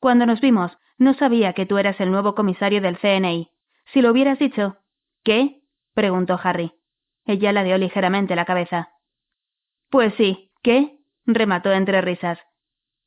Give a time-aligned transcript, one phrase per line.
[0.00, 3.50] Cuando nos vimos, no sabía que tú eras el nuevo comisario del CNI.
[3.92, 4.76] Si lo hubieras dicho.
[5.24, 5.62] ¿Qué?
[5.94, 6.72] preguntó Harry.
[7.24, 8.90] Ella ladeó ligeramente la cabeza.
[9.90, 10.98] Pues sí, ¿qué?
[11.26, 12.38] remató entre risas.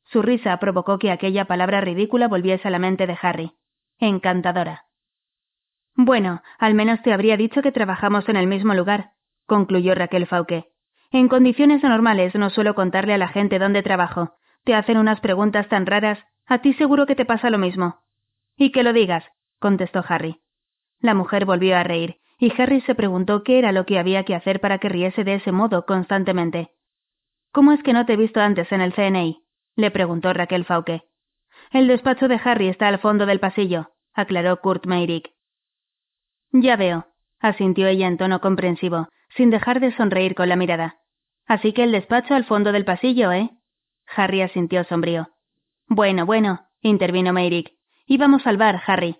[0.04, 3.52] Su risa provocó que aquella palabra ridícula volviese a la mente de Harry.
[3.98, 4.86] Encantadora.
[5.94, 9.10] Bueno, al menos te habría dicho que trabajamos en el mismo lugar,
[9.46, 10.70] concluyó Raquel Fauque.
[11.10, 14.36] En condiciones normales no suelo contarle a la gente dónde trabajo.
[14.64, 16.18] Te hacen unas preguntas tan raras,
[16.52, 18.02] a ti seguro que te pasa lo mismo.
[18.58, 19.24] Y que lo digas,
[19.58, 20.42] contestó Harry.
[21.00, 24.34] La mujer volvió a reír, y Harry se preguntó qué era lo que había que
[24.34, 26.72] hacer para que riese de ese modo constantemente.
[27.52, 29.42] ¿Cómo es que no te he visto antes en el CNI?
[29.76, 31.04] le preguntó Raquel Fauque.
[31.70, 35.30] El despacho de Harry está al fondo del pasillo, aclaró Kurt Meirik.
[36.50, 37.06] Ya veo,
[37.40, 39.08] asintió ella en tono comprensivo,
[39.38, 40.98] sin dejar de sonreír con la mirada.
[41.46, 43.48] Así que el despacho al fondo del pasillo, ¿eh?
[44.14, 45.31] Harry asintió sombrío.
[45.94, 47.74] Bueno, bueno, intervino Meirik.
[48.06, 49.18] Íbamos al bar, Harry.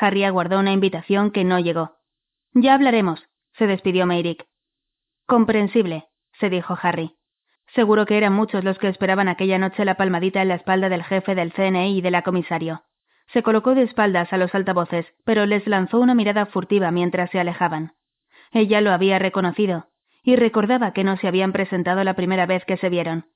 [0.00, 1.98] Harry aguardó una invitación que no llegó.
[2.54, 3.22] Ya hablaremos,
[3.58, 4.46] se despidió Meirik.
[5.26, 6.06] Comprensible,
[6.40, 7.18] se dijo Harry.
[7.74, 11.04] Seguro que eran muchos los que esperaban aquella noche la palmadita en la espalda del
[11.04, 12.84] jefe del CNI y de la comisario.
[13.34, 17.38] Se colocó de espaldas a los altavoces, pero les lanzó una mirada furtiva mientras se
[17.38, 17.92] alejaban.
[18.50, 19.88] Ella lo había reconocido,
[20.22, 23.26] y recordaba que no se habían presentado la primera vez que se vieron.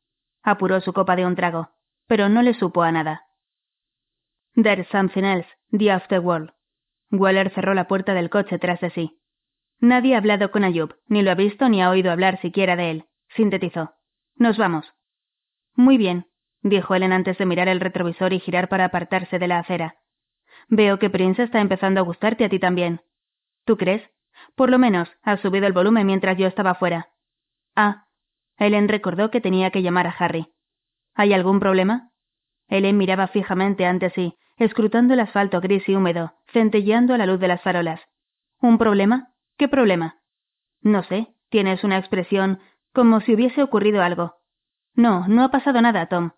[0.42, 1.69] Apuró su copa de un trago,
[2.06, 3.22] pero no le supo a nada.
[4.55, 6.50] There's something else, the afterworld.
[7.11, 9.19] Waller cerró la puerta del coche tras de sí.
[9.81, 12.91] Nadie ha hablado con Ayub, ni lo ha visto ni ha oído hablar siquiera de
[12.91, 13.05] él,
[13.36, 13.94] sintetizó.
[14.36, 14.86] Nos vamos.
[15.75, 16.27] Muy bien,
[16.62, 19.97] dijo Ellen antes de mirar el retrovisor y girar para apartarse de la acera.
[20.69, 23.00] Veo que Prince está empezando a gustarte a ti también.
[23.64, 24.03] ¿Tú crees?
[24.55, 27.09] Por lo menos, has subido el volumen mientras yo estaba fuera.
[27.75, 28.06] Ah.
[28.59, 30.52] Ellen recordó que tenía que llamar a Harry.
[31.14, 32.10] ¿Hay algún problema?
[32.68, 37.41] Ellen miraba fijamente ante sí, escrutando el asfalto gris y húmedo, centelleando a la luz
[37.41, 38.00] de las farolas.
[38.60, 39.34] ¿Un problema?
[39.58, 40.22] ¿Qué problema?
[40.80, 42.60] No sé, tienes una expresión
[42.94, 44.37] como si hubiese ocurrido algo.
[44.94, 46.31] No, no ha pasado nada, Tom.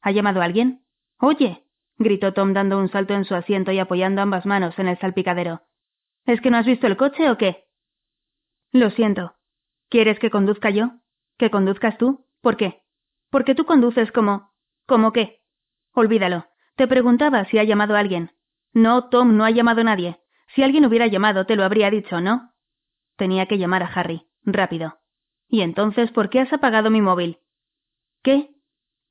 [0.00, 0.84] ¿Ha llamado a alguien?
[1.18, 1.64] Oye.
[1.98, 5.62] gritó Tom dando un salto en su asiento y apoyando ambas manos en el salpicadero.
[6.26, 7.64] ¿Es que no has visto el coche o qué?
[8.72, 9.34] Lo siento.
[9.88, 10.92] ¿Quieres que conduzca yo?
[11.38, 12.26] ¿Que conduzcas tú?
[12.40, 12.81] ¿Por qué?
[13.32, 14.52] Porque tú conduces como.
[14.86, 15.40] ¿Cómo qué?
[15.94, 16.46] Olvídalo.
[16.76, 18.30] Te preguntaba si ha llamado alguien.
[18.74, 20.20] No, Tom, no ha llamado a nadie.
[20.54, 22.52] Si alguien hubiera llamado, te lo habría dicho, ¿no?
[23.16, 24.28] Tenía que llamar a Harry.
[24.44, 24.98] Rápido.
[25.48, 27.38] ¿Y entonces por qué has apagado mi móvil?
[28.22, 28.50] ¿Qué?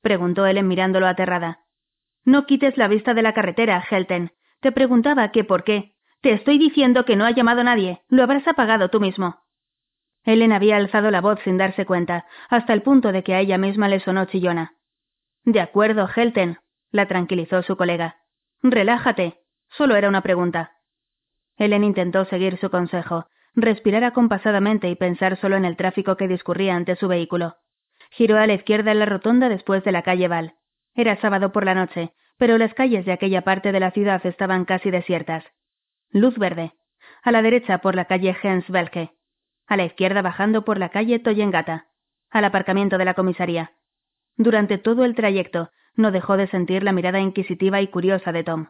[0.02, 1.64] preguntó Ellen mirándolo aterrada.
[2.24, 4.32] No quites la vista de la carretera, Helten.
[4.60, 5.96] Te preguntaba qué por qué.
[6.20, 8.02] Te estoy diciendo que no ha llamado nadie.
[8.08, 9.41] Lo habrás apagado tú mismo.
[10.24, 13.58] Ellen había alzado la voz sin darse cuenta, hasta el punto de que a ella
[13.58, 14.74] misma le sonó chillona.
[15.44, 16.58] De acuerdo, Helten,
[16.90, 18.16] la tranquilizó su colega.
[18.62, 19.38] Relájate.
[19.70, 20.72] Solo era una pregunta.
[21.56, 26.76] Ellen intentó seguir su consejo, respirar acompasadamente y pensar solo en el tráfico que discurría
[26.76, 27.56] ante su vehículo.
[28.10, 30.54] Giró a la izquierda en la rotonda después de la calle Val.
[30.94, 34.64] Era sábado por la noche, pero las calles de aquella parte de la ciudad estaban
[34.66, 35.44] casi desiertas.
[36.10, 36.72] Luz verde.
[37.22, 39.12] A la derecha por la calle Hensbelke.
[39.66, 41.86] A la izquierda bajando por la calle Toyengata.
[42.30, 43.72] Al aparcamiento de la comisaría.
[44.36, 48.68] Durante todo el trayecto no dejó de sentir la mirada inquisitiva y curiosa de Tom.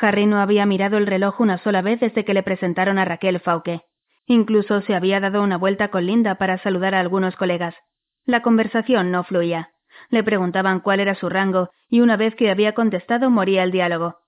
[0.00, 3.40] Harry no había mirado el reloj una sola vez desde que le presentaron a Raquel
[3.40, 3.82] Fauque.
[4.26, 7.74] Incluso se había dado una vuelta con Linda para saludar a algunos colegas.
[8.24, 9.70] La conversación no fluía.
[10.10, 14.18] Le preguntaban cuál era su rango y una vez que había contestado moría el diálogo.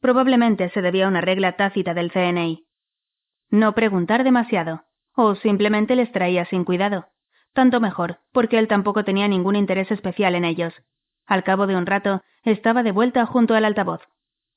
[0.00, 2.64] Probablemente se debía a una regla tácita del CNI.
[3.52, 7.08] No preguntar demasiado, o simplemente les traía sin cuidado.
[7.52, 10.72] Tanto mejor, porque él tampoco tenía ningún interés especial en ellos.
[11.26, 14.00] Al cabo de un rato, estaba de vuelta junto al altavoz.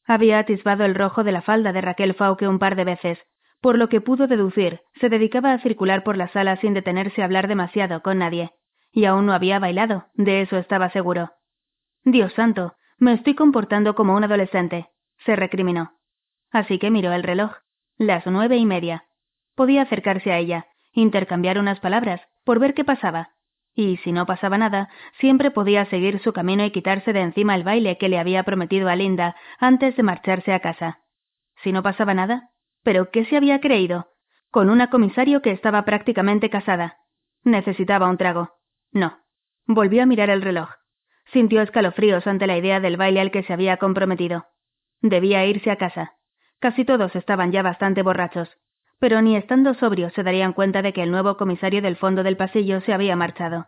[0.08, 3.20] Había atisbado el rojo de la falda de Raquel Fauque un par de veces,
[3.60, 7.26] por lo que pudo deducir, se dedicaba a circular por la sala sin detenerse a
[7.26, 8.52] hablar demasiado con nadie.
[8.94, 11.32] Y aún no había bailado, de eso estaba seguro.
[12.06, 14.88] Dios santo, me estoy comportando como un adolescente,
[15.26, 15.92] se recriminó.
[16.50, 17.65] Así que miró el reloj.
[17.98, 19.06] Las nueve y media.
[19.56, 23.36] Podía acercarse a ella, intercambiar unas palabras, por ver qué pasaba
[23.76, 24.90] y si no pasaba nada,
[25.20, 28.88] siempre podía seguir su camino y quitarse de encima el baile que le había prometido
[28.88, 31.02] a Linda antes de marcharse a casa.
[31.62, 32.52] Si no pasaba nada,
[32.84, 34.08] ¿pero qué se había creído?
[34.50, 37.00] Con una comisario que estaba prácticamente casada.
[37.44, 38.54] Necesitaba un trago.
[38.94, 39.20] No.
[39.68, 40.70] Volvió a mirar el reloj.
[41.34, 44.46] Sintió escalofríos ante la idea del baile al que se había comprometido.
[45.02, 46.14] Debía irse a casa.
[46.60, 48.50] Casi todos estaban ya bastante borrachos
[49.00, 52.38] pero ni estando sobrio se darían cuenta de que el nuevo comisario del fondo del
[52.38, 53.68] pasillo se había marchado.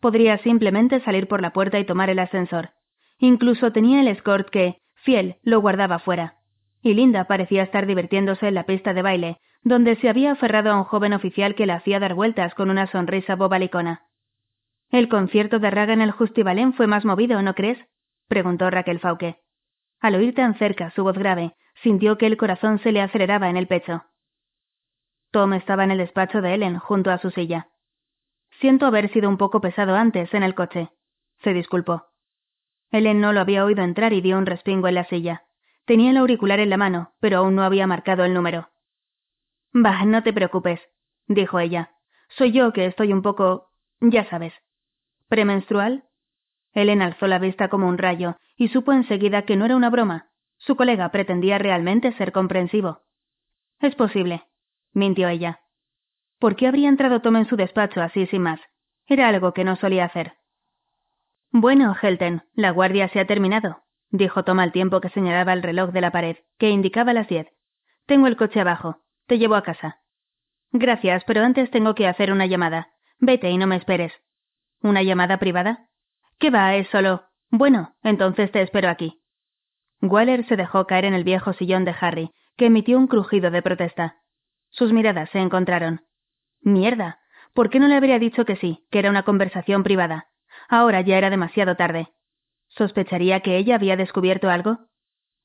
[0.00, 2.70] Podría simplemente salir por la puerta y tomar el ascensor.
[3.18, 6.36] Incluso tenía el escort que, fiel, lo guardaba fuera.
[6.82, 10.76] Y Linda parecía estar divirtiéndose en la pista de baile, donde se había aferrado a
[10.76, 14.04] un joven oficial que la hacía dar vueltas con una sonrisa bobalicona.
[14.90, 17.78] ¿El concierto de Raga en el Justivalén fue más movido, no crees?
[18.28, 19.36] preguntó Raquel Fauque.
[20.00, 23.56] Al oír tan cerca su voz grave, sintió que el corazón se le aceleraba en
[23.56, 24.04] el pecho.
[25.30, 27.68] Tom estaba en el despacho de Ellen, junto a su silla.
[28.60, 30.90] Siento haber sido un poco pesado antes en el coche,
[31.42, 32.06] se disculpó.
[32.90, 35.44] Ellen no lo había oído entrar y dio un respingo en la silla.
[35.84, 38.68] Tenía el auricular en la mano, pero aún no había marcado el número.
[39.72, 40.80] Bah, no te preocupes,
[41.26, 41.92] dijo ella.
[42.36, 43.70] Soy yo que estoy un poco.
[44.00, 44.52] ya sabes.
[45.28, 46.04] ¿Premenstrual?
[46.72, 50.29] Ellen alzó la vista como un rayo y supo enseguida que no era una broma.
[50.60, 53.00] Su colega pretendía realmente ser comprensivo.
[53.80, 54.44] Es posible,
[54.92, 55.60] mintió ella.
[56.38, 58.60] ¿Por qué habría entrado Tom en su despacho así sin más?
[59.06, 60.34] Era algo que no solía hacer.
[61.50, 65.90] Bueno, Helten, la guardia se ha terminado, dijo Tom al tiempo que señalaba el reloj
[65.90, 67.48] de la pared, que indicaba las diez.
[68.06, 69.02] Tengo el coche abajo.
[69.26, 70.00] Te llevo a casa.
[70.72, 72.88] Gracias, pero antes tengo que hacer una llamada.
[73.18, 74.12] Vete y no me esperes.
[74.82, 75.88] ¿Una llamada privada?
[76.38, 76.74] ¿Qué va?
[76.74, 77.24] Es solo.
[77.50, 79.19] Bueno, entonces te espero aquí.
[80.02, 83.62] Waller se dejó caer en el viejo sillón de Harry, que emitió un crujido de
[83.62, 84.16] protesta.
[84.70, 86.02] Sus miradas se encontraron.
[86.62, 87.18] Mierda.
[87.54, 90.28] ¿Por qué no le habría dicho que sí, que era una conversación privada?
[90.68, 92.08] Ahora ya era demasiado tarde.
[92.68, 94.78] ¿Sospecharía que ella había descubierto algo?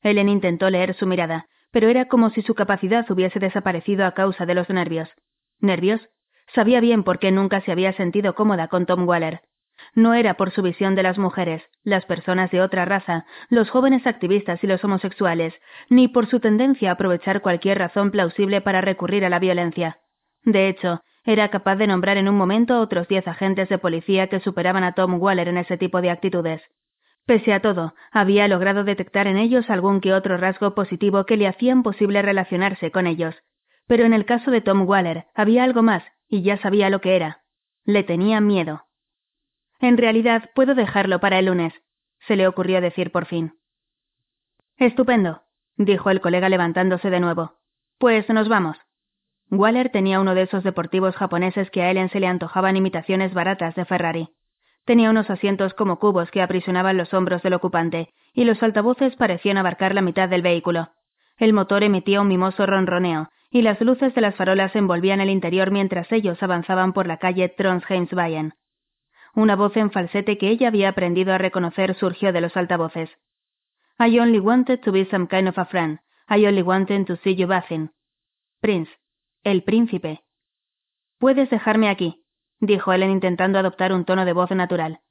[0.01, 4.45] Ellen intentó leer su mirada, pero era como si su capacidad hubiese desaparecido a causa
[4.45, 5.09] de los nervios.
[5.59, 5.99] ¿Nervios?
[6.53, 9.41] Sabía bien por qué nunca se había sentido cómoda con Tom Waller.
[9.95, 14.05] No era por su visión de las mujeres, las personas de otra raza, los jóvenes
[14.05, 15.53] activistas y los homosexuales,
[15.89, 19.99] ni por su tendencia a aprovechar cualquier razón plausible para recurrir a la violencia.
[20.43, 24.41] De hecho, era capaz de nombrar en un momento otros diez agentes de policía que
[24.41, 26.61] superaban a Tom Waller en ese tipo de actitudes.
[27.25, 31.47] Pese a todo, había logrado detectar en ellos algún que otro rasgo positivo que le
[31.47, 33.33] hacían posible relacionarse con ellos.
[33.87, 37.15] Pero en el caso de Tom Waller había algo más, y ya sabía lo que
[37.15, 37.41] era.
[37.85, 38.83] Le tenía miedo.
[39.85, 41.71] En realidad puedo dejarlo para el lunes,
[42.27, 43.53] se le ocurrió decir por fin.
[44.77, 45.43] Estupendo,
[45.77, 47.59] dijo el colega levantándose de nuevo.
[47.99, 48.77] Pues nos vamos.
[49.51, 53.75] Waller tenía uno de esos deportivos japoneses que a Ellen se le antojaban imitaciones baratas
[53.75, 54.29] de Ferrari.
[54.85, 59.57] Tenía unos asientos como cubos que aprisionaban los hombros del ocupante, y los altavoces parecían
[59.57, 60.89] abarcar la mitad del vehículo.
[61.37, 65.69] El motor emitía un mimoso ronroneo, y las luces de las farolas envolvían el interior
[65.69, 68.55] mientras ellos avanzaban por la calle Trondheimsveien.
[69.35, 73.09] Una voz en falsete que ella había aprendido a reconocer surgió de los altavoces.
[73.99, 75.99] I only wanted to be some kind of a friend.
[76.29, 77.91] I only wanted to see you bathing.
[78.61, 78.89] Prince,
[79.43, 80.23] el príncipe.
[81.19, 82.23] Puedes dejarme aquí,
[82.59, 85.01] dijo Ellen intentando adoptar un tono de voz natural.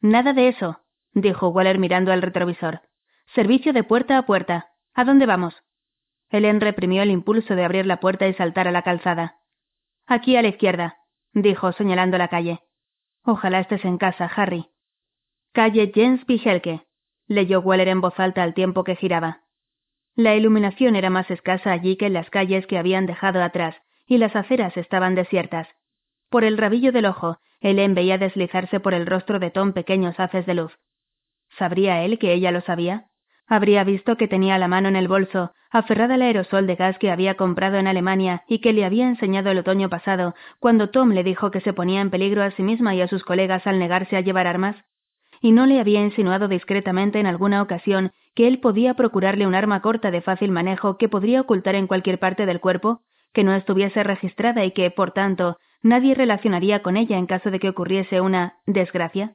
[0.00, 0.80] Nada de eso,
[1.12, 2.80] dijo Waller mirando al retrovisor.
[3.34, 4.72] Servicio de puerta a puerta.
[4.92, 5.54] ¿A dónde vamos?
[6.30, 9.36] Ellen reprimió el impulso de abrir la puerta y saltar a la calzada.
[10.06, 10.96] Aquí a la izquierda,
[11.32, 12.60] dijo señalando la calle.
[13.24, 14.66] Ojalá estés en casa, Harry.
[15.52, 16.86] Calle Jens Pijelke,
[17.28, 19.42] leyó Waller en voz alta al tiempo que giraba.
[20.14, 23.76] La iluminación era más escasa allí que en las calles que habían dejado atrás,
[24.06, 25.68] y las aceras estaban desiertas.
[26.28, 30.44] Por el rabillo del ojo, Helen veía deslizarse por el rostro de Tom pequeños haces
[30.46, 30.78] de luz.
[31.58, 33.06] ¿Sabría él que ella lo sabía?
[33.46, 37.10] Habría visto que tenía la mano en el bolso, aferrada al aerosol de gas que
[37.10, 41.24] había comprado en Alemania y que le había enseñado el otoño pasado, cuando Tom le
[41.24, 44.16] dijo que se ponía en peligro a sí misma y a sus colegas al negarse
[44.16, 44.76] a llevar armas
[45.42, 49.82] y no le había insinuado discretamente en alguna ocasión que él podía procurarle un arma
[49.82, 53.02] corta de fácil manejo que podría ocultar en cualquier parte del cuerpo,
[53.34, 57.58] que no estuviese registrada y que, por tanto, nadie relacionaría con ella en caso de
[57.58, 59.34] que ocurriese una desgracia?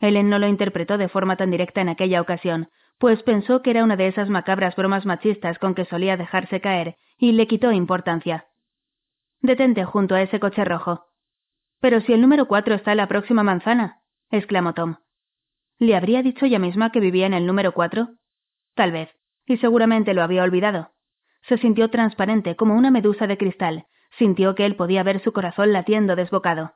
[0.00, 3.82] Ellen no lo interpretó de forma tan directa en aquella ocasión, pues pensó que era
[3.82, 8.46] una de esas macabras bromas machistas con que solía dejarse caer, y le quitó importancia.
[9.40, 11.06] Detente junto a ese coche rojo.
[11.80, 14.96] Pero si el número cuatro está en la próxima manzana, exclamó Tom.
[15.78, 18.10] ¿Le habría dicho ella misma que vivía en el número cuatro?
[18.74, 19.08] Tal vez,
[19.46, 20.90] y seguramente lo había olvidado.
[21.48, 23.86] Se sintió transparente como una medusa de cristal,
[24.18, 26.74] sintió que él podía ver su corazón latiendo desbocado.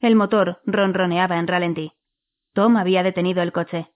[0.00, 1.92] El motor ronroneaba en ralentí.
[2.52, 3.90] Tom había detenido el coche.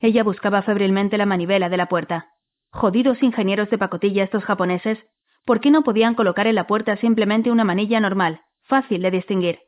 [0.00, 2.28] Ella buscaba febrilmente la manivela de la puerta.
[2.70, 4.98] Jodidos ingenieros de pacotilla estos japoneses.
[5.44, 9.58] ¿Por qué no podían colocar en la puerta simplemente una manilla normal, fácil de distinguir?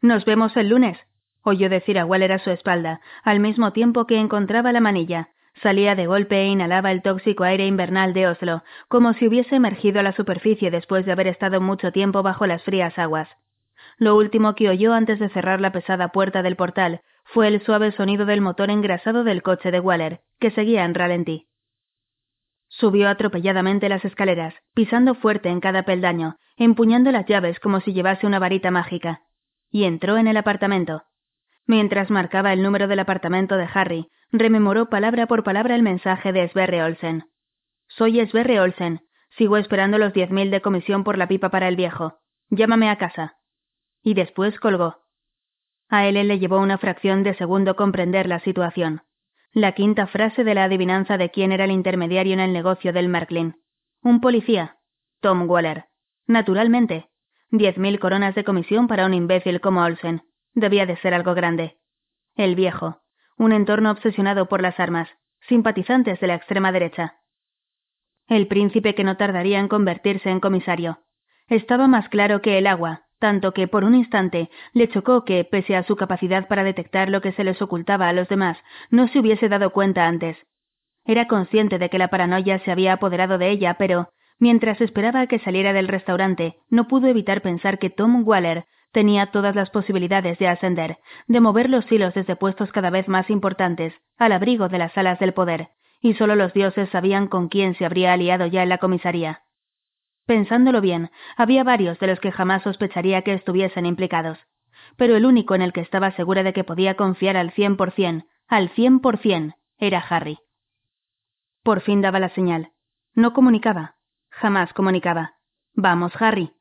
[0.00, 0.98] Nos vemos el lunes,
[1.42, 5.30] oyó decir a Waller a su espalda, al mismo tiempo que encontraba la manilla.
[5.62, 9.98] Salía de golpe e inhalaba el tóxico aire invernal de Oslo, como si hubiese emergido
[10.00, 13.28] a la superficie después de haber estado mucho tiempo bajo las frías aguas.
[13.98, 17.92] Lo último que oyó antes de cerrar la pesada puerta del portal fue el suave
[17.92, 21.46] sonido del motor engrasado del coche de Waller, que seguía en ralentí.
[22.68, 28.26] Subió atropelladamente las escaleras, pisando fuerte en cada peldaño, empuñando las llaves como si llevase
[28.26, 29.22] una varita mágica,
[29.70, 31.04] y entró en el apartamento.
[31.66, 36.48] Mientras marcaba el número del apartamento de Harry, rememoró palabra por palabra el mensaje de
[36.48, 37.24] Sverre Olsen.
[37.88, 39.00] Soy Sverre Olsen.
[39.36, 42.18] Sigo esperando los diez mil de comisión por la pipa para el viejo.
[42.50, 43.36] Llámame a casa.
[44.02, 44.99] Y después colgó.
[45.90, 49.02] A él le llevó una fracción de segundo comprender la situación.
[49.52, 53.08] La quinta frase de la adivinanza de quién era el intermediario en el negocio del
[53.08, 53.56] Merklin.
[54.00, 54.76] Un policía.
[55.20, 55.86] Tom Waller.
[56.28, 57.08] Naturalmente.
[57.50, 60.22] Diez mil coronas de comisión para un imbécil como Olsen.
[60.54, 61.78] Debía de ser algo grande.
[62.36, 63.00] El viejo.
[63.36, 65.08] Un entorno obsesionado por las armas.
[65.48, 67.16] Simpatizantes de la extrema derecha.
[68.28, 71.00] El príncipe que no tardaría en convertirse en comisario.
[71.48, 75.76] Estaba más claro que el agua, tanto que por un instante le chocó que, pese
[75.76, 78.58] a su capacidad para detectar lo que se les ocultaba a los demás,
[78.90, 80.36] no se hubiese dado cuenta antes.
[81.04, 84.08] Era consciente de que la paranoia se había apoderado de ella, pero,
[84.38, 89.26] mientras esperaba a que saliera del restaurante, no pudo evitar pensar que Tom Waller tenía
[89.26, 90.98] todas las posibilidades de ascender,
[91.28, 95.18] de mover los hilos desde puestos cada vez más importantes, al abrigo de las alas
[95.20, 95.68] del poder,
[96.00, 99.42] y solo los dioses sabían con quién se habría aliado ya en la comisaría.
[100.30, 104.38] Pensándolo bien, había varios de los que jamás sospecharía que estuviesen implicados,
[104.96, 107.90] pero el único en el que estaba segura de que podía confiar al cien por
[107.90, 110.38] cien, al cien por cien, era Harry.
[111.64, 112.70] Por fin daba la señal.
[113.12, 113.96] No comunicaba.
[114.30, 115.34] Jamás comunicaba.
[115.74, 116.52] Vamos, Harry.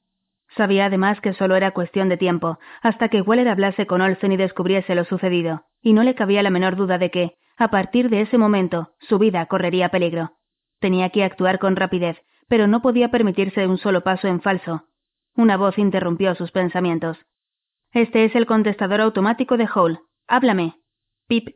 [0.57, 4.37] Sabía además que solo era cuestión de tiempo, hasta que Weller hablase con Olsen y
[4.37, 8.21] descubriese lo sucedido, y no le cabía la menor duda de que, a partir de
[8.21, 10.31] ese momento, su vida correría peligro.
[10.79, 12.17] Tenía que actuar con rapidez,
[12.49, 14.83] pero no podía permitirse un solo paso en falso.
[15.35, 17.17] Una voz interrumpió sus pensamientos.
[17.93, 19.99] Este es el contestador automático de Hall.
[20.27, 20.75] Háblame.
[21.27, 21.55] Pip.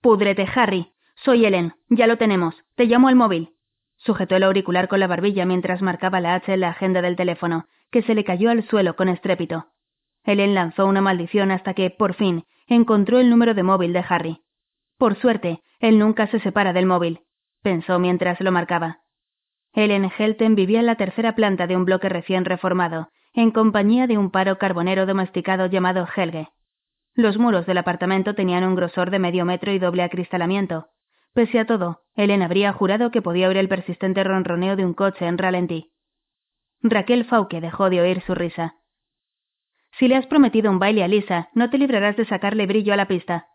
[0.00, 0.92] Púdrete, Harry.
[1.16, 1.74] Soy Ellen.
[1.90, 2.54] Ya lo tenemos.
[2.76, 3.50] Te llamo al móvil.
[3.96, 7.66] Sujetó el auricular con la barbilla mientras marcaba la H en la agenda del teléfono,
[7.90, 9.66] que se le cayó al suelo con estrépito.
[10.24, 14.42] Ellen lanzó una maldición hasta que, por fin, encontró el número de móvil de Harry.
[14.98, 17.20] Por suerte, él nunca se separa del móvil,
[17.62, 19.03] pensó mientras lo marcaba.
[19.74, 24.16] Ellen Helten vivía en la tercera planta de un bloque recién reformado, en compañía de
[24.16, 26.48] un paro carbonero domesticado llamado Helge.
[27.14, 30.88] Los muros del apartamento tenían un grosor de medio metro y doble acristalamiento.
[31.32, 35.26] Pese a todo, Ellen habría jurado que podía oír el persistente ronroneo de un coche
[35.26, 35.92] en ralentí.
[36.80, 38.76] Raquel Fauque dejó de oír su risa.
[39.98, 42.96] Si le has prometido un baile a Lisa, no te librarás de sacarle brillo a
[42.96, 43.46] la pista.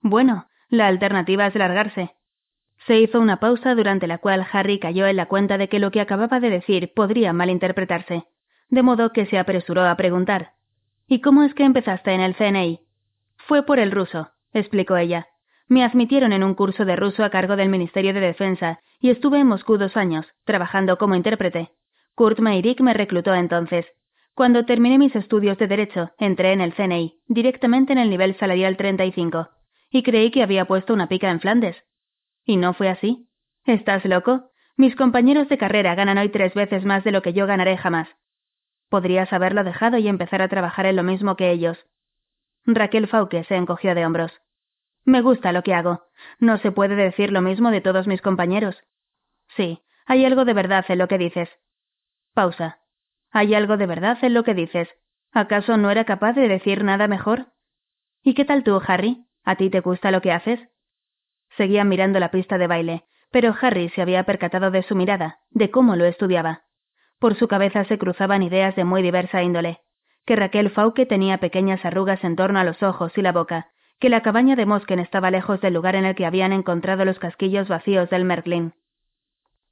[0.00, 2.15] Bueno, la alternativa es largarse.
[2.86, 5.90] Se hizo una pausa durante la cual Harry cayó en la cuenta de que lo
[5.90, 8.24] que acababa de decir podría malinterpretarse,
[8.68, 10.52] de modo que se apresuró a preguntar
[11.08, 12.80] ¿Y cómo es que empezaste en el CNI?
[13.36, 15.26] Fue por el ruso, explicó ella.
[15.68, 19.38] Me admitieron en un curso de ruso a cargo del Ministerio de Defensa y estuve
[19.38, 21.70] en Moscú dos años, trabajando como intérprete.
[22.14, 23.86] Kurt Meirik me reclutó entonces.
[24.34, 28.76] Cuando terminé mis estudios de Derecho, entré en el CNI, directamente en el nivel salarial
[28.76, 29.48] 35
[29.90, 31.76] y creí que había puesto una pica en Flandes.
[32.46, 33.28] ¿Y no fue así?
[33.64, 34.50] ¿Estás loco?
[34.76, 38.08] Mis compañeros de carrera ganan hoy tres veces más de lo que yo ganaré jamás.
[38.88, 41.76] Podrías haberlo dejado y empezar a trabajar en lo mismo que ellos.
[42.64, 44.32] Raquel Fauque se encogió de hombros.
[45.04, 46.04] Me gusta lo que hago.
[46.38, 48.80] No se puede decir lo mismo de todos mis compañeros.
[49.56, 51.48] Sí, hay algo de verdad en lo que dices.
[52.32, 52.78] Pausa.
[53.32, 54.88] ¿Hay algo de verdad en lo que dices?
[55.32, 57.46] ¿Acaso no era capaz de decir nada mejor?
[58.22, 59.26] ¿Y qué tal tú, Harry?
[59.44, 60.60] ¿A ti te gusta lo que haces?
[61.56, 65.70] Seguían mirando la pista de baile, pero Harry se había percatado de su mirada, de
[65.70, 66.62] cómo lo estudiaba.
[67.18, 69.80] Por su cabeza se cruzaban ideas de muy diversa índole.
[70.26, 74.10] Que Raquel Fauque tenía pequeñas arrugas en torno a los ojos y la boca, que
[74.10, 77.68] la cabaña de Mosken estaba lejos del lugar en el que habían encontrado los casquillos
[77.68, 78.74] vacíos del Merklin.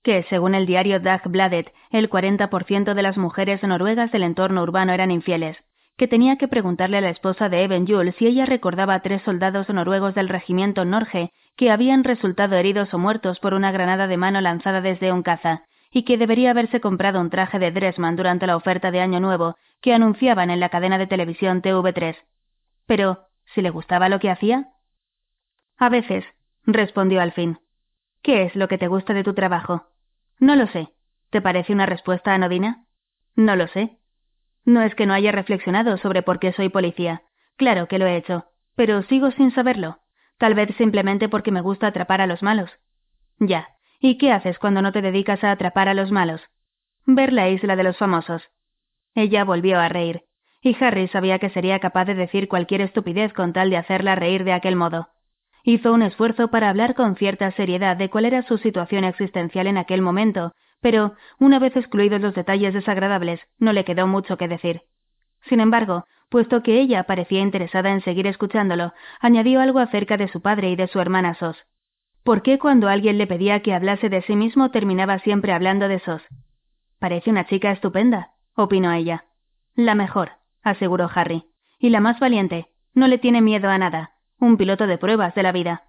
[0.03, 5.11] Que, según el diario Dagbladet, el 40% de las mujeres noruegas del entorno urbano eran
[5.11, 5.57] infieles,
[5.97, 9.23] que tenía que preguntarle a la esposa de Eben Jules si ella recordaba a tres
[9.23, 14.17] soldados noruegos del regimiento Norge que habían resultado heridos o muertos por una granada de
[14.17, 18.49] mano lanzada desde un caza, y que debería haberse comprado un traje de Dressman durante
[18.49, 22.17] la oferta de Año Nuevo que anunciaban en la cadena de televisión TV3.
[22.87, 24.71] Pero, ¿si le gustaba lo que hacía?
[25.79, 26.25] A veces,
[26.67, 27.59] respondió al fin.
[28.23, 29.87] ¿Qué es lo que te gusta de tu trabajo?
[30.41, 30.89] No lo sé.
[31.31, 32.87] ¿Te parece una respuesta anodina?
[33.37, 33.99] No lo sé.
[34.65, 37.23] No es que no haya reflexionado sobre por qué soy policía.
[37.57, 38.45] Claro que lo he hecho,
[38.77, 39.99] pero sigo sin saberlo.
[40.39, 42.71] Tal vez simplemente porque me gusta atrapar a los malos.
[43.39, 43.69] Ya.
[44.01, 46.43] ¿Y qué haces cuando no te dedicas a atrapar a los malos?
[47.07, 48.43] Ver la isla de los famosos.
[49.15, 50.23] Ella volvió a reír.
[50.61, 54.45] y Harry sabía que sería capaz de decir cualquier estupidez con tal de hacerla reír
[54.45, 55.09] de aquel modo.
[55.63, 59.79] Hizo un esfuerzo para hablar con cierta seriedad de cuál era su situación existencial en
[59.79, 64.83] aquel momento, pero, una vez excluidos los detalles desagradables, no le quedó mucho que decir.
[65.49, 70.41] Sin embargo, puesto que ella parecía interesada en seguir escuchándolo, añadió algo acerca de su
[70.41, 71.57] padre y de su hermana Sos.
[72.23, 75.99] ¿Por qué cuando alguien le pedía que hablase de sí mismo terminaba siempre hablando de
[76.01, 76.23] Sos?
[76.99, 79.27] Parece una chica estupenda, opinó ella.
[79.75, 81.45] La mejor, aseguró Harry.
[81.79, 82.69] Y la más valiente.
[82.95, 84.13] No le tiene miedo a nada.
[84.39, 85.83] Un piloto de pruebas de la vida.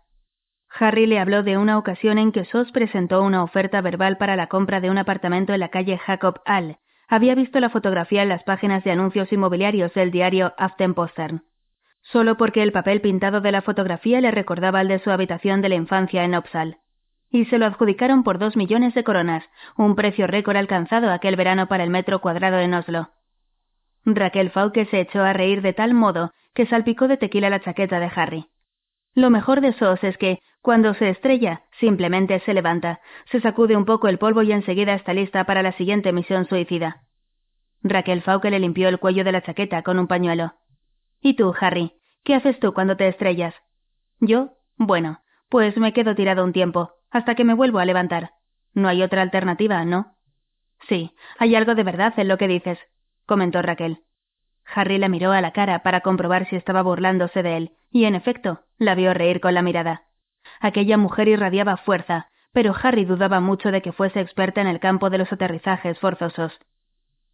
[0.80, 4.48] Harry le habló de una ocasión en que Sos presentó una oferta verbal para la
[4.48, 6.78] compra de un apartamento en la calle Jacob Hall.
[7.08, 11.44] Había visto la fotografía en las páginas de anuncios inmobiliarios del diario Aftenposten.
[12.02, 15.70] Solo porque el papel pintado de la fotografía le recordaba al de su habitación de
[15.70, 16.78] la infancia en Opsal
[17.36, 19.44] y se lo adjudicaron por dos millones de coronas,
[19.76, 23.10] un precio récord alcanzado aquel verano para el metro cuadrado en Oslo.
[24.06, 28.00] Raquel Fauque se echó a reír de tal modo que salpicó de tequila la chaqueta
[28.00, 28.46] de Harry.
[29.14, 33.86] Lo mejor de Sos es que, cuando se estrella, simplemente se levanta, se sacude un
[33.86, 37.04] poco el polvo y enseguida está lista para la siguiente misión suicida.
[37.84, 40.54] Raquel Fauque le limpió el cuello de la chaqueta con un pañuelo.
[41.22, 41.94] ¿Y tú, Harry?
[42.24, 43.54] ¿Qué haces tú cuando te estrellas?
[44.20, 44.54] ¿Yo?
[44.76, 45.20] Bueno,
[45.50, 48.32] pues me quedo tirado un tiempo hasta que me vuelvo a levantar.
[48.74, 50.16] No hay otra alternativa, ¿no?
[50.90, 52.80] Sí, hay algo de verdad en lo que dices,
[53.28, 54.00] comentó Raquel.
[54.74, 58.16] Harry la miró a la cara para comprobar si estaba burlándose de él, y en
[58.16, 60.06] efecto, la vio reír con la mirada.
[60.60, 65.10] Aquella mujer irradiaba fuerza, pero Harry dudaba mucho de que fuese experta en el campo
[65.10, 66.58] de los aterrizajes forzosos.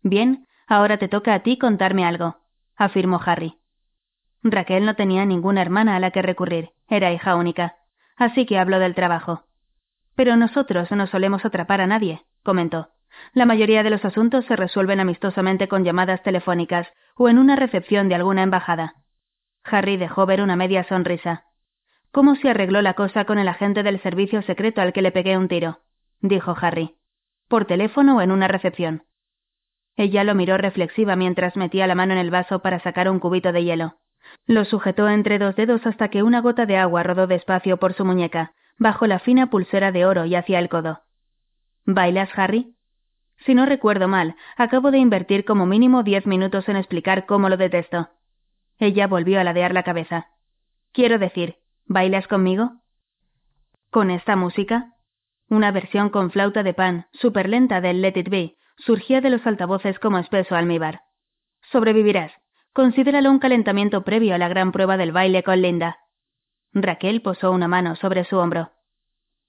[0.01, 2.37] Bien, ahora te toca a ti contarme algo,
[2.75, 3.57] afirmó Harry.
[4.43, 7.75] Raquel no tenía ninguna hermana a la que recurrir, era hija única,
[8.17, 9.43] así que habló del trabajo.
[10.15, 12.89] Pero nosotros no solemos atrapar a nadie, comentó.
[13.33, 18.09] La mayoría de los asuntos se resuelven amistosamente con llamadas telefónicas o en una recepción
[18.09, 18.95] de alguna embajada.
[19.63, 21.45] Harry dejó ver una media sonrisa.
[22.11, 25.37] ¿Cómo se arregló la cosa con el agente del servicio secreto al que le pegué
[25.37, 25.79] un tiro?
[26.19, 26.95] dijo Harry.
[27.47, 29.03] ¿Por teléfono o en una recepción?
[29.95, 33.51] Ella lo miró reflexiva mientras metía la mano en el vaso para sacar un cubito
[33.51, 33.97] de hielo.
[34.45, 38.05] Lo sujetó entre dos dedos hasta que una gota de agua rodó despacio por su
[38.05, 41.01] muñeca, bajo la fina pulsera de oro y hacia el codo.
[41.85, 42.75] ¿Bailas, Harry?
[43.45, 47.57] Si no recuerdo mal, acabo de invertir como mínimo diez minutos en explicar cómo lo
[47.57, 48.09] detesto.
[48.79, 50.27] Ella volvió a ladear la cabeza.
[50.91, 52.81] Quiero decir, ¿bailas conmigo?
[53.89, 54.93] ¿Con esta música?
[55.49, 59.45] Una versión con flauta de pan, súper lenta del Let It Be, surgía de los
[59.45, 61.01] altavoces como espeso almíbar.
[61.71, 62.31] Sobrevivirás.
[62.73, 65.97] Considéralo un calentamiento previo a la gran prueba del baile con Linda.
[66.73, 68.71] Raquel posó una mano sobre su hombro.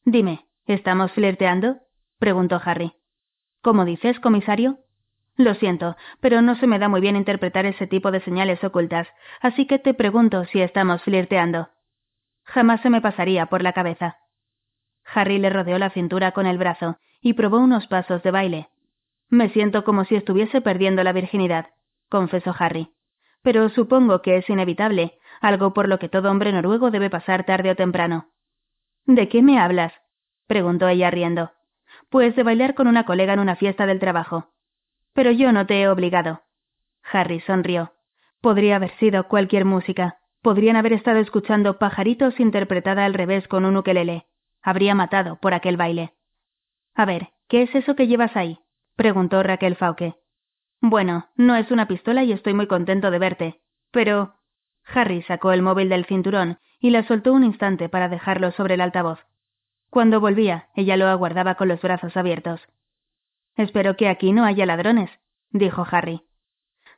[0.05, 1.77] Dime, ¿estamos flirteando?
[2.19, 2.95] preguntó Harry.
[3.63, 4.79] ¿Cómo dices, comisario?
[5.37, 9.07] Lo siento, pero no se me da muy bien interpretar ese tipo de señales ocultas,
[9.41, 11.69] así que te pregunto si estamos flirteando.
[12.45, 14.19] Jamás se me pasaría por la cabeza.
[15.05, 18.69] Harry le rodeó la cintura con el brazo y probó unos pasos de baile.
[19.29, 21.69] Me siento como si estuviese perdiendo la virginidad,
[22.09, 22.93] confesó Harry.
[23.43, 27.71] Pero supongo que es inevitable, algo por lo que todo hombre noruego debe pasar tarde
[27.71, 28.29] o temprano.
[29.07, 29.93] ¿De qué me hablas?
[30.47, 31.51] preguntó ella riendo.
[32.11, 34.53] Pues de bailar con una colega en una fiesta del trabajo.
[35.15, 36.43] Pero yo no te he obligado.
[37.11, 37.93] Harry sonrió.
[38.41, 40.19] Podría haber sido cualquier música.
[40.43, 44.27] Podrían haber estado escuchando pajaritos interpretada al revés con un ukelele.
[44.61, 46.15] Habría matado por aquel baile.
[46.95, 48.59] A ver, ¿qué es eso que llevas ahí?
[48.97, 50.17] preguntó Raquel Fauque.
[50.81, 53.61] Bueno, no es una pistola y estoy muy contento de verte.
[53.93, 54.35] Pero
[54.85, 58.81] Harry sacó el móvil del cinturón y la soltó un instante para dejarlo sobre el
[58.81, 59.21] altavoz.
[59.91, 62.61] Cuando volvía, ella lo aguardaba con los brazos abiertos.
[63.57, 65.11] Espero que aquí no haya ladrones,
[65.51, 66.23] dijo Harry.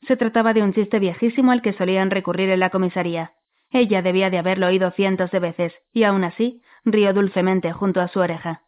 [0.07, 3.33] Se trataba de un chiste viejísimo al que solían recurrir en la comisaría.
[3.71, 8.09] Ella debía de haberlo oído cientos de veces, y aún así rió dulcemente junto a
[8.09, 8.63] su oreja.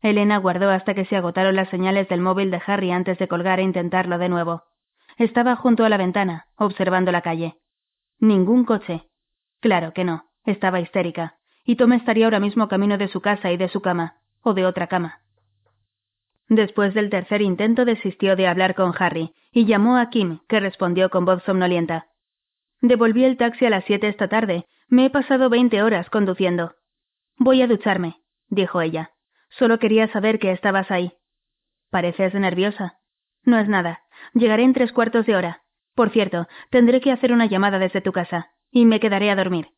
[0.00, 3.58] Elena guardó hasta que se agotaron las señales del móvil de Harry antes de colgar
[3.58, 4.64] e intentarlo de nuevo.
[5.16, 7.56] Estaba junto a la ventana, observando la calle.
[8.20, 9.08] Ningún coche.
[9.60, 10.26] Claro que no.
[10.44, 11.36] Estaba histérica.
[11.64, 14.18] Y Tom estaría ahora mismo camino de su casa y de su cama.
[14.42, 15.23] O de otra cama.
[16.48, 21.08] Después del tercer intento desistió de hablar con Harry y llamó a Kim, que respondió
[21.10, 22.08] con voz somnolienta.
[22.80, 24.66] Devolví el taxi a las siete esta tarde.
[24.88, 26.74] Me he pasado veinte horas conduciendo.
[27.38, 28.16] Voy a ducharme,
[28.48, 29.12] dijo ella.
[29.48, 31.14] Solo quería saber que estabas ahí.
[31.90, 32.98] Pareces nerviosa.
[33.44, 34.02] No es nada.
[34.34, 35.62] Llegaré en tres cuartos de hora.
[35.94, 39.68] Por cierto, tendré que hacer una llamada desde tu casa, y me quedaré a dormir.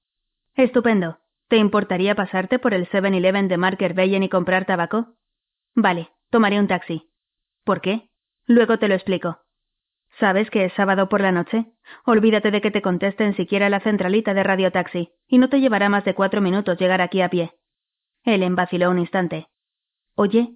[0.55, 1.19] Estupendo.
[1.49, 5.15] ¿Te importaría pasarte por el 7-Eleven de Marker Bayen y comprar tabaco?
[5.75, 7.09] Vale, tomaré un taxi.
[7.65, 8.09] ¿Por qué?
[8.47, 9.41] Luego te lo explico.
[10.19, 11.67] ¿Sabes que es sábado por la noche?
[12.05, 15.89] Olvídate de que te contesten siquiera la centralita de Radio Taxi, y no te llevará
[15.89, 17.53] más de cuatro minutos llegar aquí a pie.
[18.25, 19.49] Ellen vaciló un instante.
[20.15, 20.55] ¿Oye?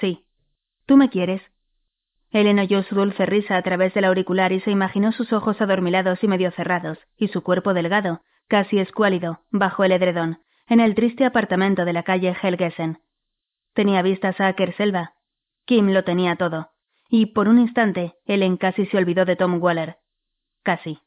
[0.00, 0.24] Sí.
[0.86, 1.42] ¿Tú me quieres?
[2.30, 6.22] Ellen oyó su dulce risa a través del auricular y se imaginó sus ojos adormilados
[6.22, 11.24] y medio cerrados, y su cuerpo delgado, casi escuálido, bajo el edredón, en el triste
[11.24, 12.98] apartamento de la calle Helgesen.
[13.74, 15.14] Tenía vistas a Kerselva.
[15.64, 16.70] Kim lo tenía todo.
[17.08, 19.98] Y por un instante, Ellen casi se olvidó de Tom Waller.
[20.62, 20.98] Casi.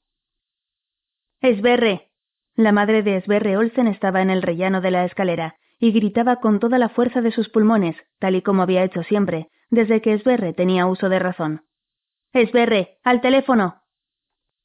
[1.42, 2.12] ¡Esberre!
[2.56, 6.60] La madre de Esberre Olsen estaba en el rellano de la escalera y gritaba con
[6.60, 10.54] toda la fuerza de sus pulmones, tal y como había hecho siempre, desde que Esberre
[10.54, 11.66] tenía uso de razón.
[12.34, 13.82] Esberre, al teléfono.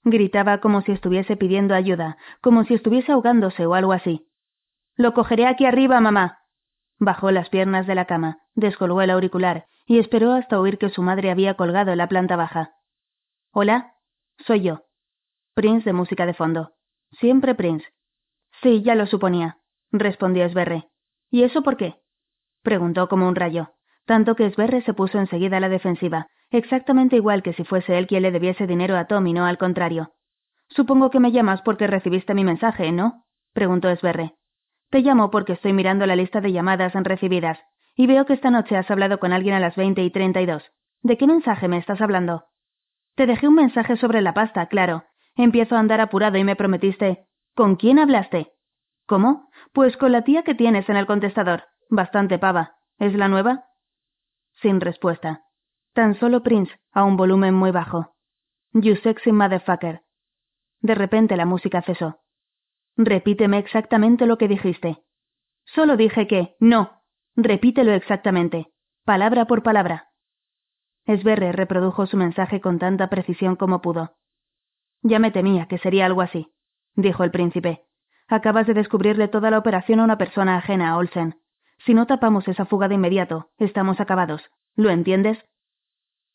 [0.04, 4.28] Gritaba como si estuviese pidiendo ayuda, como si estuviese ahogándose o algo así.
[4.96, 6.39] Lo cogeré aquí arriba, mamá.
[7.00, 11.02] Bajó las piernas de la cama, descolgó el auricular y esperó hasta oír que su
[11.02, 12.74] madre había colgado en la planta baja.
[13.52, 13.94] Hola,
[14.46, 14.84] soy yo.
[15.54, 16.74] Prince de música de fondo.
[17.18, 17.86] Siempre Prince.
[18.62, 19.58] Sí, ya lo suponía,
[19.90, 20.90] respondió Esberre.
[21.28, 21.96] ¿Y eso por qué?
[22.62, 23.74] preguntó como un rayo
[24.10, 28.08] tanto que Sverre se puso enseguida a la defensiva, exactamente igual que si fuese él
[28.08, 30.14] quien le debiese dinero a Tom y no al contrario.
[30.68, 33.22] Supongo que me llamas porque recibiste mi mensaje, ¿no?
[33.52, 34.34] preguntó Sverre.
[34.90, 37.58] Te llamo porque estoy mirando la lista de llamadas recibidas,
[37.94, 40.46] y veo que esta noche has hablado con alguien a las veinte y treinta y
[40.46, 40.62] dos.
[41.02, 42.44] ¿De qué mensaje me estás hablando?
[43.14, 45.04] Te dejé un mensaje sobre la pasta, claro.
[45.36, 47.26] Empiezo a andar apurado y me prometiste.
[47.54, 48.52] ¿Con quién hablaste?
[49.06, 49.48] ¿Cómo?
[49.72, 51.64] Pues con la tía que tienes en el contestador.
[51.88, 52.76] Bastante pava.
[52.98, 53.64] ¿Es la nueva?
[54.60, 55.42] Sin respuesta.
[55.94, 58.14] Tan solo Prince, a un volumen muy bajo.
[58.72, 60.02] You sexy motherfucker.
[60.80, 62.19] De repente la música cesó.
[62.96, 65.02] Repíteme exactamente lo que dijiste.
[65.64, 67.02] Solo dije que, no.
[67.36, 68.72] Repítelo exactamente.
[69.04, 70.08] Palabra por palabra.
[71.06, 74.16] Esberre reprodujo su mensaje con tanta precisión como pudo.
[75.02, 76.52] Ya me temía que sería algo así,
[76.94, 77.84] dijo el príncipe.
[78.28, 81.40] Acabas de descubrirle toda la operación a una persona ajena a Olsen.
[81.86, 84.42] Si no tapamos esa fuga de inmediato, estamos acabados.
[84.76, 85.38] ¿Lo entiendes?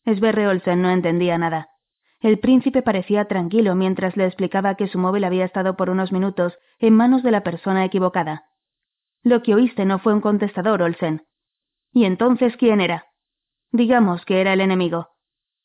[0.05, 1.69] Sverre Olsen no entendía nada.
[2.25, 6.57] El príncipe parecía tranquilo mientras le explicaba que su móvil había estado por unos minutos
[6.79, 8.45] en manos de la persona equivocada.
[9.21, 11.27] Lo que oíste no fue un contestador, Olsen.
[11.93, 13.05] ¿Y entonces quién era?
[13.71, 15.09] Digamos que era el enemigo.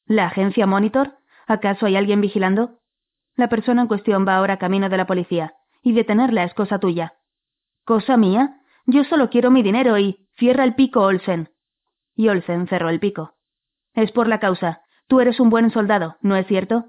[0.05, 1.17] ¿La agencia Monitor?
[1.47, 2.81] ¿Acaso hay alguien vigilando?
[3.37, 7.15] La persona en cuestión va ahora camino de la policía, y detenerla es cosa tuya.
[7.87, 8.61] ¿Cosa mía?
[8.85, 10.29] Yo solo quiero mi dinero y.
[10.37, 11.49] Cierra el pico, Olsen.
[12.15, 13.33] Y Olsen cerró el pico.
[13.95, 14.83] Es por la causa.
[15.11, 16.85] Tú eres un buen soldado, ¿no es cierto?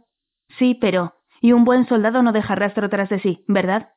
[0.59, 1.15] Sí, pero.
[1.41, 3.89] Y un buen soldado no deja rastro tras de sí, ¿verdad?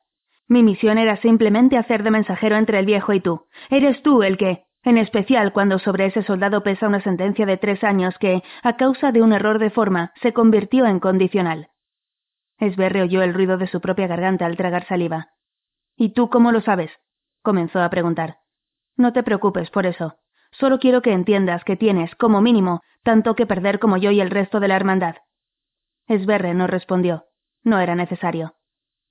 [0.47, 3.45] Mi misión era simplemente hacer de mensajero entre el viejo y tú.
[3.69, 4.65] Eres tú el que.
[4.83, 9.11] En especial cuando sobre ese soldado pesa una sentencia de tres años que, a causa
[9.11, 11.67] de un error de forma, se convirtió en condicional.
[12.57, 15.27] Esberre oyó el ruido de su propia garganta al tragar saliva.
[15.95, 16.89] ¿Y tú cómo lo sabes?
[17.43, 18.37] comenzó a preguntar.
[18.97, 20.15] No te preocupes por eso.
[20.59, 24.29] Solo quiero que entiendas que tienes, como mínimo, tanto que perder como yo y el
[24.29, 25.15] resto de la hermandad.
[26.07, 27.25] Esberre no respondió.
[27.63, 28.55] No era necesario.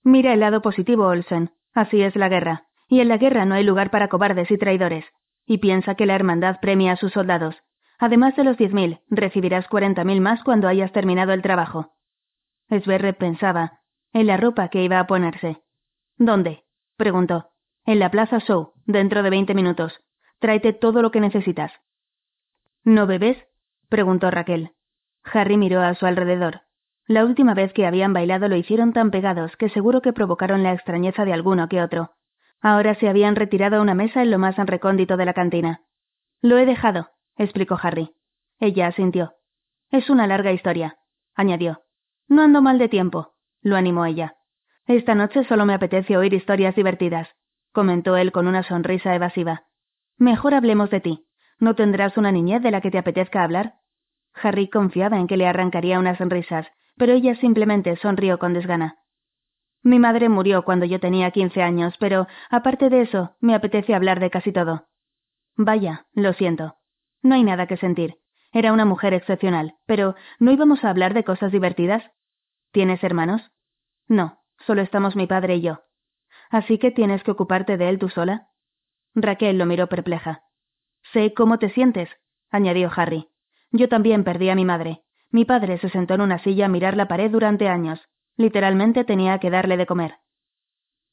[0.03, 1.51] Mira el lado positivo, Olsen.
[1.75, 2.65] Así es la guerra.
[2.89, 5.05] Y en la guerra no hay lugar para cobardes y traidores.
[5.47, 7.57] Y piensa que la hermandad premia a sus soldados.
[7.99, 11.93] Además de los diez mil, recibirás cuarenta mil más cuando hayas terminado el trabajo.
[12.69, 13.81] Esberre pensaba
[14.13, 15.59] en la ropa que iba a ponerse.
[16.17, 16.65] ¿Dónde?
[16.97, 17.51] preguntó.
[17.85, 20.01] En la Plaza Show, dentro de veinte minutos.
[20.45, 21.73] Tráete todo lo que necesitas.
[22.85, 23.39] ¿No bebes?
[23.89, 24.73] preguntó Raquel.
[25.23, 26.61] Harry miró a su alrededor.
[27.07, 30.75] La última vez que habían bailado lo hicieron tan pegados que seguro que provocaron la
[30.75, 32.11] extrañeza de alguno que otro.
[32.61, 35.81] Ahora se habían retirado a una mesa en lo más recóndito de la cantina.
[36.43, 38.15] Lo he dejado, explicó Harry.
[38.61, 39.33] Ella asintió.
[39.91, 40.99] Es una larga historia,
[41.35, 41.81] añadió.
[42.29, 44.37] No ando mal de tiempo, lo animó ella.
[44.87, 47.31] Esta noche solo me apetece oír historias divertidas
[47.73, 49.65] comentó él con una sonrisa evasiva.
[50.19, 51.27] Mejor hablemos de ti.
[51.59, 53.75] ¿No tendrás una niñez de la que te apetezca hablar?
[54.35, 58.99] Harry confiaba en que le arrancaría unas sonrisas, pero ella simplemente sonrió con desgana.
[59.83, 64.19] Mi madre murió cuando yo tenía quince años, pero, aparte de eso, me apetece hablar
[64.19, 64.87] de casi todo.
[65.57, 66.77] Vaya, lo siento.
[67.23, 68.17] No hay nada que sentir.
[68.53, 72.03] Era una mujer excepcional, pero ¿no íbamos a hablar de cosas divertidas?
[72.73, 73.53] ¿Tienes hermanos?
[74.09, 75.81] No, solo estamos mi padre y yo.
[76.51, 78.49] Así que tienes que ocuparte de él tú sola.
[79.15, 80.43] Raquel lo miró perpleja.
[81.13, 82.09] Sé cómo te sientes,
[82.51, 83.29] añadió Harry.
[83.71, 85.03] Yo también perdí a mi madre.
[85.31, 88.01] Mi padre se sentó en una silla a mirar la pared durante años.
[88.37, 90.15] Literalmente tenía que darle de comer.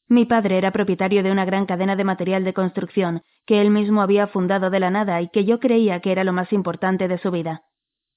[0.08, 4.02] Mi padre era propietario de una gran cadena de material de construcción que él mismo
[4.02, 7.18] había fundado de la nada y que yo creía que era lo más importante de
[7.18, 7.64] su vida.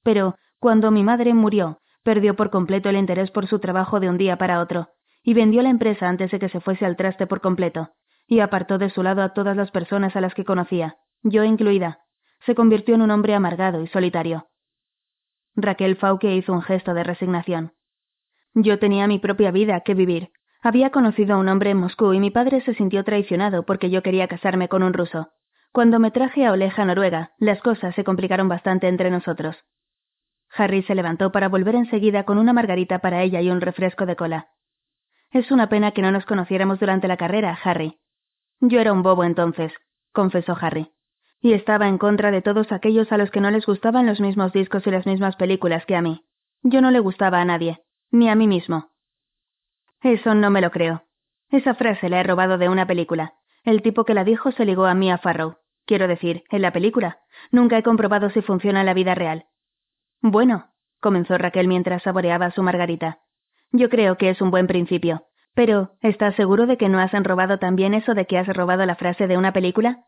[0.02, 4.18] Pero, cuando mi madre murió, Perdió por completo el interés por su trabajo de un
[4.18, 4.88] día para otro,
[5.22, 7.88] y vendió la empresa antes de que se fuese al traste por completo,
[8.26, 12.00] y apartó de su lado a todas las personas a las que conocía, yo incluida.
[12.46, 14.48] Se convirtió en un hombre amargado y solitario.
[15.56, 17.72] Raquel Fauque hizo un gesto de resignación.
[18.54, 20.30] Yo tenía mi propia vida que vivir.
[20.62, 24.02] Había conocido a un hombre en Moscú y mi padre se sintió traicionado porque yo
[24.02, 25.30] quería casarme con un ruso.
[25.72, 29.56] Cuando me traje a Oleja, Noruega, las cosas se complicaron bastante entre nosotros.
[30.56, 34.16] Harry se levantó para volver enseguida con una margarita para ella y un refresco de
[34.16, 34.48] cola.
[35.32, 37.98] Es una pena que no nos conociéramos durante la carrera, Harry.
[38.66, 39.72] Yo era un bobo entonces,
[40.12, 40.94] confesó Harry
[41.44, 44.50] y estaba en contra de todos aquellos a los que no les gustaban los mismos
[44.54, 46.24] discos y las mismas películas que a mí.
[46.62, 48.88] Yo no le gustaba a nadie, ni a mí mismo.
[50.00, 51.02] Eso no me lo creo.
[51.50, 53.34] Esa frase la he robado de una película.
[53.62, 55.58] El tipo que la dijo se ligó a Mia Farrow.
[55.84, 57.18] Quiero decir, en la película.
[57.50, 59.44] Nunca he comprobado si funciona en la vida real.
[60.22, 63.18] Bueno, comenzó Raquel mientras saboreaba su margarita.
[63.70, 65.26] Yo creo que es un buen principio.
[65.54, 68.96] Pero, ¿estás seguro de que no has robado también eso de que has robado la
[68.96, 70.04] frase de una película?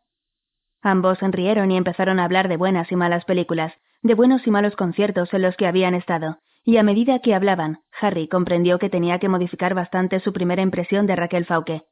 [0.83, 4.75] Ambos sonrieron y empezaron a hablar de buenas y malas películas, de buenos y malos
[4.77, 9.19] conciertos en los que habían estado, y a medida que hablaban, Harry comprendió que tenía
[9.21, 11.83] que modificar bastante su primera impresión de Raquel Fauque.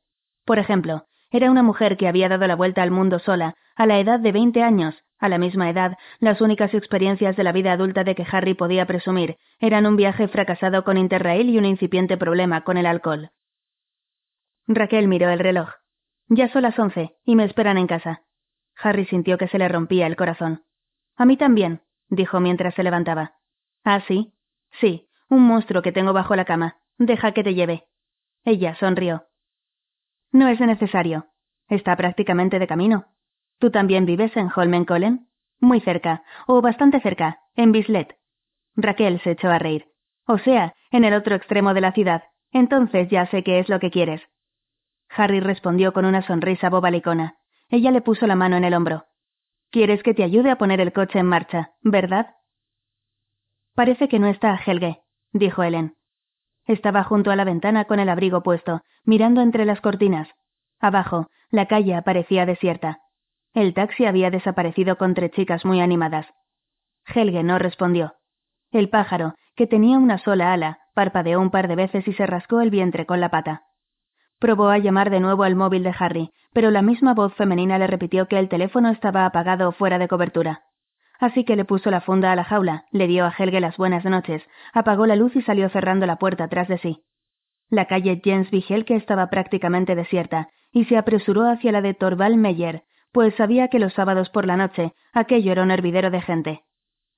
[0.45, 3.99] Por ejemplo, era una mujer que había dado la vuelta al mundo sola, a la
[3.99, 4.95] edad de veinte años.
[5.21, 8.85] A la misma edad, las únicas experiencias de la vida adulta de que Harry podía
[8.85, 13.31] presumir eran un viaje fracasado con Interrail y un incipiente problema con el alcohol.
[14.67, 15.71] Raquel miró el reloj.
[16.29, 18.23] Ya son las once, y me esperan en casa.
[18.77, 20.65] Harry sintió que se le rompía el corazón.
[21.17, 23.35] A mí también, dijo mientras se levantaba.
[23.85, 24.35] ¿Ah, sí?
[24.81, 26.79] Sí, un monstruo que tengo bajo la cama.
[26.99, 27.85] Deja que te lleve.
[28.45, 29.25] Ella sonrió.
[30.33, 31.27] No es necesario.
[31.69, 33.07] Está prácticamente de camino.
[33.59, 35.29] ¿Tú también vives en Holmenkollen?
[35.61, 38.17] Muy cerca, o bastante cerca, en Bislet.
[38.77, 39.87] Raquel se echó a reír.
[40.27, 42.25] O sea, en el otro extremo de la ciudad.
[42.51, 44.23] Entonces ya sé qué es lo que quieres.
[45.17, 47.37] Harry respondió con una sonrisa bobalicona.
[47.69, 49.05] Ella le puso la mano en el hombro.
[49.71, 52.35] ¿Quieres que te ayude a poner el coche en marcha, verdad?
[53.75, 55.97] Parece que no está Helge, dijo Helen.
[56.67, 60.29] Estaba junto a la ventana con el abrigo puesto, mirando entre las cortinas.
[60.81, 63.01] Abajo, la calle parecía desierta.
[63.53, 66.27] El taxi había desaparecido con tres chicas muy animadas.
[67.07, 68.15] Helge no respondió.
[68.71, 72.61] El pájaro, que tenía una sola ala, parpadeó un par de veces y se rascó
[72.61, 73.64] el vientre con la pata.
[74.45, 77.87] Probó a llamar de nuevo al móvil de Harry, pero la misma voz femenina le
[77.87, 80.65] repitió que el teléfono estaba apagado o fuera de cobertura.
[81.19, 84.05] Así que le puso la funda a la jaula, le dio a Helge las buenas
[84.05, 84.43] noches,
[84.75, 87.05] apagó la luz y salió cerrando la puerta tras de sí.
[87.71, 92.83] La calle Jens Vigelke estaba prácticamente desierta, y se apresuró hacia la de Torval Meyer,
[93.13, 96.65] pues sabía que los sábados por la noche aquello era un hervidero de gente.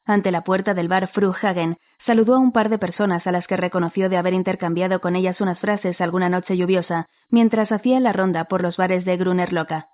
[0.06, 3.56] Ante la puerta del bar Fruhagen, saludó a un par de personas a las que
[3.56, 8.44] reconoció de haber intercambiado con ellas unas frases alguna noche lluviosa, mientras hacía la ronda
[8.44, 9.88] por los bares de Gruner Loca.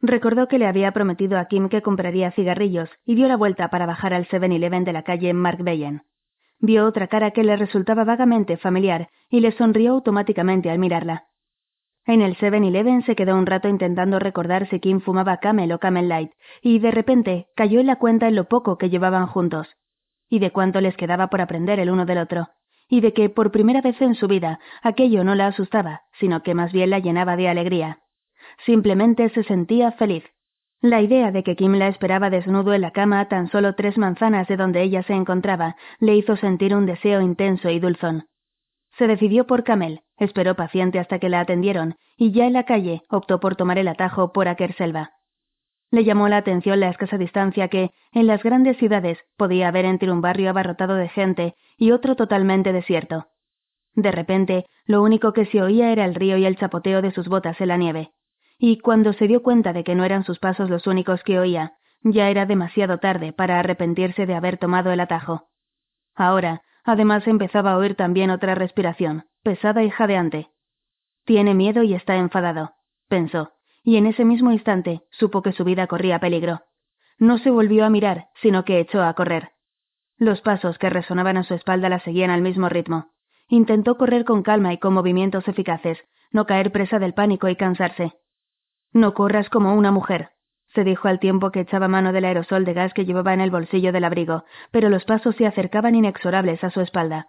[0.00, 3.86] Recordó que le había prometido a Kim que compraría cigarrillos y dio la vuelta para
[3.86, 6.02] bajar al 7-Eleven de la calle Markbeyen.
[6.58, 11.24] Vio otra cara que le resultaba vagamente familiar y le sonrió automáticamente al mirarla.
[12.06, 16.08] En el 7-Eleven se quedó un rato intentando recordar si Kim fumaba Camel o Camel
[16.08, 19.68] Light, y de repente cayó en la cuenta en lo poco que llevaban juntos,
[20.28, 22.48] y de cuánto les quedaba por aprender el uno del otro,
[22.88, 26.54] y de que por primera vez en su vida aquello no la asustaba, sino que
[26.54, 28.00] más bien la llenaba de alegría.
[28.66, 30.24] Simplemente se sentía feliz.
[30.82, 33.96] La idea de que Kim la esperaba desnudo en la cama a tan solo tres
[33.96, 38.26] manzanas de donde ella se encontraba le hizo sentir un deseo intenso y dulzón.
[38.98, 43.02] Se decidió por Camel, esperó paciente hasta que la atendieron, y ya en la calle
[43.08, 45.12] optó por tomar el atajo por Akerselva.
[45.90, 50.10] Le llamó la atención la escasa distancia que, en las grandes ciudades, podía haber entre
[50.10, 53.26] un barrio abarrotado de gente y otro totalmente desierto.
[53.94, 57.28] De repente, lo único que se oía era el río y el chapoteo de sus
[57.28, 58.10] botas en la nieve.
[58.58, 61.74] Y cuando se dio cuenta de que no eran sus pasos los únicos que oía,
[62.02, 65.48] ya era demasiado tarde para arrepentirse de haber tomado el atajo.
[66.16, 70.48] Ahora, Además empezaba a oír también otra respiración, pesada y jadeante.
[71.24, 72.72] Tiene miedo y está enfadado,
[73.08, 73.52] pensó,
[73.84, 76.62] y en ese mismo instante supo que su vida corría peligro.
[77.18, 79.50] No se volvió a mirar, sino que echó a correr.
[80.16, 83.10] Los pasos que resonaban a su espalda la seguían al mismo ritmo.
[83.48, 85.98] Intentó correr con calma y con movimientos eficaces,
[86.32, 88.14] no caer presa del pánico y cansarse.
[88.92, 90.30] No corras como una mujer,
[90.74, 93.50] se dijo al tiempo que echaba mano del aerosol de gas que llevaba en el
[93.50, 97.28] bolsillo del abrigo, pero los pasos se acercaban inexorables a su espalda.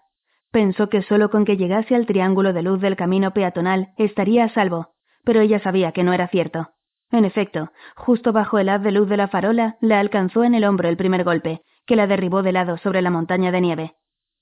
[0.55, 4.53] Pensó que solo con que llegase al triángulo de luz del camino peatonal estaría a
[4.53, 4.93] salvo,
[5.25, 6.69] pero ella sabía que no era cierto.
[7.11, 10.63] En efecto, justo bajo el haz de luz de la farola, la alcanzó en el
[10.63, 13.95] hombro el primer golpe, que la derribó de lado sobre la montaña de nieve.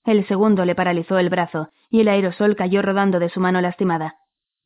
[0.06, 4.18] El segundo le paralizó el brazo, y el aerosol cayó rodando de su mano lastimada.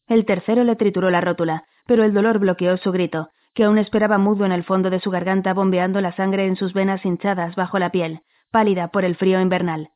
[0.05, 4.17] El tercero le trituró la rótula, pero el dolor bloqueó su grito, que aún esperaba
[4.17, 7.79] mudo en el fondo de su garganta bombeando la sangre en sus venas hinchadas bajo
[7.79, 8.19] la piel,
[8.51, 9.91] pálida por el frío invernal.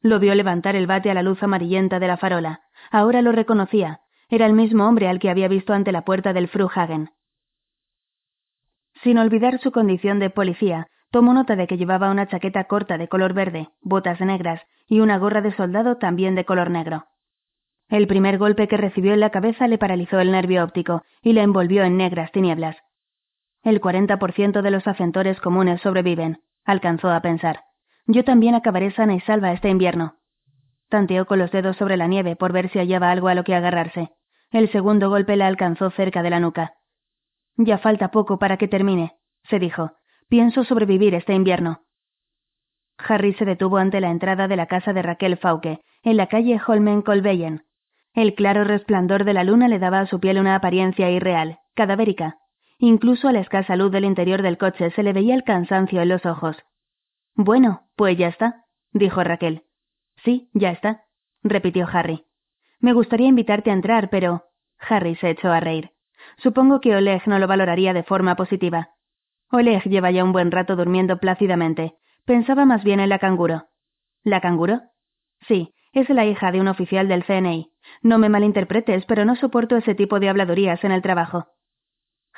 [0.00, 2.60] Lo vio levantar el bate a la luz amarillenta de la farola.
[2.90, 4.00] Ahora lo reconocía.
[4.28, 7.10] Era el mismo hombre al que había visto ante la puerta del Fruhagen.
[9.02, 13.08] Sin olvidar su condición de policía, tomó nota de que llevaba una chaqueta corta de
[13.08, 17.06] color verde, botas negras y una gorra de soldado también de color negro.
[17.88, 21.42] El primer golpe que recibió en la cabeza le paralizó el nervio óptico y le
[21.42, 22.76] envolvió en negras tinieblas.
[23.62, 27.67] El 40% de los hacentores comunes sobreviven, alcanzó a pensar.
[28.08, 30.14] Yo también acabaré sana y salva este invierno.
[30.88, 33.54] Tanteó con los dedos sobre la nieve por ver si hallaba algo a lo que
[33.54, 34.10] agarrarse.
[34.50, 36.72] El segundo golpe la alcanzó cerca de la nuca.
[37.56, 39.12] Ya falta poco para que termine,
[39.50, 39.92] se dijo.
[40.30, 41.82] Pienso sobrevivir este invierno.
[42.96, 46.58] Harry se detuvo ante la entrada de la casa de Raquel Fauke, en la calle
[46.66, 47.64] Holmen Colbeyen.
[48.14, 52.38] El claro resplandor de la luna le daba a su piel una apariencia irreal, cadavérica.
[52.78, 56.08] Incluso a la escasa luz del interior del coche se le veía el cansancio en
[56.08, 56.56] los ojos.
[57.38, 59.62] Bueno, pues ya está, dijo Raquel.
[60.24, 61.04] Sí, ya está,
[61.44, 62.26] repitió Harry.
[62.80, 64.46] Me gustaría invitarte a entrar, pero.
[64.80, 65.92] Harry se echó a reír.
[66.38, 68.90] Supongo que Oleg no lo valoraría de forma positiva.
[69.52, 71.94] Oleg lleva ya un buen rato durmiendo plácidamente.
[72.24, 73.68] Pensaba más bien en la canguro.
[74.24, 74.80] ¿La canguro?
[75.46, 77.70] Sí, es la hija de un oficial del CNI.
[78.02, 81.46] No me malinterpretes, pero no soporto ese tipo de habladurías en el trabajo.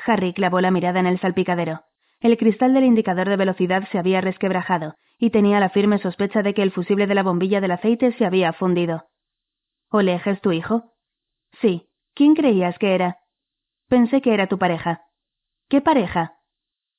[0.07, 1.85] Harry clavó la mirada en el salpicadero.
[2.21, 6.55] El cristal del indicador de velocidad se había resquebrajado, y tenía la firme sospecha de
[6.55, 9.05] que el fusible de la bombilla del aceite se había fundido.
[9.91, 10.93] ¿Oleg es tu hijo?
[11.61, 11.87] Sí.
[12.15, 13.19] ¿Quién creías que era?
[13.89, 15.05] Pensé que era tu pareja.
[15.69, 16.37] ¿Qué pareja?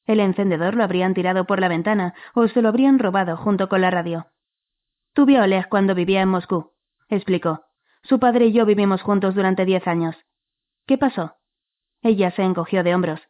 [0.05, 3.81] El encendedor lo habrían tirado por la ventana o se lo habrían robado junto con
[3.81, 4.27] la radio.
[5.13, 6.71] Tuve a Oleg cuando vivía en Moscú,
[7.07, 7.65] explicó.
[8.03, 10.15] Su padre y yo vivimos juntos durante diez años.
[10.87, 11.35] ¿Qué pasó?
[12.01, 13.21] Ella se encogió de hombros.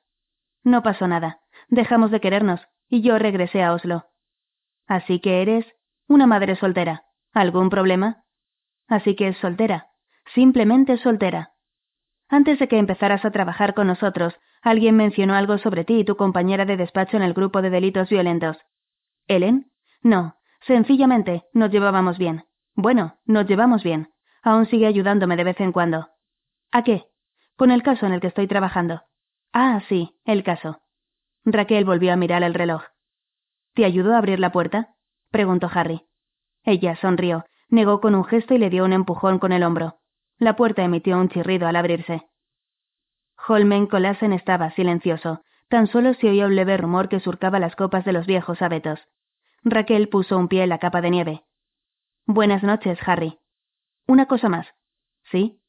[0.64, 1.41] No pasó nada.
[1.72, 4.04] Dejamos de querernos, y yo regresé a Oslo.
[4.88, 5.66] Así que eres
[6.10, 7.06] una madre soltera.
[7.34, 8.26] ¿Algún problema?
[8.90, 9.88] Así que es soltera.
[10.36, 11.54] Simplemente soltera.
[12.28, 16.18] Antes de que empezaras a trabajar con nosotros, alguien mencionó algo sobre ti y tu
[16.18, 18.58] compañera de despacho en el grupo de delitos violentos.
[19.28, 19.72] ¿Ellen?
[20.02, 20.36] No,
[20.68, 22.44] sencillamente nos llevábamos bien.
[22.76, 24.10] Bueno, nos llevamos bien.
[24.44, 26.10] Aún sigue ayudándome de vez en cuando.
[26.74, 27.06] ¿A qué?
[27.56, 29.04] Con el caso en el que estoy trabajando.
[29.54, 30.81] Ah, sí, el caso.
[31.46, 32.84] Raquel volvió a mirar el reloj.
[33.74, 34.96] ¿Te ayudó a abrir la puerta?
[35.32, 36.06] preguntó Harry.
[36.64, 40.00] Ella sonrió, negó con un gesto y le dio un empujón con el hombro.
[40.38, 42.28] La puerta emitió un chirrido al abrirse.
[43.48, 45.44] Holmen Colasen estaba silencioso.
[45.68, 49.00] Tan solo se oía un leve rumor que surcaba las copas de los viejos abetos.
[49.64, 51.44] Raquel puso un pie en la capa de nieve.
[52.26, 53.40] Buenas noches, Harry.
[54.06, 54.68] Una cosa más.
[55.32, 55.62] ¿Sí?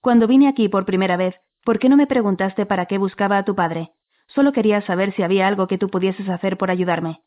[0.00, 1.34] Cuando vine aquí por primera vez,
[1.64, 3.92] ¿por qué no me preguntaste para qué buscaba a tu padre?
[4.28, 7.22] Solo quería saber si había algo que tú pudieses hacer por ayudarme.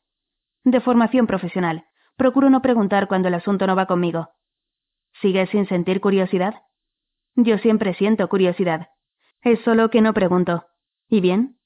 [0.64, 1.86] De formación profesional.
[2.18, 4.30] Procuro no preguntar cuando el asunto no va conmigo.
[5.22, 6.56] ¿Sigues sin sentir curiosidad?
[7.36, 8.90] Yo siempre siento curiosidad.
[9.42, 10.66] Es solo que no pregunto.
[11.08, 11.58] ¿Y bien?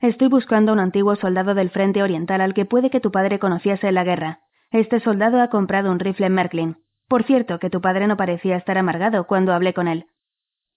[0.00, 3.38] Estoy buscando a un antiguo soldado del frente oriental al que puede que tu padre
[3.38, 4.40] conociese en la guerra.
[4.70, 6.76] Este soldado ha comprado un rifle Merklin.
[7.08, 10.06] Por cierto, que tu padre no parecía estar amargado cuando hablé con él.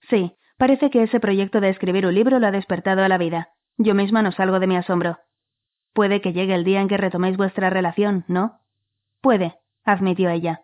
[0.10, 3.50] Sí, parece que ese proyecto de escribir un libro lo ha despertado a la vida.
[3.80, 5.20] Yo misma no salgo de mi asombro.
[5.94, 8.60] Puede que llegue el día en que retoméis vuestra relación, ¿no?
[9.22, 10.64] Puede, admitió ella.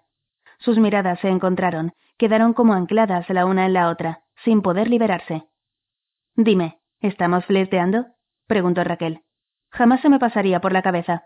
[0.60, 5.46] Sus miradas se encontraron, quedaron como ancladas la una en la otra, sin poder liberarse.
[6.36, 8.06] Dime, ¿estamos flirteando?
[8.48, 9.22] preguntó Raquel.
[9.72, 11.24] Jamás se me pasaría por la cabeza.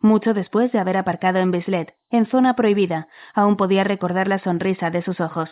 [0.00, 4.88] Mucho después de haber aparcado en Bislet, en zona prohibida, aún podía recordar la sonrisa
[4.88, 5.50] de sus ojos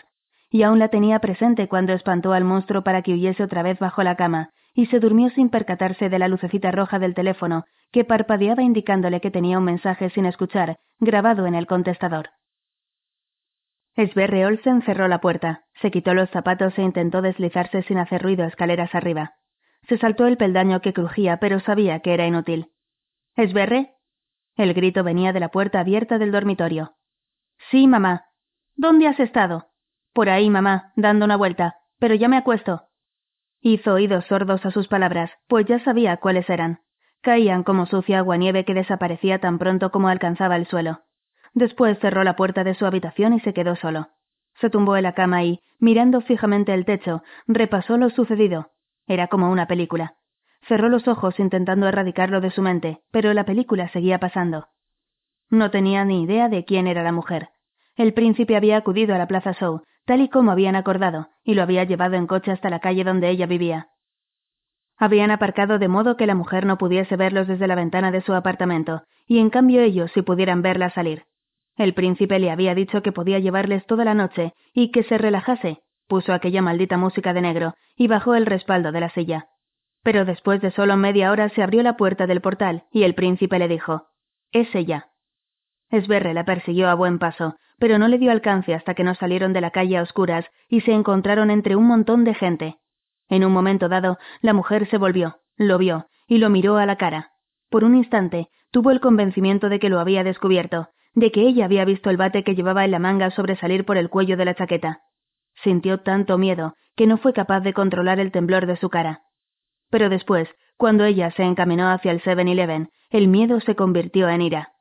[0.54, 4.04] y aún la tenía presente cuando espantó al monstruo para que huyese otra vez bajo
[4.04, 8.62] la cama, y se durmió sin percatarse de la lucecita roja del teléfono, que parpadeaba
[8.62, 12.30] indicándole que tenía un mensaje sin escuchar, grabado en el contestador.
[13.96, 18.44] Sverre Olsen cerró la puerta, se quitó los zapatos e intentó deslizarse sin hacer ruido
[18.44, 19.34] escaleras arriba.
[19.88, 22.72] Se saltó el peldaño que crujía, pero sabía que era inútil.
[23.36, 23.94] ¿Esberre?
[24.56, 26.94] El grito venía de la puerta abierta del dormitorio.
[27.70, 28.26] Sí, mamá.
[28.76, 29.68] ¿Dónde has estado?
[30.12, 31.76] Por ahí, mamá, dando una vuelta.
[31.98, 32.88] Pero ya me acuesto.
[33.66, 36.80] Hizo oídos sordos a sus palabras, pues ya sabía cuáles eran.
[37.22, 41.00] Caían como sucia agua nieve que desaparecía tan pronto como alcanzaba el suelo.
[41.54, 44.08] Después cerró la puerta de su habitación y se quedó solo.
[44.60, 48.72] Se tumbó en la cama y, mirando fijamente el techo, repasó lo sucedido.
[49.06, 50.16] Era como una película.
[50.68, 54.68] Cerró los ojos intentando erradicarlo de su mente, pero la película seguía pasando.
[55.48, 57.48] No tenía ni idea de quién era la mujer.
[57.96, 61.62] El príncipe había acudido a la Plaza Show, tal y como habían acordado, y lo
[61.62, 63.88] había llevado en coche hasta la calle donde ella vivía.
[64.96, 68.32] Habían aparcado de modo que la mujer no pudiese verlos desde la ventana de su
[68.34, 71.24] apartamento, y en cambio ellos sí pudieran verla salir.
[71.76, 75.82] El príncipe le había dicho que podía llevarles toda la noche y que se relajase.
[76.06, 79.48] Puso aquella maldita música de negro y bajó el respaldo de la silla.
[80.02, 83.58] Pero después de solo media hora se abrió la puerta del portal y el príncipe
[83.58, 84.08] le dijo:
[84.52, 85.08] Es ella.
[85.90, 89.52] Esberre la persiguió a buen paso, pero no le dio alcance hasta que no salieron
[89.52, 92.76] de la calle a oscuras y se encontraron entre un montón de gente.
[93.28, 96.96] En un momento dado, la mujer se volvió, lo vio y lo miró a la
[96.96, 97.32] cara.
[97.70, 101.84] Por un instante, tuvo el convencimiento de que lo había descubierto, de que ella había
[101.84, 105.02] visto el bate que llevaba en la manga sobresalir por el cuello de la chaqueta.
[105.62, 109.22] Sintió tanto miedo que no fue capaz de controlar el temblor de su cara.
[109.90, 114.73] Pero después, cuando ella se encaminó hacia el 7-Eleven, el miedo se convirtió en ira.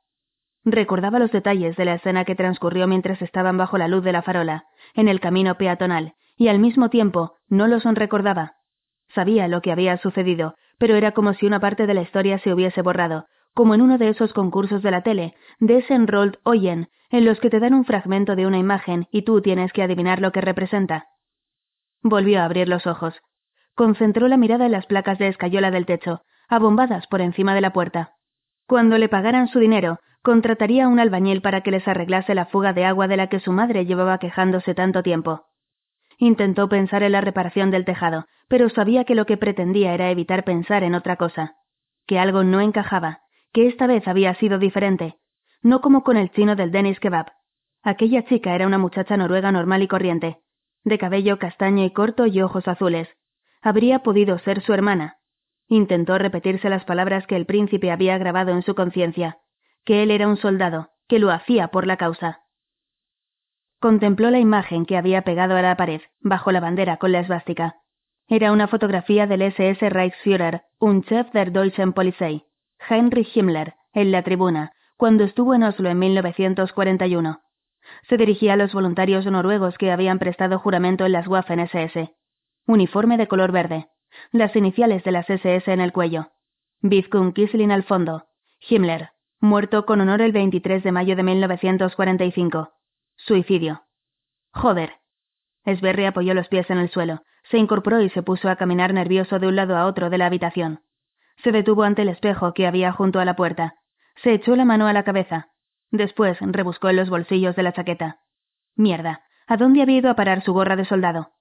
[0.64, 4.22] Recordaba los detalles de la escena que transcurrió mientras estaban bajo la luz de la
[4.22, 8.54] farola, en el camino peatonal, y al mismo tiempo no los recordaba.
[9.14, 12.52] Sabía lo que había sucedido, pero era como si una parte de la historia se
[12.52, 15.96] hubiese borrado, como en uno de esos concursos de la tele, de ese
[16.42, 19.82] Oyen, en los que te dan un fragmento de una imagen y tú tienes que
[19.82, 21.06] adivinar lo que representa.
[22.02, 23.14] Volvió a abrir los ojos.
[23.76, 27.72] Concentró la mirada en las placas de escayola del techo, abombadas por encima de la
[27.72, 28.14] puerta.
[28.66, 32.72] Cuando le pagaran su dinero, contrataría a un albañil para que les arreglase la fuga
[32.72, 35.44] de agua de la que su madre llevaba quejándose tanto tiempo.
[36.16, 40.42] Intentó pensar en la reparación del tejado, pero sabía que lo que pretendía era evitar
[40.42, 41.56] pensar en otra cosa,
[42.06, 43.20] que algo no encajaba,
[43.52, 45.16] que esta vez había sido diferente,
[45.62, 47.26] no como con el chino del Dennis Kebab.
[47.82, 50.38] Aquella chica era una muchacha noruega normal y corriente,
[50.84, 53.08] de cabello castaño y corto y ojos azules.
[53.60, 55.18] Habría podido ser su hermana.
[55.68, 59.38] Intentó repetirse las palabras que el príncipe había grabado en su conciencia,
[59.84, 62.40] que él era un soldado, que lo hacía por la causa.
[63.80, 67.76] Contempló la imagen que había pegado a la pared, bajo la bandera con la esvástica.
[68.28, 72.46] Era una fotografía del SS Reichsführer, un chef der Deutschen Polizei.
[72.88, 77.40] Heinrich Himmler, en la tribuna, cuando estuvo en Oslo en 1941.
[78.08, 82.14] Se dirigía a los voluntarios noruegos que habían prestado juramento en las Waffen SS.
[82.66, 83.88] Uniforme de color verde.
[84.32, 86.28] Las iniciales de las SS en el cuello.
[86.80, 88.24] Bizkun Kisling al fondo.
[88.66, 89.10] Himmler,
[89.44, 92.72] muerto con honor el 23 de mayo de 1945.
[93.16, 93.82] Suicidio.
[94.52, 94.94] Joder.
[95.66, 99.38] Sberry apoyó los pies en el suelo, se incorporó y se puso a caminar nervioso
[99.38, 100.80] de un lado a otro de la habitación.
[101.42, 103.74] Se detuvo ante el espejo que había junto a la puerta.
[104.22, 105.48] Se echó la mano a la cabeza.
[105.90, 108.20] Después rebuscó en los bolsillos de la chaqueta.
[108.76, 109.22] Mierda.
[109.46, 111.32] ¿A dónde había ido a parar su gorra de soldado?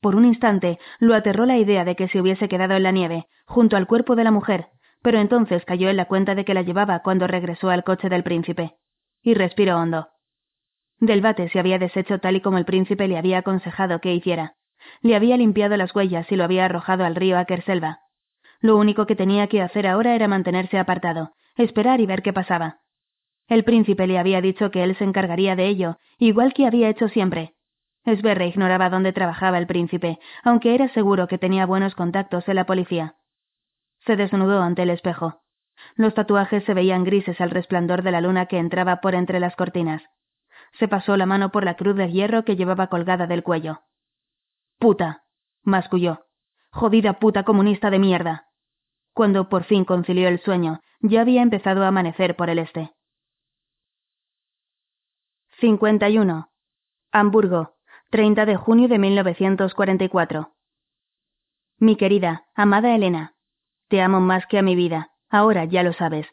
[0.00, 3.26] Por un instante lo aterró la idea de que se hubiese quedado en la nieve,
[3.46, 4.68] junto al cuerpo de la mujer,
[5.02, 8.22] pero entonces cayó en la cuenta de que la llevaba cuando regresó al coche del
[8.22, 8.76] príncipe.
[9.22, 10.08] Y respiró hondo.
[10.98, 14.54] Del bate se había deshecho tal y como el príncipe le había aconsejado que hiciera.
[15.02, 18.00] Le había limpiado las huellas y lo había arrojado al río Akerselva.
[18.60, 22.80] Lo único que tenía que hacer ahora era mantenerse apartado, esperar y ver qué pasaba.
[23.48, 27.08] El príncipe le había dicho que él se encargaría de ello, igual que había hecho
[27.08, 27.54] siempre.
[28.04, 32.64] Sverre ignoraba dónde trabajaba el príncipe, aunque era seguro que tenía buenos contactos en la
[32.64, 33.16] policía.
[34.06, 35.42] Se desnudó ante el espejo.
[35.94, 39.56] Los tatuajes se veían grises al resplandor de la luna que entraba por entre las
[39.56, 40.02] cortinas.
[40.78, 43.82] Se pasó la mano por la cruz de hierro que llevaba colgada del cuello.
[44.78, 45.24] Puta.
[45.62, 46.26] masculló.
[46.70, 48.46] Jodida puta comunista de mierda.
[49.12, 52.92] Cuando por fin concilió el sueño, ya había empezado a amanecer por el este.
[55.60, 56.48] 51.
[57.12, 57.74] Hamburgo,
[58.10, 60.52] 30 de junio de 1944.
[61.78, 63.34] Mi querida, amada Elena,
[63.90, 66.26] te amo más que a mi vida, ahora ya lo sabes.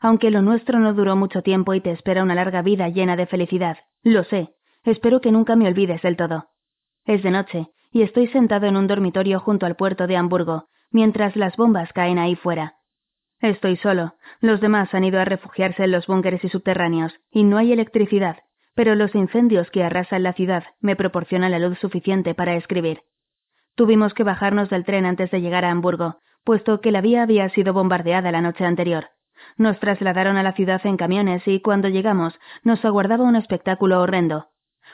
[0.00, 3.26] Aunque lo nuestro no duró mucho tiempo y te espera una larga vida llena de
[3.26, 4.54] felicidad, lo sé,
[4.84, 6.46] espero que nunca me olvides del todo.
[7.04, 11.34] Es de noche, y estoy sentado en un dormitorio junto al puerto de Hamburgo, mientras
[11.34, 12.76] las bombas caen ahí fuera.
[13.40, 17.58] Estoy solo, los demás han ido a refugiarse en los búnkeres y subterráneos, y no
[17.58, 18.36] hay electricidad,
[18.74, 23.00] pero los incendios que arrasan la ciudad me proporcionan la luz suficiente para escribir.
[23.74, 27.48] Tuvimos que bajarnos del tren antes de llegar a Hamburgo, puesto que la vía había
[27.50, 29.10] sido bombardeada la noche anterior.
[29.56, 34.48] Nos trasladaron a la ciudad en camiones y cuando llegamos nos aguardaba un espectáculo horrendo.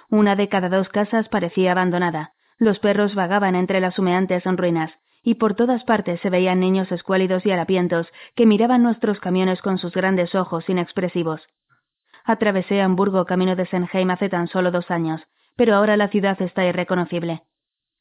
[0.08, 2.32] Una de cada dos casas parecía abandonada.
[2.58, 4.92] Los perros vagaban entre las humeantes ruinas
[5.22, 9.78] y por todas partes se veían niños escuálidos y harapientos que miraban nuestros camiones con
[9.78, 11.46] sus grandes ojos inexpresivos.
[12.24, 15.20] Atravesé Hamburgo camino de Senheim hace tan solo dos años,
[15.56, 17.42] pero ahora la ciudad está irreconocible.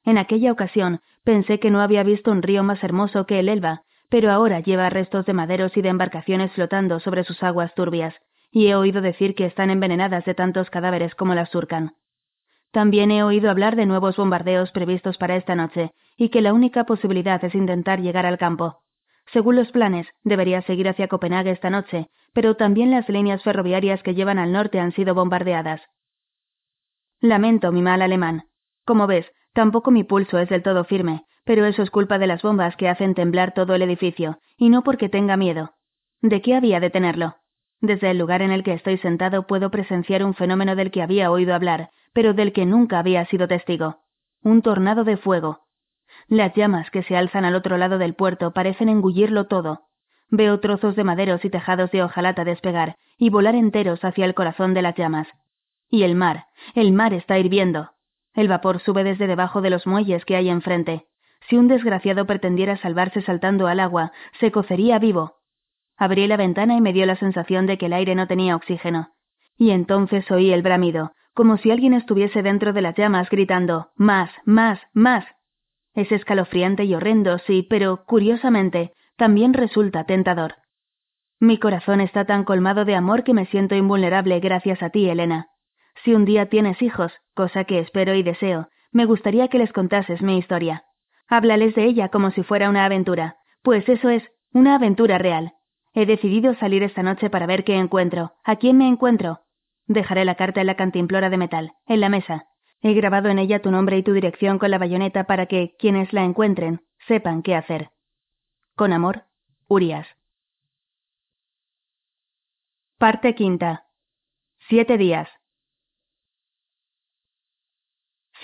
[0.06, 3.82] En aquella ocasión pensé que no había visto un río más hermoso que el Elba,
[4.10, 8.16] pero ahora lleva restos de maderos y de embarcaciones flotando sobre sus aguas turbias,
[8.51, 11.95] y he oído decir que están envenenadas de tantos cadáveres como las surcan.
[12.72, 16.84] También he oído hablar de nuevos bombardeos previstos para esta noche, y que la única
[16.84, 18.82] posibilidad es intentar llegar al campo.
[19.34, 24.14] Según los planes, debería seguir hacia Copenhague esta noche, pero también las líneas ferroviarias que
[24.14, 25.82] llevan al norte han sido bombardeadas.
[27.22, 28.43] Lamento mi mal alemán.
[28.86, 29.26] Como ves,
[29.56, 32.89] tampoco mi pulso es del todo firme, pero eso es culpa de las bombas que
[32.89, 35.72] hacen temblar todo el edificio, y no porque tenga miedo.
[36.22, 37.38] ¿De qué había de tenerlo?
[37.82, 41.32] Desde el lugar en el que estoy sentado puedo presenciar un fenómeno del que había
[41.32, 43.99] oído hablar, pero del que nunca había sido testigo.
[44.43, 45.62] Un tornado de fuego.
[46.28, 49.82] Las llamas que se alzan al otro lado del puerto parecen engullirlo todo.
[50.30, 54.74] Veo trozos de maderos y tejados de hojalata despegar y volar enteros hacia el corazón
[54.74, 55.28] de las llamas.
[55.89, 57.91] Y el mar, el mar está hirviendo.
[58.36, 61.05] El vapor sube desde debajo de los muelles que hay enfrente.
[61.49, 65.38] Si un desgraciado pretendiera salvarse saltando al agua, se cocería vivo.
[65.97, 69.09] Abrí la ventana y me dio la sensación de que el aire no tenía oxígeno.
[69.57, 74.29] Y entonces oí el bramido, como si alguien estuviese dentro de las llamas gritando Más,
[74.43, 75.25] más, más.
[75.93, 80.55] Es escalofriante y horrendo, sí, pero, curiosamente, también resulta tentador.
[81.39, 85.47] Mi corazón está tan colmado de amor que me siento invulnerable gracias a ti, Elena.
[86.06, 90.22] Si un día tienes hijos, cosa que espero y deseo, me gustaría que les contases
[90.22, 90.84] mi historia.
[91.28, 94.22] Háblales de ella como si fuera una aventura, pues eso es,
[94.53, 95.53] una aventura real.
[95.95, 98.34] He decidido salir esta noche para ver qué encuentro.
[98.43, 99.39] ¿A quién me encuentro?
[99.88, 102.49] Dejaré la carta en la cantimplora de metal, en la mesa.
[102.82, 106.14] He grabado en ella tu nombre y tu dirección con la bayoneta para que quienes
[106.14, 107.89] la encuentren sepan qué hacer.
[108.76, 109.24] Con amor,
[109.68, 110.06] Urias.
[112.99, 113.86] Parte quinta.
[114.70, 115.28] Siete días.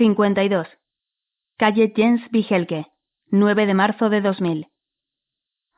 [0.01, 0.67] 52.
[1.59, 2.87] Calle Jens Vigelke,
[3.29, 4.65] 9 de marzo de 2000.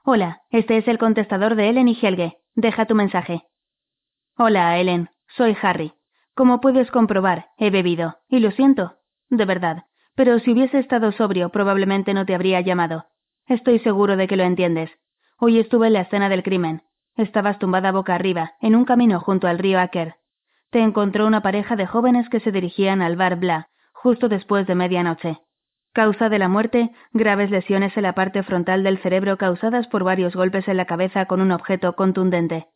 [0.05, 2.37] Hola, este es el contestador de Ellen y Helge.
[2.55, 3.43] Deja tu mensaje.
[4.37, 5.09] Hola, Ellen.
[5.35, 5.91] Soy Harry.
[6.35, 8.95] Como puedes comprobar, he bebido, y lo siento,
[9.29, 13.07] de verdad, pero si hubiese estado sobrio probablemente no te habría llamado.
[13.45, 14.89] Estoy seguro de que lo entiendes.
[15.37, 16.83] Hoy estuve en la escena del crimen.
[17.17, 20.15] Estabas tumbada boca arriba, en un camino junto al río Aker.
[20.69, 23.67] Te encontró una pareja de jóvenes que se dirigían al bar Bla,
[24.03, 25.37] justo después de medianoche.
[25.93, 30.35] Causa de la muerte, graves lesiones en la parte frontal del cerebro causadas por varios
[30.35, 32.67] golpes en la cabeza con un objeto contundente.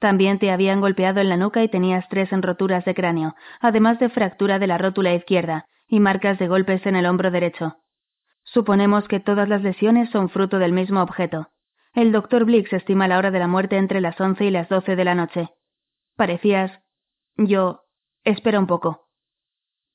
[0.00, 4.08] También te habían golpeado en la nuca y tenías tres roturas de cráneo, además de
[4.08, 7.76] fractura de la rótula izquierda y marcas de golpes en el hombro derecho.
[8.42, 11.50] Suponemos que todas las lesiones son fruto del mismo objeto.
[11.94, 14.96] El doctor Blix estima la hora de la muerte entre las once y las doce
[14.96, 15.50] de la noche.
[16.16, 16.72] Parecías.
[17.36, 17.82] Yo.
[18.24, 19.06] Espera un poco.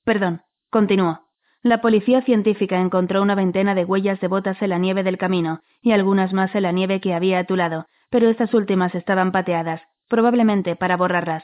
[0.06, 0.42] Perdón.
[0.74, 1.20] Continúo.
[1.62, 5.60] La policía científica encontró una veintena de huellas de botas en la nieve del camino
[5.84, 9.32] y algunas más en la nieve que había a tu lado, pero estas últimas estaban
[9.32, 11.44] pateadas, probablemente para borrarlas.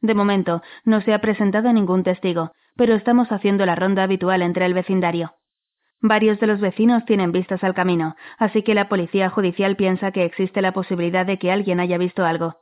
[0.00, 4.66] De momento, no se ha presentado ningún testigo, pero estamos haciendo la ronda habitual entre
[4.66, 5.34] el vecindario.
[6.00, 10.24] Varios de los vecinos tienen vistas al camino, así que la policía judicial piensa que
[10.24, 12.56] existe la posibilidad de que alguien haya visto algo.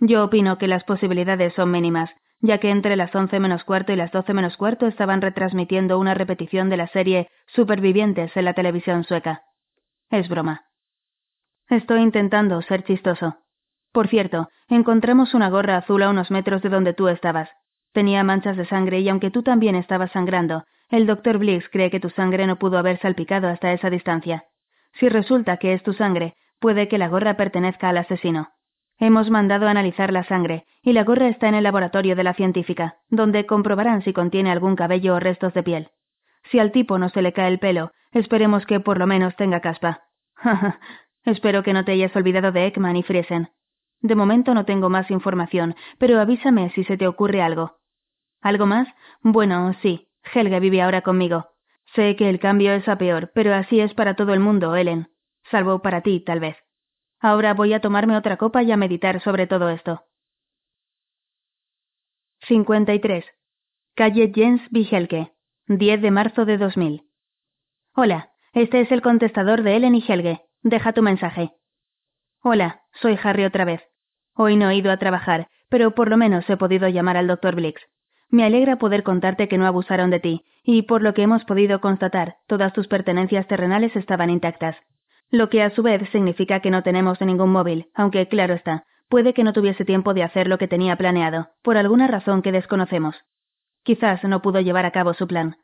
[0.00, 2.10] Yo opino que las posibilidades son mínimas,
[2.40, 6.14] ya que entre las once menos cuarto y las doce menos cuarto estaban retransmitiendo una
[6.14, 9.42] repetición de la serie Supervivientes en la televisión sueca.
[10.10, 10.64] Es broma.
[11.68, 13.36] Estoy intentando ser chistoso.
[13.92, 17.50] Por cierto, encontramos una gorra azul a unos metros de donde tú estabas.
[17.92, 22.00] Tenía manchas de sangre y aunque tú también estabas sangrando, el doctor Blix cree que
[22.00, 24.44] tu sangre no pudo haber salpicado hasta esa distancia.
[24.94, 28.48] Si resulta que es tu sangre, puede que la gorra pertenezca al asesino.
[28.98, 32.32] Hemos mandado a analizar la sangre, y la gorra está en el laboratorio de la
[32.32, 35.90] científica, donde comprobarán si contiene algún cabello o restos de piel.
[36.50, 39.60] Si al tipo no se le cae el pelo, esperemos que por lo menos tenga
[39.60, 40.04] caspa.
[41.26, 43.50] Espero que no te hayas olvidado de Ekman y Friesen.
[44.00, 47.76] De momento no tengo más información, pero avísame si se te ocurre algo.
[48.40, 48.88] ¿Algo más?
[49.20, 50.08] Bueno, sí.
[50.32, 51.48] Helga vive ahora conmigo.
[51.94, 55.08] Sé que el cambio es a peor, pero así es para todo el mundo, Ellen.
[55.50, 56.56] Salvo para ti, tal vez.
[57.20, 60.04] Ahora voy a tomarme otra copa y a meditar sobre todo esto.
[62.48, 63.26] 53.
[63.94, 65.32] Calle Jens Vigelke,
[65.66, 67.02] 10 de marzo de 2000.
[67.94, 70.40] Hola, este es el contestador de Ellen y Helge.
[70.62, 71.50] Deja tu mensaje.
[72.42, 73.82] Hola, soy Harry otra vez.
[74.34, 77.54] Hoy no he ido a trabajar, pero por lo menos he podido llamar al doctor
[77.54, 77.82] Blix.
[78.30, 81.82] Me alegra poder contarte que no abusaron de ti, y por lo que hemos podido
[81.82, 84.76] constatar, todas tus pertenencias terrenales estaban intactas
[85.30, 89.34] lo que a su vez significa que no tenemos ningún móvil, aunque claro está, puede
[89.34, 93.16] que no tuviese tiempo de hacer lo que tenía planeado, por alguna razón que desconocemos.
[93.82, 95.56] Quizás no pudo llevar a cabo su plan.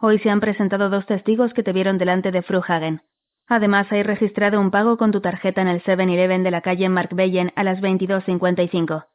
[0.00, 3.02] Hoy se han presentado dos testigos que te vieron delante de Fruhagen.
[3.48, 7.52] Además, hay registrado un pago con tu tarjeta en el 7-Eleven de la calle Markbeyen
[7.56, 9.06] a las 22.55.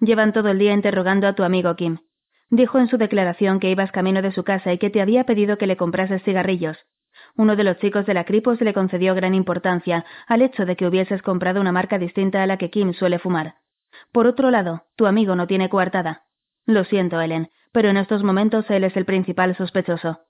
[0.00, 1.98] Llevan todo el día interrogando a tu amigo Kim.
[2.48, 5.58] Dijo en su declaración que ibas camino de su casa y que te había pedido
[5.58, 6.78] que le comprases cigarrillos.
[7.36, 10.86] Uno de los chicos de la Cripos le concedió gran importancia al hecho de que
[10.86, 13.54] hubieses comprado una marca distinta a la que Kim suele fumar.
[14.12, 16.24] Por otro lado, tu amigo no tiene coartada.
[16.66, 20.20] Lo siento, Ellen, pero en estos momentos él es el principal sospechoso.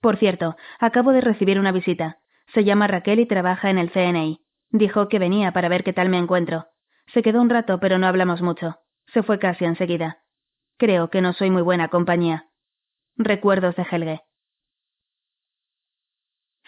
[0.00, 2.18] Por cierto, acabo de recibir una visita.
[2.54, 4.40] Se llama Raquel y trabaja en el CNI.
[4.70, 6.66] Dijo que venía para ver qué tal me encuentro.
[7.12, 8.76] Se quedó un rato, pero no hablamos mucho.
[9.12, 10.18] Se fue casi enseguida.
[10.76, 12.46] Creo que no soy muy buena compañía.
[13.16, 14.20] Recuerdos de Helge.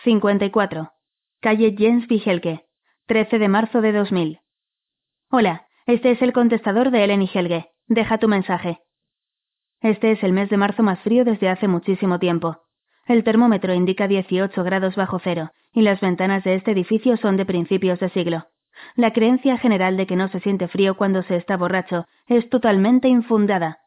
[0.04, 0.92] 54.
[1.40, 2.66] Calle Jens Vigelke,
[3.06, 4.38] 13 de marzo de 2000.
[5.28, 7.70] Hola, este es el contestador de Ellen y Helge.
[7.88, 8.78] Deja tu mensaje.
[9.80, 12.58] Este es el mes de marzo más frío desde hace muchísimo tiempo.
[13.06, 17.44] El termómetro indica 18 grados bajo cero, y las ventanas de este edificio son de
[17.44, 18.46] principios de siglo.
[18.94, 23.08] La creencia general de que no se siente frío cuando se está borracho es totalmente
[23.08, 23.78] infundada.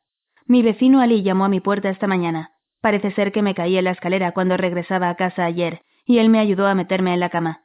[0.45, 2.51] Mi vecino Ali llamó a mi puerta esta mañana.
[2.81, 6.27] Parece ser que me caí en la escalera cuando regresaba a casa ayer, y él
[6.27, 7.61] me ayudó a meterme en la cama.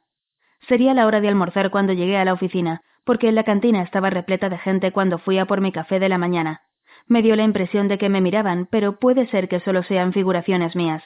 [0.69, 4.47] Sería la hora de almorzar cuando llegué a la oficina, porque la cantina estaba repleta
[4.47, 6.61] de gente cuando fui a por mi café de la mañana.
[7.07, 10.77] Me dio la impresión de que me miraban, pero puede ser que solo sean figuraciones
[10.77, 11.03] mías.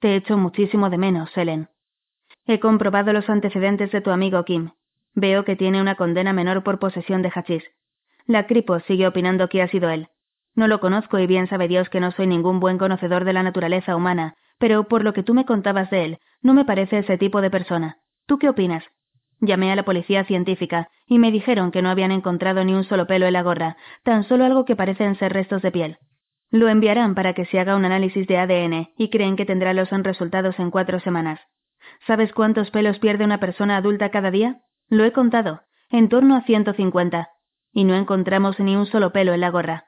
[0.00, 1.68] Te echo muchísimo de menos, Helen.
[2.46, 4.70] He comprobado los antecedentes de tu amigo Kim.
[5.14, 7.64] Veo que tiene una condena menor por posesión de hachís.
[8.26, 10.08] La Cripo sigue opinando que ha sido él.
[10.54, 13.42] No lo conozco y bien sabe Dios que no soy ningún buen conocedor de la
[13.42, 17.18] naturaleza humana, pero por lo que tú me contabas de él, no me parece ese
[17.18, 17.98] tipo de persona.
[18.26, 18.84] ¿Tú qué opinas?
[19.40, 23.06] Llamé a la policía científica y me dijeron que no habían encontrado ni un solo
[23.06, 25.98] pelo en la gorra, tan solo algo que parecen ser restos de piel.
[26.50, 29.90] Lo enviarán para que se haga un análisis de ADN y creen que tendrá los
[29.90, 31.40] resultados en cuatro semanas.
[32.06, 34.60] ¿Sabes cuántos pelos pierde una persona adulta cada día?
[34.88, 37.28] Lo he contado, en torno a 150.
[37.72, 39.86] Y no encontramos ni un solo pelo en la gorra.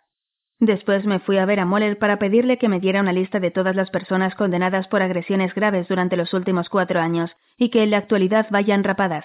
[0.60, 3.52] Después me fui a ver a Moller para pedirle que me diera una lista de
[3.52, 7.90] todas las personas condenadas por agresiones graves durante los últimos cuatro años y que en
[7.90, 9.24] la actualidad vayan rapadas.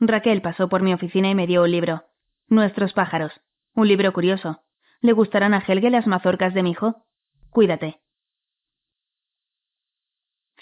[0.00, 2.04] Raquel pasó por mi oficina y me dio un libro.
[2.48, 3.32] Nuestros pájaros.
[3.74, 4.62] Un libro curioso.
[5.00, 7.04] ¿Le gustarán a Helge las mazorcas de mi hijo?
[7.50, 8.00] Cuídate.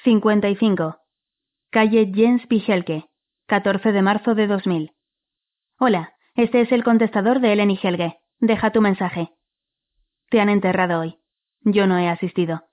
[0.04, 0.98] 55.
[1.70, 3.08] Calle Jens Helge,
[3.46, 4.92] 14 de marzo de 2000.
[5.78, 8.18] Hola, este es el contestador de Ellen y Helge.
[8.38, 9.30] Deja tu mensaje.
[10.30, 11.18] Te han enterrado hoy.
[11.62, 12.64] Yo no he asistido.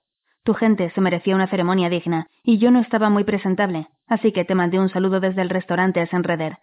[0.44, 4.44] Tu gente se merecía una ceremonia digna, y yo no estaba muy presentable, así que
[4.44, 6.58] te mandé un saludo desde el restaurante a Senreder.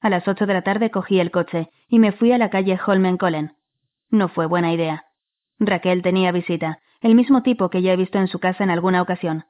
[0.00, 2.78] A las ocho de la tarde cogí el coche y me fui a la calle
[2.84, 3.56] Holmenkollen.
[4.10, 5.06] No fue buena idea.
[5.58, 9.02] Raquel tenía visita, el mismo tipo que ya he visto en su casa en alguna
[9.02, 9.44] ocasión.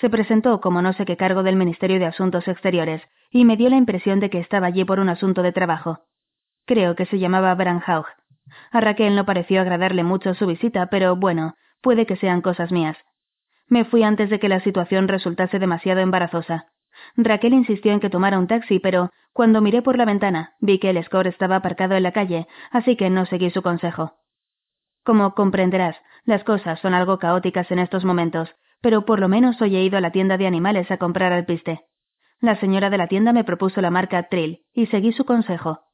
[0.00, 3.70] Se presentó como no sé qué cargo del Ministerio de Asuntos Exteriores, y me dio
[3.70, 6.00] la impresión de que estaba allí por un asunto de trabajo.
[6.66, 8.06] Creo que se llamaba Brandhaug,
[8.70, 12.96] a Raquel no pareció agradarle mucho su visita, pero bueno, puede que sean cosas mías.
[13.68, 16.66] Me fui antes de que la situación resultase demasiado embarazosa.
[17.16, 20.90] Raquel insistió en que tomara un taxi, pero cuando miré por la ventana vi que
[20.90, 24.14] el score estaba aparcado en la calle, así que no seguí su consejo.
[25.04, 29.76] Como comprenderás, las cosas son algo caóticas en estos momentos, pero por lo menos hoy
[29.76, 31.84] he ido a la tienda de animales a comprar alpiste.
[32.40, 35.85] La señora de la tienda me propuso la marca Trill y seguí su consejo.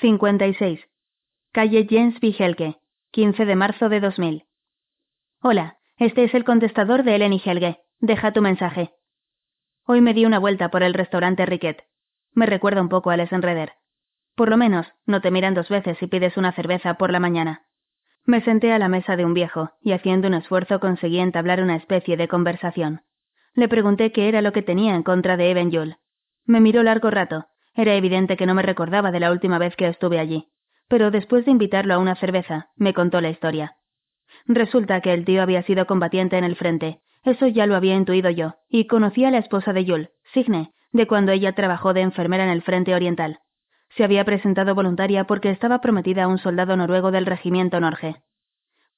[0.00, 0.80] 56.
[1.52, 2.76] Calle Jens Vigelke,
[3.10, 4.44] 15 de marzo de 2000.
[5.42, 7.80] Hola, este es el contestador de Ellen y Helge.
[7.98, 8.92] Deja tu mensaje.
[9.86, 11.82] Hoy me di una vuelta por el restaurante Riquet.
[12.32, 13.72] Me recuerda un poco a Les Enreder.
[14.36, 17.62] Por lo menos, no te miran dos veces si pides una cerveza por la mañana.
[18.24, 21.74] Me senté a la mesa de un viejo y haciendo un esfuerzo conseguí entablar una
[21.74, 23.02] especie de conversación.
[23.52, 25.98] Le pregunté qué era lo que tenía en contra de Eben Yule.
[26.44, 29.86] Me miró largo rato, era evidente que no me recordaba de la última vez que
[29.86, 30.48] estuve allí,
[30.88, 33.76] pero después de invitarlo a una cerveza, me contó la historia.
[34.46, 38.30] Resulta que el tío había sido combatiente en el frente, eso ya lo había intuido
[38.30, 42.42] yo, y conocía a la esposa de Yul, Signe, de cuando ella trabajó de enfermera
[42.42, 43.38] en el frente oriental.
[43.96, 48.16] Se había presentado voluntaria porque estaba prometida a un soldado noruego del regimiento Norge.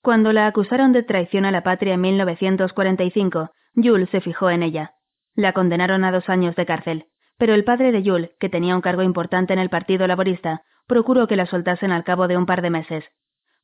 [0.00, 4.94] Cuando la acusaron de traición a la patria en 1945, Yul se fijó en ella.
[5.34, 7.04] La condenaron a dos años de cárcel,
[7.40, 11.26] pero el padre de Yul, que tenía un cargo importante en el Partido Laborista, procuró
[11.26, 13.02] que la soltasen al cabo de un par de meses.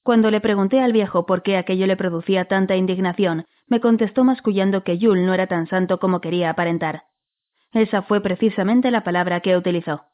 [0.03, 4.83] Cuando le pregunté al viejo por qué aquello le producía tanta indignación, me contestó mascullando
[4.83, 7.03] que Yul no era tan santo como quería aparentar.
[7.75, 10.07] Esa fue precisamente la palabra que utilizó.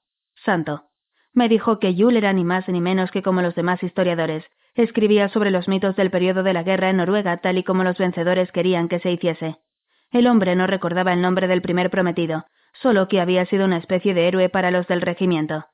[0.45, 0.87] Santo.
[1.33, 4.45] Me dijo que Yul era ni más ni menos que como los demás historiadores.
[4.75, 7.97] Escribía sobre los mitos del periodo de la guerra en Noruega tal y como los
[7.97, 9.59] vencedores querían que se hiciese.
[10.11, 12.47] El hombre no recordaba el nombre del primer prometido,
[12.81, 15.67] solo que había sido una especie de héroe para los del regimiento.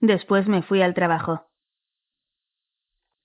[0.00, 1.46] Después me fui al trabajo.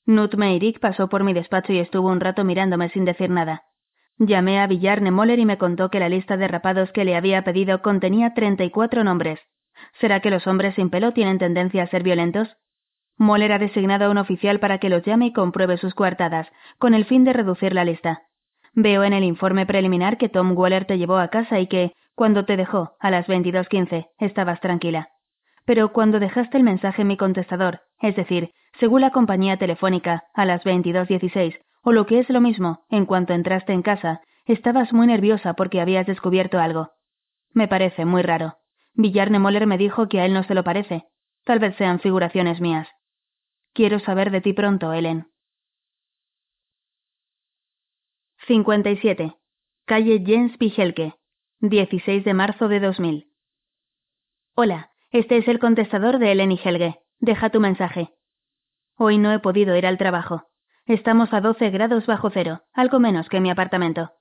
[0.05, 3.63] Nut Meirik pasó por mi despacho y estuvo un rato mirándome sin decir nada.
[4.17, 7.43] Llamé a Villarne Moller y me contó que la lista de rapados que le había
[7.43, 9.39] pedido contenía 34 nombres.
[10.01, 12.57] ¿Será que los hombres sin pelo tienen tendencia a ser violentos?
[13.17, 16.47] Moller ha designado a un oficial para que los llame y compruebe sus coartadas,
[16.79, 18.23] con el fin de reducir la lista.
[18.81, 22.45] Veo en el informe preliminar que Tom Waller te llevó a casa y que, cuando
[22.45, 25.09] te dejó, a las 22.15, estabas tranquila.
[25.65, 30.45] Pero cuando dejaste el mensaje en mi contestador, es decir, según la compañía telefónica, a
[30.45, 35.07] las 22.16, o lo que es lo mismo, en cuanto entraste en casa, estabas muy
[35.07, 36.91] nerviosa porque habías descubierto algo.
[37.51, 38.59] Me parece muy raro.
[38.93, 41.03] Villarne Moller me dijo que a él no se lo parece.
[41.43, 42.87] Tal vez sean figuraciones mías.
[43.73, 45.27] Quiero saber de ti pronto, Ellen.
[48.49, 49.35] 57.
[49.85, 51.13] Calle Jens Pijelke.
[51.59, 53.27] 16 de marzo de 2000.
[54.55, 56.97] Hola, este es el contestador de Ellen y Helge.
[57.19, 58.09] Deja tu mensaje.
[58.97, 60.47] Hoy no he podido ir al trabajo.
[60.87, 64.13] Estamos a 12 grados bajo cero, algo menos que mi apartamento.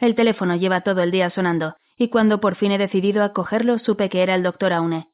[0.00, 4.08] El teléfono lleva todo el día sonando, y cuando por fin he decidido acogerlo supe
[4.08, 5.06] que era el doctor Aune.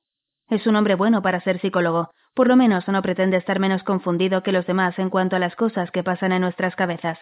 [0.48, 4.42] Es un hombre bueno para ser psicólogo, por lo menos no pretende estar menos confundido
[4.42, 7.18] que los demás en cuanto a las cosas que pasan en nuestras cabezas.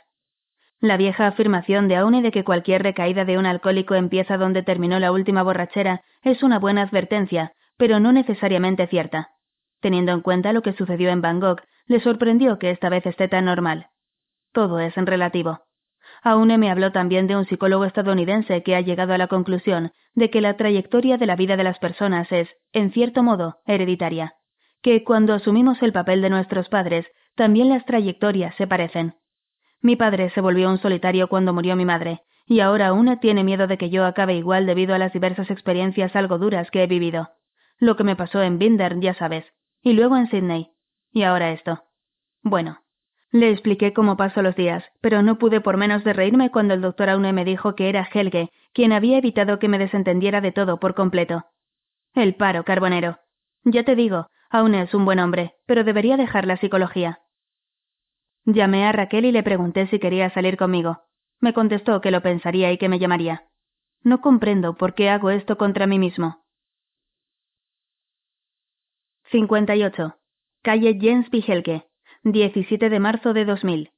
[0.82, 4.98] La vieja afirmación de Aune de que cualquier recaída de un alcohólico empieza donde terminó
[4.98, 9.30] la última borrachera es una buena advertencia, pero no necesariamente cierta.
[9.80, 13.44] Teniendo en cuenta lo que sucedió en Bangkok, le sorprendió que esta vez esté tan
[13.44, 13.90] normal.
[14.50, 15.60] Todo es en relativo.
[16.24, 20.30] Aune me habló también de un psicólogo estadounidense que ha llegado a la conclusión de
[20.30, 24.34] que la trayectoria de la vida de las personas es, en cierto modo, hereditaria,
[24.82, 27.06] que cuando asumimos el papel de nuestros padres,
[27.36, 29.14] también las trayectorias se parecen.
[29.82, 33.66] Mi padre se volvió un solitario cuando murió mi madre, y ahora Aune tiene miedo
[33.66, 37.30] de que yo acabe igual debido a las diversas experiencias algo duras que he vivido.
[37.78, 39.44] Lo que me pasó en Binder, ya sabes,
[39.82, 40.70] y luego en Sydney,
[41.10, 41.82] y ahora esto.
[42.42, 42.78] Bueno,
[43.32, 46.82] le expliqué cómo paso los días, pero no pude por menos de reírme cuando el
[46.82, 50.78] doctor Aune me dijo que era Helge quien había evitado que me desentendiera de todo
[50.78, 51.46] por completo.
[52.14, 53.18] El paro carbonero.
[53.64, 57.21] Ya te digo, Aune es un buen hombre, pero debería dejar la psicología.
[58.44, 61.02] Llamé a Raquel y le pregunté si quería salir conmigo.
[61.40, 63.48] Me contestó que lo pensaría y que me llamaría.
[64.02, 66.44] No comprendo por qué hago esto contra mí mismo.
[69.30, 70.16] 58.
[70.62, 71.86] Calle Jens Pijelke,
[72.24, 73.92] 17 de marzo de 2000.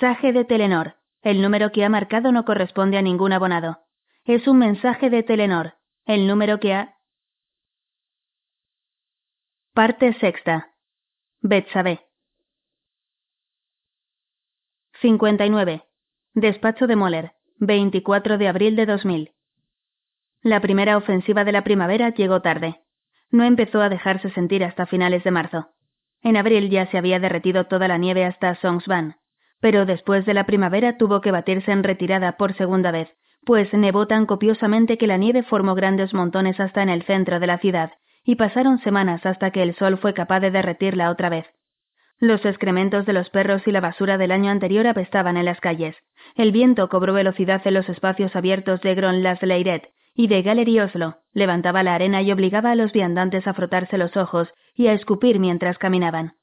[0.00, 0.96] Saje de Telenor.
[1.22, 3.78] El número que ha marcado no corresponde a ningún abonado.
[4.24, 5.74] Es un mensaje de Telenor.
[6.04, 6.96] El número que ha...
[9.72, 10.74] Parte sexta.
[11.40, 12.06] Betsabe.
[15.04, 15.82] 59.
[16.32, 17.32] Despacho de Moller.
[17.58, 19.32] 24 de abril de 2000.
[20.40, 22.80] La primera ofensiva de la primavera llegó tarde
[23.30, 25.68] no empezó a dejarse sentir hasta finales de marzo.
[26.22, 29.16] En abril ya se había derretido toda la nieve hasta Songsban,
[29.60, 33.10] pero después de la primavera tuvo que batirse en retirada por segunda vez,
[33.44, 37.46] pues nevó tan copiosamente que la nieve formó grandes montones hasta en el centro de
[37.46, 37.92] la ciudad,
[38.24, 41.44] y pasaron semanas hasta que el sol fue capaz de derretirla otra vez.
[42.20, 45.96] Los excrementos de los perros y la basura del año anterior apestaban en las calles.
[46.36, 51.82] El viento cobró velocidad en los espacios abiertos de Gron-las-Leiret y de Gallery Oslo, levantaba
[51.82, 55.76] la arena y obligaba a los viandantes a frotarse los ojos y a escupir mientras
[55.76, 56.34] caminaban.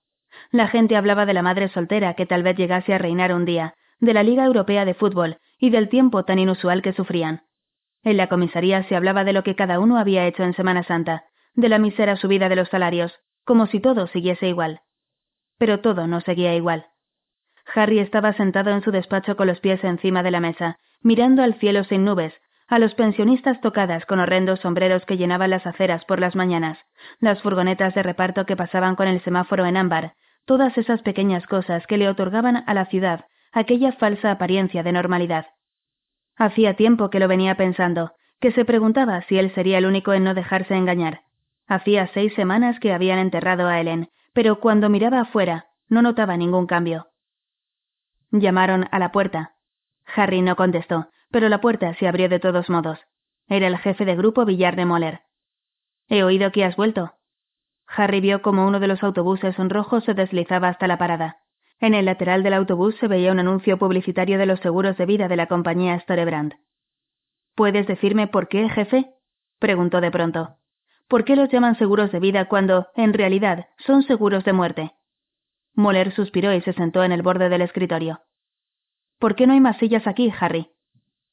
[0.52, 3.74] La gente hablaba de la madre soltera que tal vez llegase a reinar un día,
[4.00, 7.44] de la Liga Europea de Fútbol y del tiempo tan inusual que sufrían.
[8.04, 11.24] En la comisaría se hablaba de lo que cada uno había hecho en Semana Santa,
[11.54, 13.14] de la misera subida de los salarios,
[13.46, 14.82] como si todo siguiese igual.
[15.62, 16.88] Pero todo no seguía igual.
[17.76, 21.54] Harry estaba sentado en su despacho con los pies encima de la mesa, mirando al
[21.60, 22.34] cielo sin nubes,
[22.68, 26.80] a los pensionistas tocadas con horrendos sombreros que llenaban las aceras por las mañanas,
[27.20, 30.14] las furgonetas de reparto que pasaban con el semáforo en ámbar,
[30.46, 35.46] todas esas pequeñas cosas que le otorgaban a la ciudad aquella falsa apariencia de normalidad.
[36.38, 40.24] Hacía tiempo que lo venía pensando, que se preguntaba si él sería el único en
[40.24, 41.22] no dejarse engañar.
[41.68, 46.68] Hacía seis semanas que habían enterrado a Ellen, pero cuando miraba afuera no notaba ningún
[46.68, 47.08] cambio.
[48.32, 49.56] Llamaron a la puerta.
[50.16, 53.00] Harry no contestó, pero la puerta se abrió de todos modos.
[53.48, 55.22] Era el jefe de grupo Villar de Moller.
[56.08, 57.14] He oído que has vuelto.
[57.88, 61.38] Harry vio como uno de los autobuses rojos se deslizaba hasta la parada.
[61.80, 65.28] En el lateral del autobús se veía un anuncio publicitario de los seguros de vida
[65.28, 66.54] de la compañía Storebrand.
[67.56, 69.12] ¿Puedes decirme por qué, jefe?
[69.60, 70.58] preguntó de pronto.
[71.12, 74.92] ¿Por qué los llaman seguros de vida cuando, en realidad, son seguros de muerte?
[75.76, 78.22] Moller suspiró y se sentó en el borde del escritorio.
[79.20, 80.70] ¿Por qué no hay más sillas aquí, Harry?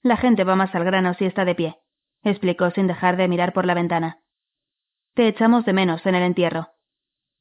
[0.03, 1.77] La gente va más al grano si está de pie,
[2.25, 4.19] explicó sin dejar de mirar por la ventana.
[5.15, 6.71] Te echamos de menos en el entierro.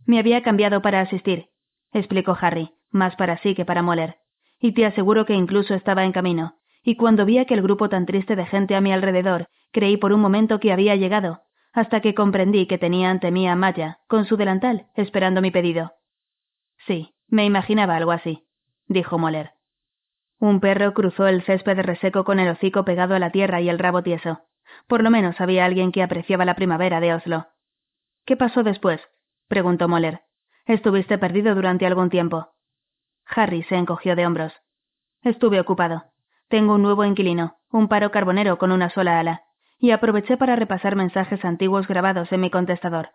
[0.06, 1.48] Me había cambiado para asistir,
[1.92, 4.18] explicó Harry, más para sí que para Moller.
[4.60, 6.60] Y te aseguro que incluso estaba en camino.
[6.84, 10.22] Y cuando vi aquel grupo tan triste de gente a mi alrededor, creí por un
[10.22, 11.42] momento que había llegado,
[11.78, 15.94] hasta que comprendí que tenía ante mí a Maya, con su delantal, esperando mi pedido.
[16.88, 18.48] Sí, me imaginaba algo así,
[18.88, 19.52] dijo Moller.
[20.40, 23.78] Un perro cruzó el césped reseco con el hocico pegado a la tierra y el
[23.78, 24.40] rabo tieso.
[24.88, 27.46] Por lo menos había alguien que apreciaba la primavera de Oslo.
[28.26, 29.00] ¿Qué pasó después?
[29.48, 30.22] preguntó Moller.
[30.66, 32.56] Estuviste perdido durante algún tiempo.
[33.28, 34.54] Harry se encogió de hombros.
[35.22, 36.06] Estuve ocupado.
[36.48, 39.44] Tengo un nuevo inquilino, un paro carbonero con una sola ala,
[39.80, 43.10] y aproveché para repasar mensajes antiguos grabados en mi contestador.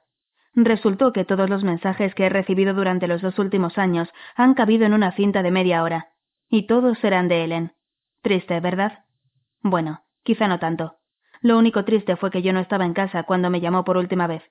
[0.55, 4.85] Resultó que todos los mensajes que he recibido durante los dos últimos años han cabido
[4.85, 6.09] en una cinta de media hora,
[6.49, 7.73] y todos serán de Ellen.
[8.21, 9.05] Triste, ¿verdad?
[9.63, 10.99] Bueno, quizá no tanto.
[11.41, 14.27] Lo único triste fue que yo no estaba en casa cuando me llamó por última
[14.27, 14.43] vez.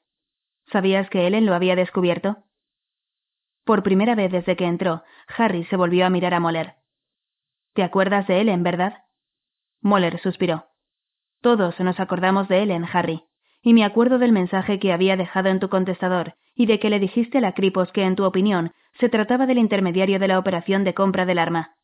[0.72, 2.43] ¿Sabías que Ellen lo había descubierto?
[3.64, 5.03] Por primera vez desde que entró,
[5.38, 6.76] Harry se volvió a mirar a Moller.
[7.74, 9.05] ¿Te acuerdas de Ellen, verdad?
[9.82, 10.70] Moller suspiró.
[11.41, 13.23] Todos nos acordamos de Ellen, Harry,
[13.63, 16.99] y me acuerdo del mensaje que había dejado en tu contestador y de que le
[16.99, 20.83] dijiste a la Cripos que, en tu opinión, se trataba del intermediario de la operación
[20.83, 21.75] de compra del arma.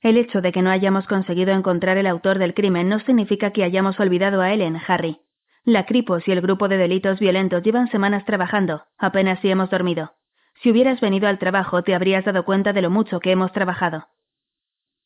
[0.00, 3.64] El hecho de que no hayamos conseguido encontrar el autor del crimen no significa que
[3.64, 5.20] hayamos olvidado a Ellen, Harry.
[5.64, 10.12] La Cripos y el grupo de delitos violentos llevan semanas trabajando, apenas si hemos dormido.
[10.62, 14.08] Si hubieras venido al trabajo te habrías dado cuenta de lo mucho que hemos trabajado.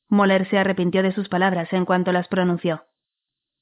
[0.09, 2.85] Moller se arrepintió de sus palabras en cuanto las pronunció.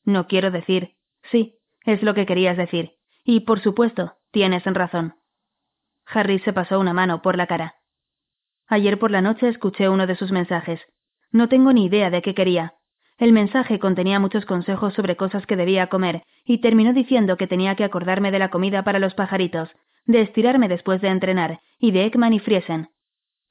[0.04, 0.94] No quiero decir.
[1.30, 2.92] Sí, es lo que querías decir.
[3.24, 5.14] Y, por supuesto, tienes razón.
[6.06, 7.76] Harry se pasó una mano por la cara.
[8.66, 10.80] Ayer por la noche escuché uno de sus mensajes.
[11.30, 12.74] No tengo ni idea de qué quería.
[13.18, 17.76] El mensaje contenía muchos consejos sobre cosas que debía comer, y terminó diciendo que tenía
[17.76, 19.70] que acordarme de la comida para los pajaritos,
[20.04, 22.88] de estirarme después de entrenar, y de Ekman y Friesen.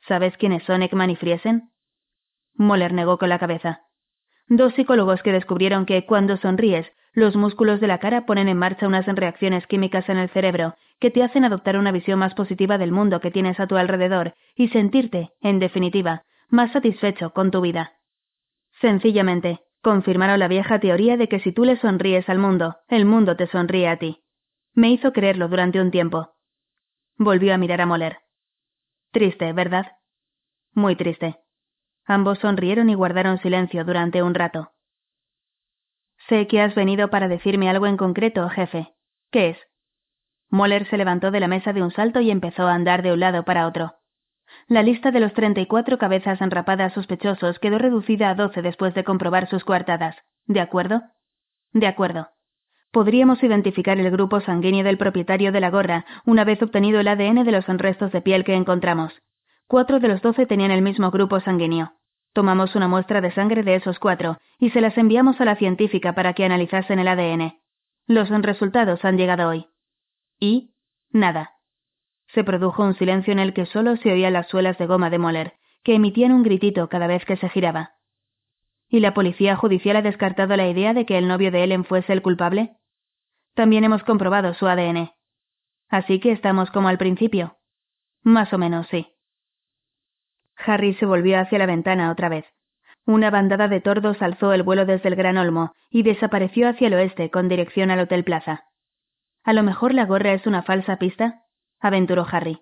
[0.07, 1.71] ¿Sabes quiénes son Ekman y Friesen?
[2.55, 3.81] Moller negó con la cabeza.
[4.47, 8.87] Dos psicólogos que descubrieron que, cuando sonríes, los músculos de la cara ponen en marcha
[8.87, 12.91] unas reacciones químicas en el cerebro que te hacen adoptar una visión más positiva del
[12.91, 17.93] mundo que tienes a tu alrededor y sentirte, en definitiva, más satisfecho con tu vida.
[18.81, 23.35] Sencillamente, confirmaron la vieja teoría de que si tú le sonríes al mundo, el mundo
[23.35, 24.23] te sonríe a ti.
[24.73, 26.33] Me hizo creerlo durante un tiempo.
[27.17, 28.17] Volvió a mirar a Moller.
[29.11, 29.91] Triste, ¿verdad?
[30.73, 31.42] Muy triste.
[32.05, 34.71] Ambos sonrieron y guardaron silencio durante un rato.
[36.27, 38.93] Sé que has venido para decirme algo en concreto, jefe.
[39.31, 39.57] ¿Qué es?
[40.49, 43.19] Moller se levantó de la mesa de un salto y empezó a andar de un
[43.19, 43.95] lado para otro.
[44.67, 48.93] La lista de los treinta y cuatro cabezas enrapadas sospechosos quedó reducida a doce después
[48.93, 50.15] de comprobar sus coartadas.
[50.45, 51.01] ¿De acuerdo?
[51.71, 52.29] De acuerdo.
[52.91, 57.43] Podríamos identificar el grupo sanguíneo del propietario de la gorra una vez obtenido el ADN
[57.43, 59.13] de los restos de piel que encontramos.
[59.67, 61.93] Cuatro de los doce tenían el mismo grupo sanguíneo.
[62.33, 66.13] Tomamos una muestra de sangre de esos cuatro y se las enviamos a la científica
[66.13, 67.59] para que analizasen el ADN.
[68.07, 69.67] Los resultados han llegado hoy.
[70.39, 70.73] Y
[71.11, 71.51] nada.
[72.33, 75.19] Se produjo un silencio en el que solo se oían las suelas de goma de
[75.19, 75.53] Moller,
[75.83, 77.93] que emitían un gritito cada vez que se giraba.
[78.89, 82.13] ¿Y la policía judicial ha descartado la idea de que el novio de Ellen fuese
[82.13, 82.77] el culpable?
[83.53, 85.11] También hemos comprobado su ADN.
[85.89, 87.57] Así que estamos como al principio.
[88.23, 89.12] Más o menos, sí.
[90.65, 92.45] Harry se volvió hacia la ventana otra vez.
[93.05, 96.93] Una bandada de tordos alzó el vuelo desde el Gran Olmo y desapareció hacia el
[96.93, 98.63] oeste con dirección al Hotel Plaza.
[99.43, 101.41] A lo mejor la gorra es una falsa pista,
[101.81, 102.61] aventuró Harry.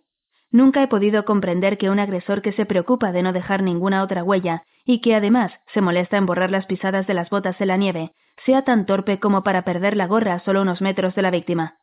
[0.49, 4.23] Nunca he podido comprender que un agresor que se preocupa de no dejar ninguna otra
[4.23, 7.77] huella y que además se molesta en borrar las pisadas de las botas en la
[7.77, 8.11] nieve
[8.45, 11.77] sea tan torpe como para perder la gorra a solo unos metros de la víctima.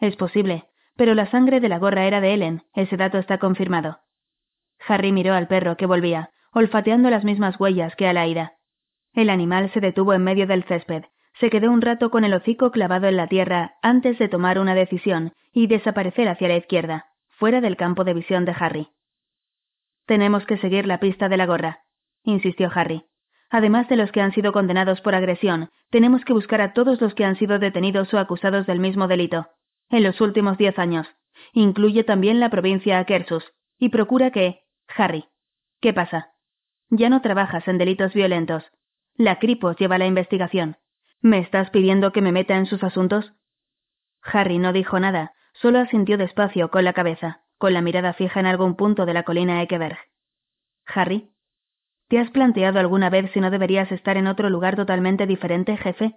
[0.00, 0.64] Es posible,
[0.96, 4.00] pero la sangre de la gorra era de Ellen, ese dato está confirmado.
[4.88, 8.54] Harry miró al perro que volvía, olfateando las mismas huellas que a la ira.
[9.14, 11.04] El animal se detuvo en medio del césped,
[11.40, 14.74] se quedó un rato con el hocico clavado en la tierra antes de tomar una
[14.74, 18.88] decisión y desaparecer hacia la izquierda, fuera del campo de visión de Harry.
[20.06, 21.80] Tenemos que seguir la pista de la gorra,
[22.24, 23.04] insistió Harry.
[23.50, 27.14] Además de los que han sido condenados por agresión, tenemos que buscar a todos los
[27.14, 29.46] que han sido detenidos o acusados del mismo delito.
[29.90, 31.06] En los últimos diez años.
[31.52, 33.44] Incluye también la provincia Akershus.
[33.78, 34.60] Y procura que...
[34.96, 35.26] Harry.
[35.80, 36.32] ¿Qué pasa?
[36.90, 38.64] Ya no trabajas en delitos violentos.
[39.14, 40.76] La Cripos lleva la investigación.
[41.20, 43.32] ¿Me estás pidiendo que me meta en sus asuntos?
[44.22, 48.46] Harry no dijo nada, solo asintió despacio con la cabeza, con la mirada fija en
[48.46, 49.98] algún punto de la colina Ekeberg.
[50.86, 51.30] Harry,
[52.08, 56.16] ¿Te has planteado alguna vez si no deberías estar en otro lugar totalmente diferente, jefe?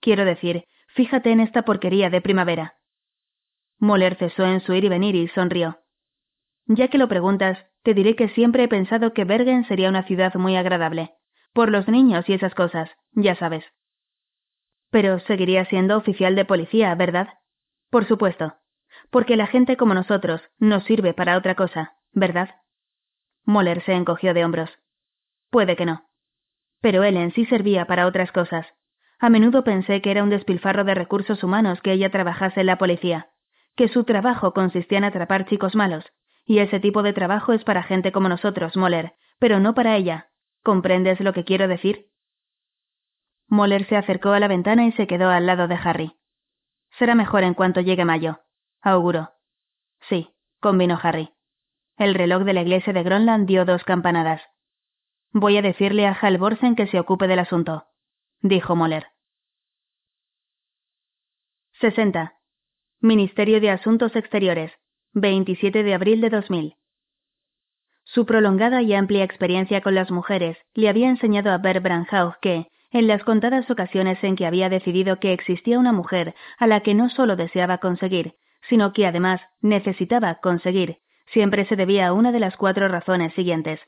[0.00, 2.76] Quiero decir, fíjate en esta porquería de primavera.
[3.80, 5.80] Moller cesó en su ir y venir y sonrió.
[6.66, 10.34] Ya que lo preguntas, te diré que siempre he pensado que Bergen sería una ciudad
[10.34, 11.12] muy agradable.
[11.52, 13.64] Por los niños y esas cosas, ya sabes.
[14.90, 17.28] Pero seguiría siendo oficial de policía, ¿verdad?
[17.90, 18.54] Por supuesto.
[19.10, 22.50] Porque la gente como nosotros no sirve para otra cosa, ¿verdad?
[23.44, 24.70] Moller se encogió de hombros.
[25.50, 26.04] Puede que no.
[26.80, 28.66] Pero él en sí servía para otras cosas.
[29.20, 32.78] A menudo pensé que era un despilfarro de recursos humanos que ella trabajase en la
[32.78, 33.28] policía,
[33.76, 36.04] que su trabajo consistía en atrapar chicos malos,
[36.46, 40.30] y ese tipo de trabajo es para gente como nosotros, Moller, pero no para ella.
[40.62, 42.08] ¿Comprendes lo que quiero decir?
[43.48, 46.16] Moller se acercó a la ventana y se quedó al lado de Harry.
[46.98, 48.40] Será mejor en cuanto llegue mayo,
[48.80, 49.32] auguró.
[50.08, 50.30] Sí,
[50.60, 51.34] convino Harry.
[51.96, 54.42] El reloj de la iglesia de Gronland dio dos campanadas.
[55.32, 57.86] Voy a decirle a Halvorsen que se ocupe del asunto,
[58.40, 59.08] dijo Moller.
[61.80, 62.34] 60.
[63.00, 64.72] Ministerio de Asuntos Exteriores,
[65.14, 66.74] 27 de abril de 2000.
[68.02, 72.66] Su prolongada y amplia experiencia con las mujeres le había enseñado a Ber Branhaug que,
[72.90, 76.94] en las contadas ocasiones en que había decidido que existía una mujer a la que
[76.94, 78.34] no solo deseaba conseguir,
[78.68, 80.98] sino que además necesitaba conseguir,
[81.32, 83.80] siempre se debía a una de las cuatro razones siguientes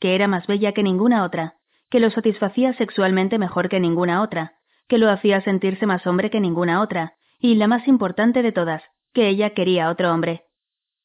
[0.00, 1.56] que era más bella que ninguna otra,
[1.90, 4.54] que lo satisfacía sexualmente mejor que ninguna otra,
[4.88, 8.82] que lo hacía sentirse más hombre que ninguna otra, y la más importante de todas,
[9.12, 10.44] que ella quería otro hombre.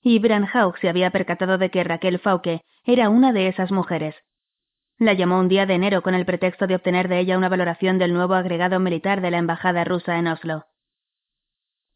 [0.07, 4.13] Y Branhaug se había percatado de que Raquel Fauque era una de esas mujeres.
[4.99, 7.97] La llamó un día de enero con el pretexto de obtener de ella una valoración
[7.97, 10.65] del nuevo agregado militar de la embajada rusa en Oslo.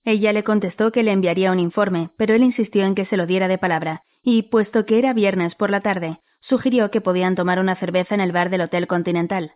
[0.03, 3.27] Ella le contestó que le enviaría un informe, pero él insistió en que se lo
[3.27, 7.59] diera de palabra, y, puesto que era viernes por la tarde, sugirió que podían tomar
[7.59, 9.51] una cerveza en el bar del Hotel Continental.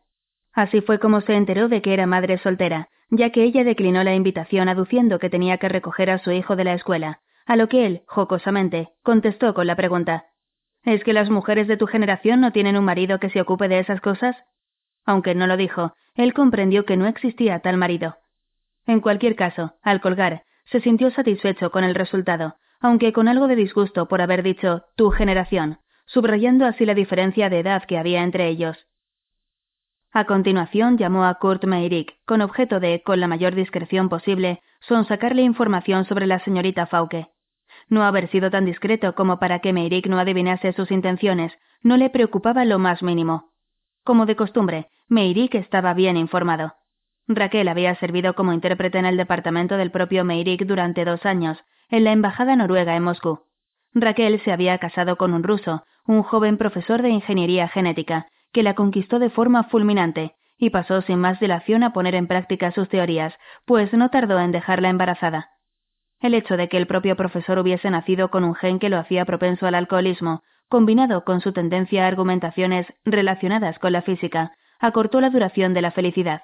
[0.54, 4.14] Así fue como se enteró de que era madre soltera, ya que ella declinó la
[4.14, 7.86] invitación aduciendo que tenía que recoger a su hijo de la escuela, a lo que
[7.86, 10.26] él, jocosamente, contestó con la pregunta
[10.84, 13.80] ¿Es que las mujeres de tu generación no tienen un marido que se ocupe de
[13.80, 14.36] esas cosas?
[15.06, 18.18] Aunque no lo dijo, él comprendió que no existía tal marido.
[18.86, 23.56] En cualquier caso, al colgar, se sintió satisfecho con el resultado, aunque con algo de
[23.56, 28.48] disgusto por haber dicho tu generación, subrayando así la diferencia de edad que había entre
[28.50, 28.78] ellos.
[30.12, 35.42] A continuación llamó a Kurt Meirik, con objeto de, con la mayor discreción posible, sonsacarle
[35.42, 37.33] información sobre la señorita Fauke.
[37.94, 42.10] No haber sido tan discreto como para que Meirik no adivinase sus intenciones, no le
[42.10, 43.52] preocupaba lo más mínimo.
[44.04, 46.74] Como de costumbre, Meirik estaba bien informado.
[47.28, 52.04] Raquel había servido como intérprete en el departamento del propio Meirik durante dos años, en
[52.04, 53.42] la embajada noruega en Moscú.
[53.94, 58.74] Raquel se había casado con un ruso, un joven profesor de ingeniería genética, que la
[58.74, 63.36] conquistó de forma fulminante, y pasó sin más dilación a poner en práctica sus teorías,
[63.66, 65.53] pues no tardó en dejarla embarazada.
[66.24, 69.26] El hecho de que el propio profesor hubiese nacido con un gen que lo hacía
[69.26, 75.32] propenso al alcoholismo, combinado con su tendencia a argumentaciones relacionadas con la física, acortó la
[75.32, 76.44] duración de la felicidad.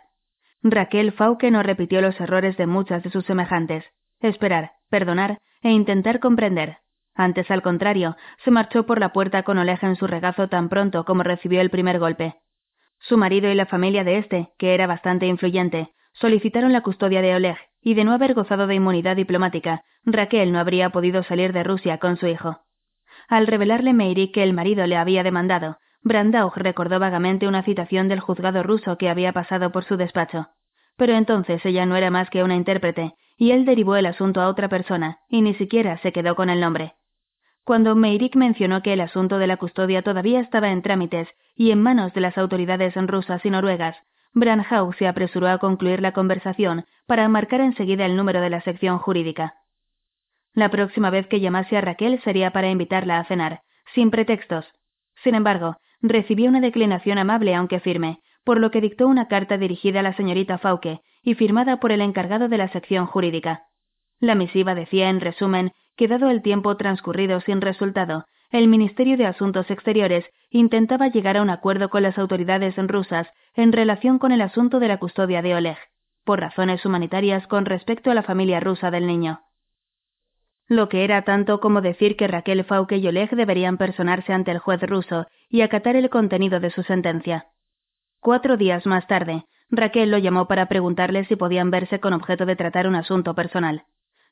[0.61, 3.85] Raquel Fauque no repitió los errores de muchas de sus semejantes.
[4.19, 6.79] Esperar, perdonar e intentar comprender.
[7.15, 11.05] Antes, al contrario, se marchó por la puerta con Oleg en su regazo tan pronto
[11.05, 12.35] como recibió el primer golpe.
[12.99, 17.33] Su marido y la familia de éste, que era bastante influyente, solicitaron la custodia de
[17.33, 21.63] Oleg, y de no haber gozado de inmunidad diplomática, Raquel no habría podido salir de
[21.63, 22.61] Rusia con su hijo.
[23.27, 28.19] Al revelarle Meiri que el marido le había demandado, Brandauch recordó vagamente una citación del
[28.19, 30.47] juzgado ruso que había pasado por su despacho.
[30.95, 34.47] Pero entonces ella no era más que una intérprete, y él derivó el asunto a
[34.47, 36.95] otra persona, y ni siquiera se quedó con el nombre.
[37.63, 41.81] Cuando Meirik mencionó que el asunto de la custodia todavía estaba en trámites y en
[41.81, 43.95] manos de las autoridades rusas y noruegas,
[44.33, 48.99] Branhau se apresuró a concluir la conversación para marcar enseguida el número de la sección
[48.99, 49.55] jurídica.
[50.53, 53.61] La próxima vez que llamase a Raquel sería para invitarla a cenar,
[53.93, 54.65] sin pretextos.
[55.23, 59.99] Sin embargo, recibió una declinación amable aunque firme, por lo que dictó una carta dirigida
[59.99, 63.63] a la señorita Fauque y firmada por el encargado de la sección jurídica.
[64.19, 69.27] La misiva decía, en resumen, que dado el tiempo transcurrido sin resultado, el Ministerio de
[69.27, 74.41] Asuntos Exteriores intentaba llegar a un acuerdo con las autoridades rusas en relación con el
[74.41, 75.77] asunto de la custodia de Oleg,
[76.23, 79.41] por razones humanitarias con respecto a la familia rusa del niño.
[80.67, 84.59] Lo que era tanto como decir que Raquel Fauke y Oleg deberían personarse ante el
[84.59, 87.47] juez ruso y acatar el contenido de su sentencia.
[88.19, 92.55] Cuatro días más tarde, Raquel lo llamó para preguntarle si podían verse con objeto de
[92.55, 93.83] tratar un asunto personal.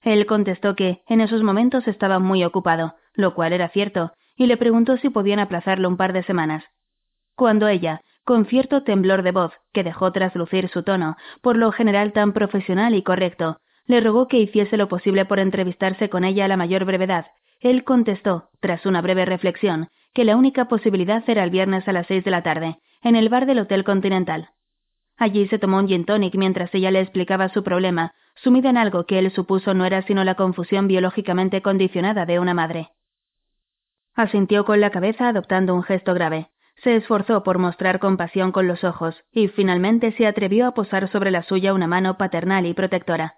[0.02, 4.58] Él contestó que en esos momentos estaba muy ocupado, lo cual era cierto, y le
[4.58, 6.64] preguntó si podían aplazarlo un par de semanas.
[7.36, 12.14] Cuando ella, con cierto temblor de voz que dejó traslucir su tono, por lo general
[12.14, 16.48] tan profesional y correcto, Le rogó que hiciese lo posible por entrevistarse con ella a
[16.50, 17.28] la mayor brevedad.
[17.62, 22.06] Él contestó, tras una breve reflexión, que la única posibilidad era el viernes a las
[22.08, 24.50] seis de la tarde, en el bar del Hotel Continental.
[25.18, 29.06] Allí se tomó un gin tonic mientras ella le explicaba su problema, sumida en algo
[29.06, 32.90] que él supuso no era sino la confusión biológicamente condicionada de una madre.
[34.16, 36.50] Asintió con la cabeza adoptando un gesto grave.
[36.84, 41.32] Se esforzó por mostrar compasión con los ojos y finalmente se atrevió a posar sobre
[41.32, 43.36] la suya una mano paternal y protectora.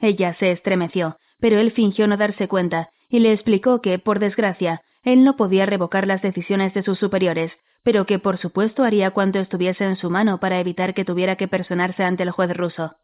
[0.00, 4.82] Ella se estremeció, pero él fingió no darse cuenta y le explicó que, por desgracia,
[5.04, 7.52] él no podía revocar las decisiones de sus superiores,
[7.86, 11.46] pero que por supuesto haría cuanto estuviese en su mano para evitar que tuviera que
[11.46, 12.96] personarse ante el juez ruso.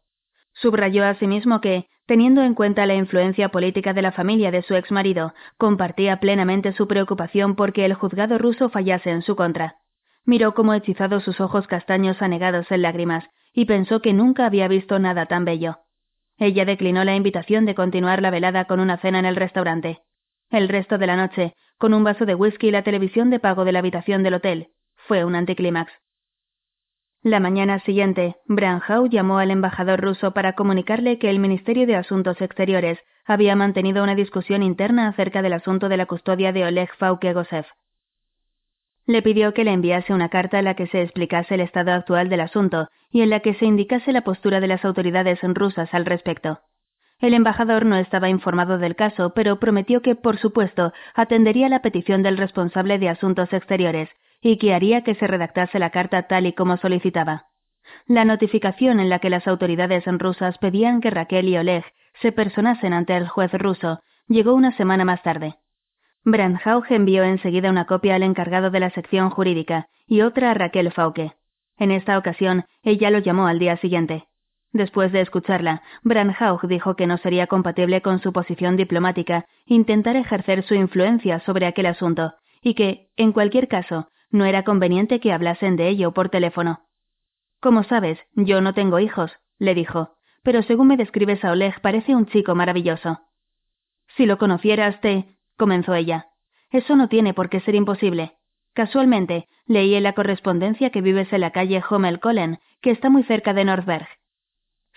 [0.55, 4.91] Subrayó asimismo que, teniendo en cuenta la influencia política de la familia de su ex
[4.91, 9.77] marido, compartía plenamente su preocupación porque el juzgado ruso fallase en su contra.
[10.25, 13.23] Miró como hechizado sus ojos castaños anegados en lágrimas,
[13.53, 15.77] y pensó que nunca había visto nada tan bello.
[16.37, 20.01] Ella declinó la invitación de continuar la velada con una cena en el restaurante.
[20.53, 23.65] El resto de la noche, con un vaso de whisky y la televisión de pago
[23.65, 24.67] de la habitación del hotel,
[25.07, 25.91] fue un anticlímax.
[27.23, 32.39] La mañana siguiente, Branhau llamó al embajador ruso para comunicarle que el Ministerio de Asuntos
[32.39, 37.65] Exteriores había mantenido una discusión interna acerca del asunto de la custodia de Oleg Fauke-Gosev.
[39.07, 42.29] Le pidió que le enviase una carta en la que se explicase el estado actual
[42.29, 46.05] del asunto y en la que se indicase la postura de las autoridades rusas al
[46.05, 46.59] respecto.
[47.23, 52.21] El embajador no estaba informado del caso, pero prometió que, por supuesto, atendería la petición
[52.21, 54.09] del responsable de Asuntos Exteriores
[54.41, 57.45] y que haría que se redactase la carta tal y como solicitaba.
[58.07, 61.85] La notificación en la que las autoridades rusas pedían que Raquel y Oleg
[62.21, 65.55] se personasen ante el juez ruso llegó una semana más tarde.
[66.25, 70.91] Brandhauch envió enseguida una copia al encargado de la sección jurídica y otra a Raquel
[70.91, 71.31] Fauke.
[71.77, 74.27] En esta ocasión, ella lo llamó al día siguiente.
[74.73, 80.63] Después de escucharla, Brandhauch dijo que no sería compatible con su posición diplomática intentar ejercer
[80.63, 85.75] su influencia sobre aquel asunto, y que, en cualquier caso, no era conveniente que hablasen
[85.75, 86.81] de ello por teléfono.
[87.61, 92.15] Como sabes, yo no tengo hijos, le dijo, pero según me describes a Oleg parece
[92.15, 93.19] un chico maravilloso.
[94.17, 95.37] Si lo conocieras, te.
[95.55, 96.27] comenzó ella.
[96.71, 98.33] Eso no tiene por qué ser imposible.
[98.73, 103.53] Casualmente, leí en la correspondencia que vives en la calle Hommel-Kollen, que está muy cerca
[103.53, 104.07] de Nordberg.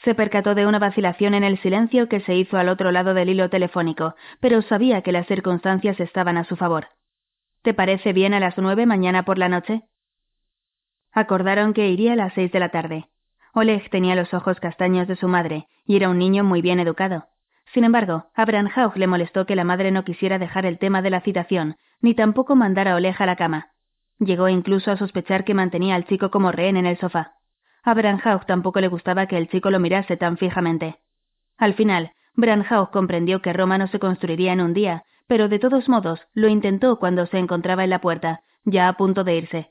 [0.07, 3.28] Se percató de una vacilación en el silencio que se hizo al otro lado del
[3.28, 6.86] hilo telefónico, pero sabía que las circunstancias estaban a su favor.
[7.62, 9.82] ¿Te parece bien a las nueve mañana por la noche?
[11.12, 13.07] Acordaron que iría a las seis de la tarde.
[13.52, 17.24] Oleg tenía los ojos castaños de su madre y era un niño muy bien educado.
[17.74, 21.11] Sin embargo, a Branhauch le molestó que la madre no quisiera dejar el tema de
[21.11, 23.70] la citación, ni tampoco mandar a Oleg a la cama.
[24.20, 27.36] Llegó incluso a sospechar que mantenía al chico como rehén en el sofá.
[27.87, 30.97] A Branhauch tampoco le gustaba que el chico lo mirase tan fijamente.
[31.57, 35.89] Al final, Branhauch comprendió que Roma no se construiría en un día, pero de todos
[35.89, 39.70] modos lo intentó cuando se encontraba en la puerta, ya a punto de irse.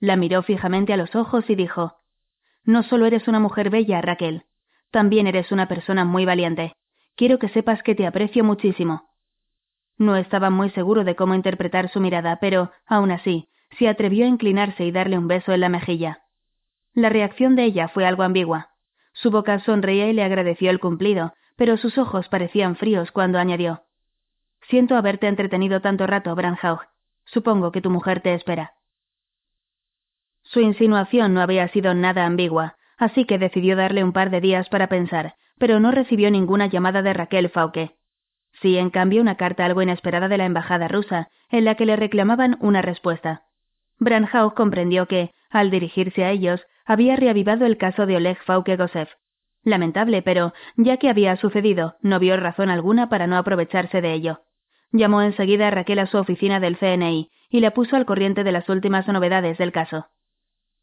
[0.00, 1.98] La miró fijamente a los ojos y dijo
[2.64, 4.42] No solo eres una mujer bella, Raquel,
[4.90, 6.74] también eres una persona muy valiente.
[7.14, 9.08] Quiero que sepas que te aprecio muchísimo.
[9.98, 13.48] No estaba muy seguro de cómo interpretar su mirada, pero, aun así,
[13.78, 16.21] se atrevió a inclinarse y darle un beso en la mejilla.
[16.94, 18.70] La reacción de ella fue algo ambigua.
[19.12, 23.82] Su boca sonreía y le agradeció el cumplido, pero sus ojos parecían fríos cuando añadió
[24.68, 26.82] Siento haberte entretenido tanto rato, Branhauch.
[27.24, 28.74] Supongo que tu mujer te espera.
[30.42, 34.68] Su insinuación no había sido nada ambigua, así que decidió darle un par de días
[34.68, 37.96] para pensar, pero no recibió ninguna llamada de Raquel Fauque.
[38.60, 41.96] Sí, en cambio, una carta algo inesperada de la embajada rusa, en la que le
[41.96, 43.42] reclamaban una respuesta.
[43.98, 49.08] Branhauch comprendió que, al dirigirse a ellos, había reavivado el caso de Oleg Fauke-Gosev.
[49.64, 54.40] Lamentable, pero, ya que había sucedido, no vio razón alguna para no aprovecharse de ello.
[54.90, 58.52] Llamó enseguida a Raquel a su oficina del CNI y la puso al corriente de
[58.52, 60.06] las últimas novedades del caso.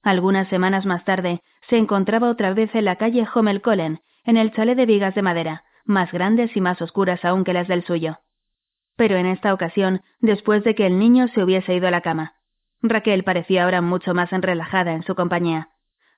[0.01, 4.77] Algunas semanas más tarde, se encontraba otra vez en la calle Hommel-Kollen, en el chalet
[4.77, 8.19] de vigas de madera, más grandes y más oscuras aún que las del suyo.
[8.95, 12.35] Pero en esta ocasión, después de que el niño se hubiese ido a la cama.
[12.81, 15.69] Raquel parecía ahora mucho más relajada en su compañía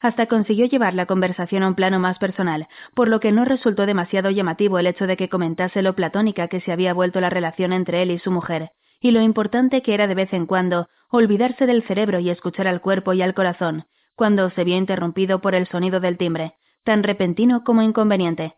[0.02, 3.86] hasta consiguió llevar la conversación a un plano más personal, por lo que no resultó
[3.86, 7.72] demasiado llamativo el hecho de que comentase lo platónica que se había vuelto la relación
[7.72, 11.68] entre él y su mujer, y lo importante que era de vez en cuando olvidarse
[11.68, 15.68] del cerebro y escuchar al cuerpo y al corazón, cuando se vio interrumpido por el
[15.68, 16.54] sonido del timbre,
[16.84, 18.56] tan repentino como inconveniente.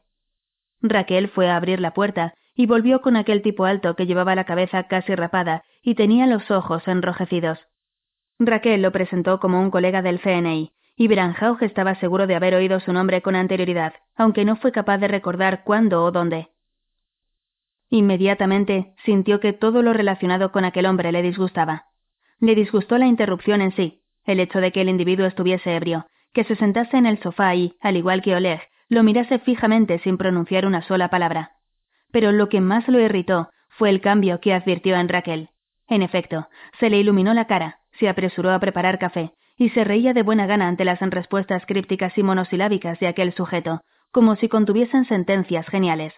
[0.81, 4.45] Raquel fue a abrir la puerta y volvió con aquel tipo alto que llevaba la
[4.45, 7.59] cabeza casi rapada y tenía los ojos enrojecidos.
[8.39, 12.79] Raquel lo presentó como un colega del CNI, y Branhaug estaba seguro de haber oído
[12.79, 16.49] su nombre con anterioridad, aunque no fue capaz de recordar cuándo o dónde.
[17.89, 21.85] Inmediatamente sintió que todo lo relacionado con aquel hombre le disgustaba.
[22.39, 26.43] Le disgustó la interrupción en sí, el hecho de que el individuo estuviese ebrio, que
[26.43, 30.65] se sentase en el sofá y, al igual que Oleg, lo mirase fijamente sin pronunciar
[30.65, 31.53] una sola palabra.
[32.11, 35.49] Pero lo que más lo irritó fue el cambio que advirtió en Raquel.
[35.87, 36.47] En efecto,
[36.79, 39.33] se le iluminó la cara, se apresuró a preparar café,
[39.63, 43.79] y se reía de buena gana ante las respuestas crípticas y monosilábicas de aquel sujeto,
[44.11, 46.13] como si contuviesen sentencias geniales.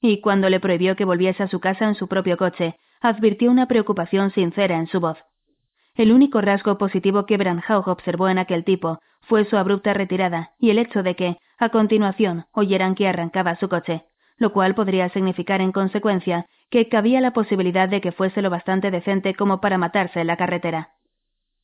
[0.00, 3.68] Y cuando le prohibió que volviese a su casa en su propio coche, advirtió una
[3.68, 5.16] preocupación sincera en su voz.
[5.94, 8.98] El único rasgo positivo que Branhaug observó en aquel tipo
[9.28, 13.68] fue su abrupta retirada y el hecho de que, a continuación, oyeran que arrancaba su
[13.68, 14.06] coche,
[14.38, 18.90] lo cual podría significar en consecuencia que cabía la posibilidad de que fuese lo bastante
[18.90, 20.88] decente como para matarse en la carretera.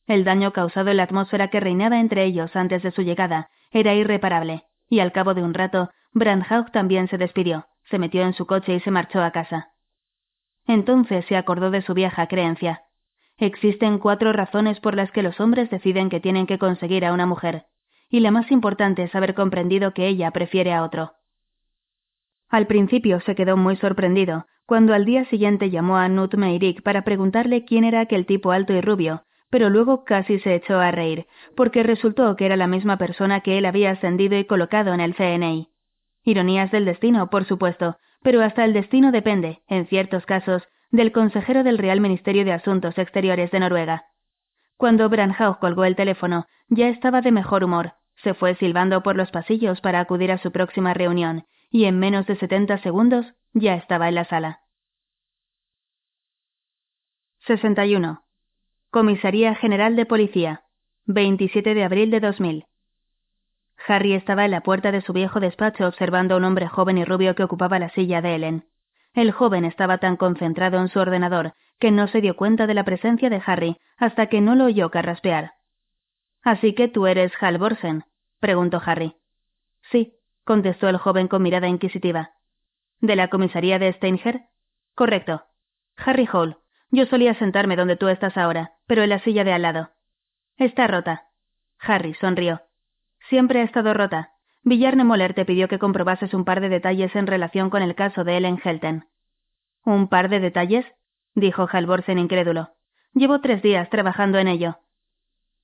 [0.09, 3.93] El daño causado en la atmósfera que reinaba entre ellos antes de su llegada era
[3.93, 8.47] irreparable, y al cabo de un rato, Brandhaug también se despidió, se metió en su
[8.47, 9.69] coche y se marchó a casa.
[10.65, 12.81] Entonces se acordó de su vieja creencia.
[13.37, 17.27] Existen cuatro razones por las que los hombres deciden que tienen que conseguir a una
[17.27, 17.65] mujer,
[18.09, 21.13] y la más importante es haber comprendido que ella prefiere a otro.
[22.49, 27.03] Al principio se quedó muy sorprendido cuando al día siguiente llamó a Nut Meirik para
[27.03, 31.27] preguntarle quién era aquel tipo alto y rubio pero luego casi se echó a reír,
[31.55, 35.15] porque resultó que era la misma persona que él había ascendido y colocado en el
[35.15, 35.69] CNI.
[36.23, 41.63] Ironías del destino, por supuesto, pero hasta el destino depende, en ciertos casos, del consejero
[41.63, 44.05] del Real Ministerio de Asuntos Exteriores de Noruega.
[44.77, 47.93] Cuando Branhaug colgó el teléfono, ya estaba de mejor humor,
[48.23, 52.25] se fue silbando por los pasillos para acudir a su próxima reunión, y en menos
[52.27, 54.61] de setenta segundos ya estaba en la sala.
[57.45, 58.23] 61.
[58.91, 60.63] Comisaría General de Policía,
[61.05, 62.65] 27 de abril de 2000.
[63.87, 67.05] Harry estaba en la puerta de su viejo despacho observando a un hombre joven y
[67.05, 68.65] rubio que ocupaba la silla de Ellen.
[69.13, 72.83] El joven estaba tan concentrado en su ordenador que no se dio cuenta de la
[72.83, 75.51] presencia de Harry hasta que no lo oyó carraspear.
[76.41, 78.05] Así que tú eres Hal Borsen,
[78.39, 79.17] preguntó Harry.
[79.91, 82.31] Sí, contestó el joven con mirada inquisitiva.
[83.01, 84.45] ¿De la comisaría de Steinger?
[84.95, 85.43] Correcto.
[85.95, 86.57] Harry Hall,
[86.89, 89.91] yo solía sentarme donde tú estás ahora, pero en la silla de al lado.
[90.57, 91.27] Está rota.
[91.79, 92.63] Harry sonrió.
[93.29, 94.31] Siempre ha estado rota.
[94.63, 98.23] Villarne Moller te pidió que comprobases un par de detalles en relación con el caso
[98.23, 99.05] de Ellen Helten.
[99.85, 100.87] ¿Un par de detalles?
[101.35, 102.71] dijo Halvorsen incrédulo.
[103.13, 104.79] Llevo tres días trabajando en ello.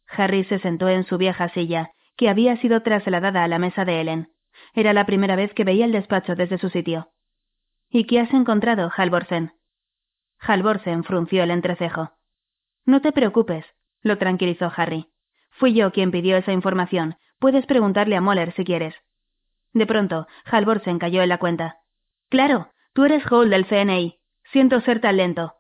[0.07, 4.02] Harry se sentó en su vieja silla, que había sido trasladada a la mesa de
[4.02, 4.30] Ellen.
[4.76, 7.10] Era la primera vez que veía el despacho desde su sitio.
[7.89, 9.53] ¿Y qué has encontrado, Halvorsen?
[10.38, 12.14] Halvorsen frunció el entrecejo.
[12.85, 13.65] No te preocupes,
[14.01, 15.07] lo tranquilizó Harry.
[15.51, 17.15] Fui yo quien pidió esa información.
[17.39, 18.95] Puedes preguntarle a Moller si quieres.
[19.73, 21.77] De pronto, Halvorsen cayó en la cuenta.
[22.29, 24.19] Claro, tú eres Hall del CNI.
[24.51, 25.55] Siento ser tan lento.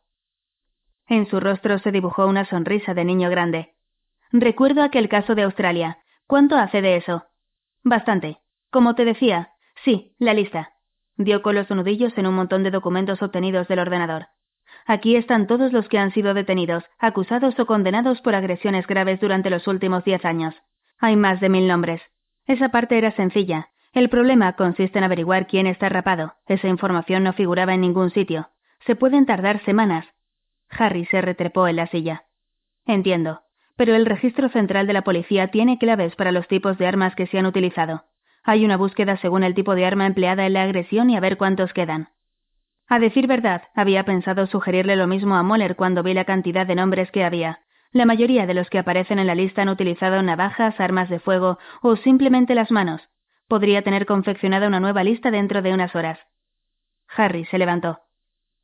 [1.07, 3.73] En su rostro se dibujó una sonrisa de niño grande.
[4.31, 5.99] Recuerdo aquel caso de Australia.
[6.27, 7.25] ¿Cuánto hace de eso?
[7.83, 8.39] Bastante.
[8.71, 9.51] Como te decía,
[9.83, 10.73] sí, la lista.
[11.17, 14.27] Dio con los nudillos en un montón de documentos obtenidos del ordenador.
[14.85, 19.49] Aquí están todos los que han sido detenidos, acusados o condenados por agresiones graves durante
[19.49, 20.53] los últimos diez años.
[20.99, 22.01] Hay más de mil nombres.
[22.45, 23.69] Esa parte era sencilla.
[23.93, 26.35] El problema consiste en averiguar quién está rapado.
[26.47, 28.49] Esa información no figuraba en ningún sitio.
[28.85, 30.05] Se pueden tardar semanas.
[30.69, 32.25] Harry se retrepó en la silla.
[32.85, 33.41] Entiendo.
[33.77, 37.25] Pero el registro central de la policía tiene claves para los tipos de armas que
[37.27, 38.03] se han utilizado.
[38.43, 41.37] Hay una búsqueda según el tipo de arma empleada en la agresión y a ver
[41.37, 42.09] cuántos quedan.
[42.87, 46.75] A decir verdad, había pensado sugerirle lo mismo a Moller cuando vi la cantidad de
[46.75, 47.61] nombres que había.
[47.91, 51.57] La mayoría de los que aparecen en la lista han utilizado navajas, armas de fuego
[51.81, 53.01] o simplemente las manos.
[53.47, 56.19] Podría tener confeccionada una nueva lista dentro de unas horas.
[57.15, 57.99] Harry se levantó.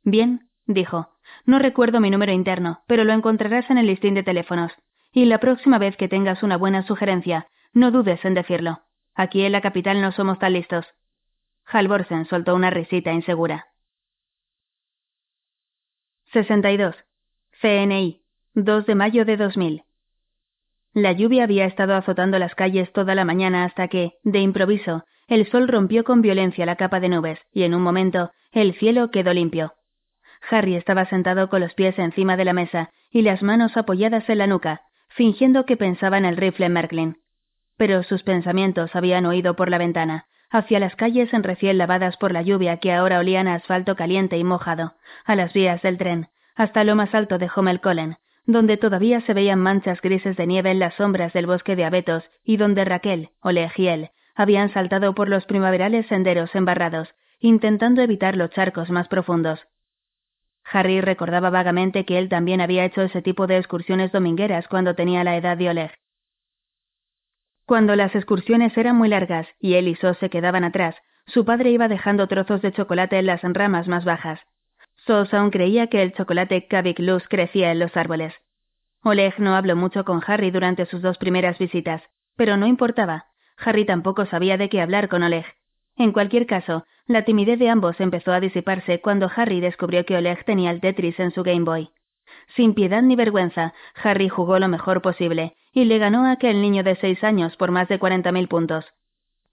[0.04, 1.08] Bien, dijo.
[1.46, 4.72] No recuerdo mi número interno, pero lo encontrarás en el listín de teléfonos.
[5.12, 8.82] Y la próxima vez que tengas una buena sugerencia, no dudes en decirlo.
[9.14, 10.86] Aquí en la capital no somos tan listos.
[11.66, 13.71] Halvorsen soltó una risita insegura.
[16.32, 16.94] 62.
[17.60, 18.22] CNI.
[18.54, 19.82] 2 de mayo de 2000.
[20.94, 25.46] La lluvia había estado azotando las calles toda la mañana hasta que, de improviso, el
[25.50, 29.34] sol rompió con violencia la capa de nubes y en un momento el cielo quedó
[29.34, 29.74] limpio.
[30.50, 34.38] Harry estaba sentado con los pies encima de la mesa y las manos apoyadas en
[34.38, 34.80] la nuca,
[35.10, 37.18] fingiendo que pensaba en el rifle Merklin.
[37.76, 42.30] Pero sus pensamientos habían oído por la ventana, hacia las calles en recién lavadas por
[42.30, 46.28] la lluvia que ahora olían a asfalto caliente y mojado, a las vías del tren,
[46.54, 50.78] hasta lo más alto de Homelcollen, donde todavía se veían manchas grises de nieve en
[50.78, 55.28] las sombras del bosque de abetos y donde Raquel, Oleg y él habían saltado por
[55.28, 57.08] los primaverales senderos embarrados,
[57.38, 59.60] intentando evitar los charcos más profundos.
[60.64, 65.24] Harry recordaba vagamente que él también había hecho ese tipo de excursiones domingueras cuando tenía
[65.24, 66.01] la edad de Oleg.
[67.66, 71.70] Cuando las excursiones eran muy largas y él y So se quedaban atrás, su padre
[71.70, 74.40] iba dejando trozos de chocolate en las ramas más bajas.
[75.06, 78.34] Sos aún creía que el chocolate Kavik Luz crecía en los árboles.
[79.02, 82.02] Oleg no habló mucho con Harry durante sus dos primeras visitas,
[82.36, 83.26] pero no importaba.
[83.56, 85.44] Harry tampoco sabía de qué hablar con Oleg.
[85.96, 90.44] En cualquier caso, la timidez de ambos empezó a disiparse cuando Harry descubrió que Oleg
[90.44, 91.90] tenía el Tetris en su Game Boy.
[92.54, 96.82] Sin piedad ni vergüenza, Harry jugó lo mejor posible, y le ganó a aquel niño
[96.82, 98.84] de seis años por más de cuarenta mil puntos.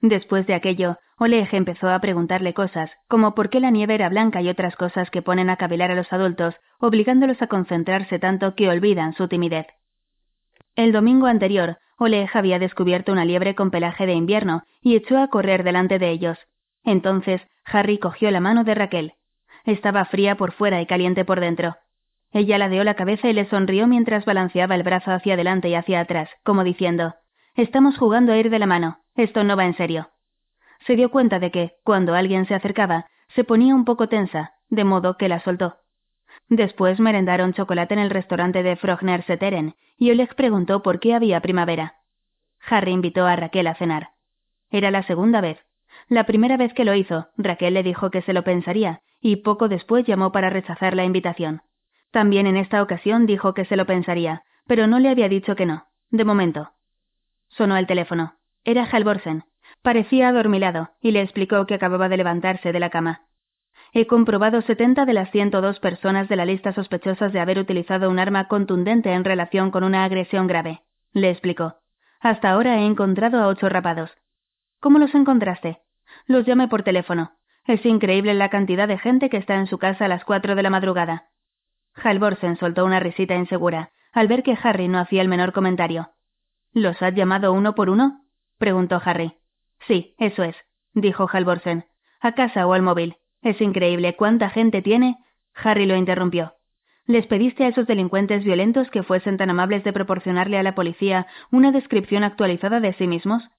[0.01, 4.41] Después de aquello, Oleg empezó a preguntarle cosas, como por qué la nieve era blanca
[4.41, 8.69] y otras cosas que ponen a cavilar a los adultos, obligándolos a concentrarse tanto que
[8.69, 9.67] olvidan su timidez.
[10.75, 15.27] El domingo anterior, Oleg había descubierto una liebre con pelaje de invierno y echó a
[15.27, 16.37] correr delante de ellos.
[16.85, 19.13] Entonces, Harry cogió la mano de Raquel.
[19.65, 21.75] Estaba fría por fuera y caliente por dentro.
[22.31, 25.99] Ella ladeó la cabeza y le sonrió mientras balanceaba el brazo hacia adelante y hacia
[25.99, 27.15] atrás, como diciendo
[27.55, 28.99] Estamos jugando a ir de la mano.
[29.15, 30.09] Esto no va en serio.
[30.85, 34.83] Se dio cuenta de que, cuando alguien se acercaba, se ponía un poco tensa, de
[34.83, 35.77] modo que la soltó.
[36.47, 41.41] Después merendaron chocolate en el restaurante de Frogner Seteren, y Oleg preguntó por qué había
[41.41, 41.95] primavera.
[42.69, 44.11] Harry invitó a Raquel a cenar.
[44.69, 45.59] Era la segunda vez.
[46.07, 49.67] La primera vez que lo hizo, Raquel le dijo que se lo pensaría, y poco
[49.67, 51.61] después llamó para rechazar la invitación.
[52.11, 55.65] También en esta ocasión dijo que se lo pensaría, pero no le había dicho que
[55.65, 56.71] no, de momento.
[57.49, 58.35] Sonó el teléfono.
[58.63, 59.43] Era Halvorsen.
[59.81, 63.21] Parecía adormilado, y le explicó que acababa de levantarse de la cama.
[63.93, 68.09] He comprobado setenta de las ciento dos personas de la lista sospechosas de haber utilizado
[68.09, 70.81] un arma contundente en relación con una agresión grave,
[71.13, 71.75] le explicó.
[72.19, 74.11] Hasta ahora he encontrado a ocho rapados.
[74.79, 75.79] ¿Cómo los encontraste?
[76.27, 77.31] Los llamé por teléfono.
[77.65, 80.63] Es increíble la cantidad de gente que está en su casa a las cuatro de
[80.63, 81.29] la madrugada.
[81.95, 86.09] Halvorsen soltó una risita insegura, al ver que Harry no hacía el menor comentario.
[86.73, 88.21] ¿Los has llamado uno por uno?
[88.57, 89.33] preguntó Harry.
[89.87, 90.55] Sí, eso es,
[90.93, 91.85] dijo Halvorsen.
[92.21, 93.15] A casa o al móvil.
[93.41, 95.17] Es increíble cuánta gente tiene.
[95.55, 96.53] Harry lo interrumpió.
[97.05, 101.25] ¿Les pediste a esos delincuentes violentos que fuesen tan amables de proporcionarle a la policía
[101.49, 103.49] una descripción actualizada de sí mismos?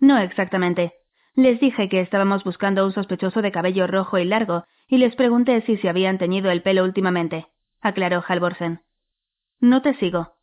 [0.00, 0.94] No exactamente.
[1.34, 5.14] Les dije que estábamos buscando a un sospechoso de cabello rojo y largo, y les
[5.16, 7.46] pregunté si se habían teñido el pelo últimamente,
[7.80, 8.80] aclaró Halvorsen.
[9.60, 10.34] No te sigo.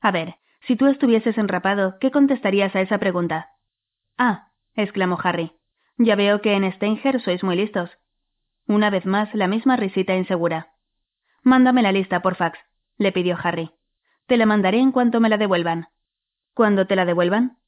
[0.00, 3.50] A ver, si tú estuvieses enrapado, ¿qué contestarías a esa pregunta?
[4.16, 5.52] Ah, exclamó Harry.
[5.98, 7.90] Ya veo que en Stanger sois muy listos.
[8.66, 10.72] Una vez más, la misma risita insegura.
[11.42, 12.58] Mándame la lista por fax,
[12.96, 13.70] le pidió Harry.
[14.26, 15.88] Te la mandaré en cuanto me la devuelvan.
[16.54, 17.58] ¿Cuándo te la devuelvan?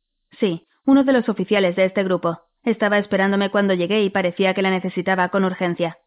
[0.41, 2.41] Sí, uno de los oficiales de este grupo.
[2.63, 5.99] Estaba esperándome cuando llegué y parecía que la necesitaba con urgencia.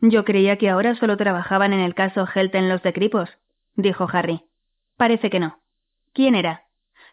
[0.00, 3.30] Yo creía que ahora solo trabajaban en el caso Helten los de Cripos,
[3.74, 4.42] dijo Harry.
[4.96, 5.58] Parece que no.
[6.12, 6.64] ¿Quién era?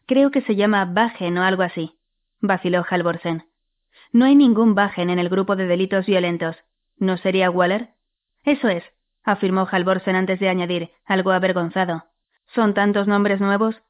[0.05, 1.97] Creo que se llama Bajen o algo así,
[2.41, 3.45] vaciló Halvorsen.
[4.11, 6.57] No hay ningún Bajen en el grupo de delitos violentos.
[6.97, 7.89] ¿No sería Waller?
[8.43, 8.83] Eso es,
[9.23, 12.05] afirmó Halvorsen antes de añadir, algo avergonzado.
[12.53, 13.81] ¿Son tantos nombres nuevos?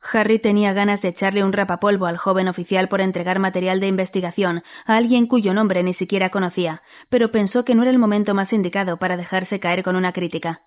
[0.00, 4.62] Harry tenía ganas de echarle un rapapolvo al joven oficial por entregar material de investigación
[4.86, 8.52] a alguien cuyo nombre ni siquiera conocía, pero pensó que no era el momento más
[8.52, 10.62] indicado para dejarse caer con una crítica.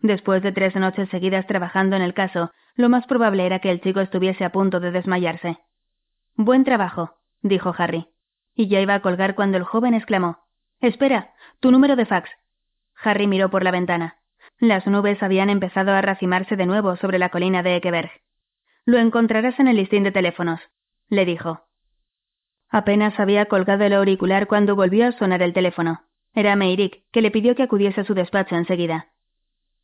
[0.00, 3.80] Después de tres noches seguidas trabajando en el caso, lo más probable era que el
[3.80, 5.58] chico estuviese a punto de desmayarse.
[6.36, 8.08] Buen trabajo, dijo Harry.
[8.54, 10.38] Y ya iba a colgar cuando el joven exclamó
[10.80, 12.28] Espera, tu número de fax.
[13.02, 14.16] Harry miró por la ventana.
[14.58, 18.10] Las nubes habían empezado a racimarse de nuevo sobre la colina de Ekeberg.
[18.84, 20.60] Lo encontrarás en el listín de teléfonos,
[21.08, 21.66] le dijo.
[22.68, 26.02] Apenas había colgado el auricular cuando volvió a sonar el teléfono.
[26.34, 29.08] Era Meirik, que le pidió que acudiese a su despacho enseguida.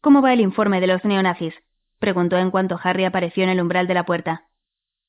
[0.01, 1.55] ¿Cómo va el informe de los neonazis?
[1.99, 4.45] preguntó en cuanto Harry apareció en el umbral de la puerta.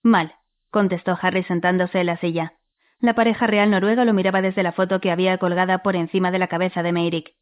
[0.04, 0.36] Mal,
[0.70, 2.54] contestó Harry sentándose en la silla.
[3.00, 6.40] La pareja real noruega lo miraba desde la foto que había colgada por encima de
[6.40, 7.36] la cabeza de Meirik.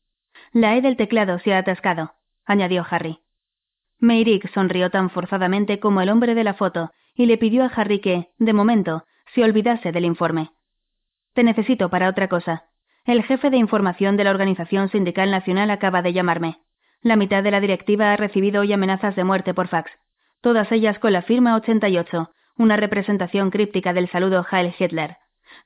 [0.54, 2.14] La E del teclado se ha atascado,
[2.46, 3.20] añadió Harry.
[4.00, 8.00] Meirik sonrió tan forzadamente como el hombre de la foto y le pidió a Harry
[8.00, 10.52] que, de momento, se olvidase del informe.
[11.34, 12.66] Te necesito para otra cosa.
[13.06, 16.58] El jefe de información de la Organización Sindical Nacional acaba de llamarme.
[17.02, 19.92] La mitad de la directiva ha recibido hoy amenazas de muerte por fax,
[20.42, 25.18] todas ellas con la firma 88, una representación críptica del saludo Heil Hitler.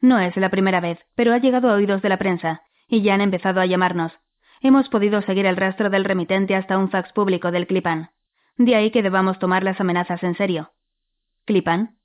[0.02, 3.14] No es la primera vez, pero ha llegado a oídos de la prensa, y ya
[3.14, 4.14] han empezado a llamarnos.
[4.62, 8.10] Hemos podido seguir el rastro del remitente hasta un fax público del Clipan.
[8.64, 10.70] De ahí que debamos tomar las amenazas en serio.
[11.46, 11.96] Clipan,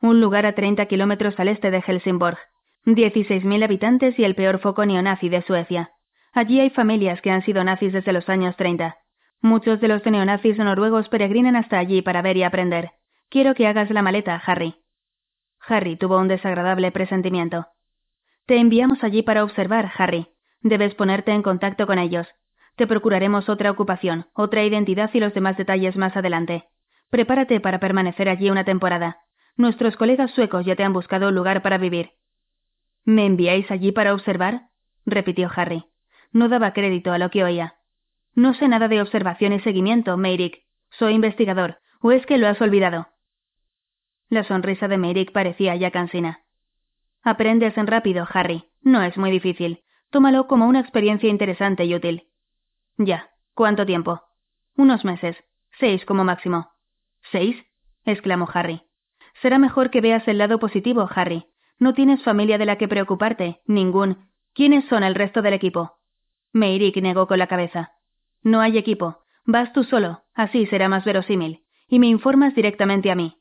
[0.00, 2.38] un lugar a 30 kilómetros al este de Helsingborg,
[2.86, 5.90] 16.000 habitantes y el peor foco neonazi de Suecia.
[6.32, 8.96] Allí hay familias que han sido nazis desde los años 30.
[9.42, 12.92] Muchos de los neonazis noruegos peregrinan hasta allí para ver y aprender.
[13.28, 14.76] Quiero que hagas la maleta, Harry.
[15.68, 17.66] Harry tuvo un desagradable presentimiento.
[18.46, 20.28] Te enviamos allí para observar, Harry.
[20.62, 22.26] Debes ponerte en contacto con ellos.
[22.76, 26.64] Te procuraremos otra ocupación, otra identidad y los demás detalles más adelante.
[27.10, 29.18] Prepárate para permanecer allí una temporada.
[29.56, 32.10] Nuestros colegas suecos ya te han buscado un lugar para vivir.
[33.04, 34.68] ¿Me enviáis allí para observar?
[35.06, 35.86] repitió Harry.
[36.32, 37.76] No daba crédito a lo que oía.
[38.34, 40.64] No sé nada de observación y seguimiento, Meirik.
[40.90, 41.78] Soy investigador.
[42.02, 43.08] ¿O es que lo has olvidado?
[44.28, 46.40] La sonrisa de Meirik parecía ya cansina.
[47.22, 48.64] Aprendes en rápido, Harry.
[48.82, 49.82] No es muy difícil.
[50.10, 52.28] Tómalo como una experiencia interesante y útil.
[52.98, 53.30] Ya.
[53.54, 54.22] ¿Cuánto tiempo?
[54.76, 55.36] Unos meses.
[55.78, 56.70] Seis como máximo.
[57.32, 57.56] ¿Seis?
[58.04, 58.82] exclamó Harry.
[59.42, 61.46] Será mejor que veas el lado positivo, Harry.
[61.78, 64.30] No tienes familia de la que preocuparte, ningún.
[64.54, 65.98] ¿Quiénes son el resto del equipo?
[66.52, 67.92] Meirik negó con la cabeza.
[68.42, 69.18] No hay equipo.
[69.44, 71.64] Vas tú solo, así será más verosímil.
[71.88, 73.36] Y me informas directamente a mí.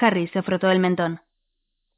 [0.00, 1.20] Harry se frotó el mentón.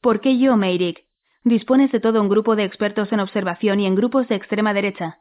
[0.01, 1.05] ¿Por qué yo, Meirik?
[1.45, 5.21] Dispones de todo un grupo de expertos en observación y en grupos de extrema derecha.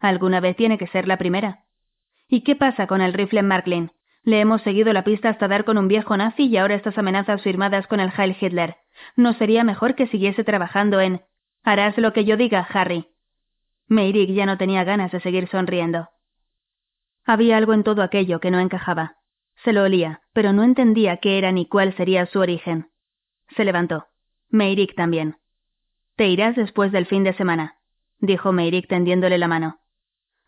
[0.00, 1.64] Alguna vez tiene que ser la primera.
[2.28, 3.92] ¿Y qué pasa con el rifle Marklin?
[4.22, 7.42] Le hemos seguido la pista hasta dar con un viejo nazi y ahora estas amenazas
[7.42, 8.76] firmadas con el Heil Hitler.
[9.16, 11.22] ¿No sería mejor que siguiese trabajando en...
[11.62, 13.08] Harás lo que yo diga, Harry.
[13.88, 16.08] Meirik ya no tenía ganas de seguir sonriendo.
[17.24, 19.16] Había algo en todo aquello que no encajaba.
[19.64, 22.88] Se lo olía, pero no entendía qué era ni cuál sería su origen.
[23.56, 24.06] Se levantó.
[24.48, 25.36] Meirik también.
[26.16, 27.76] Te irás después del fin de semana,
[28.18, 29.78] dijo Meirik tendiéndole la mano.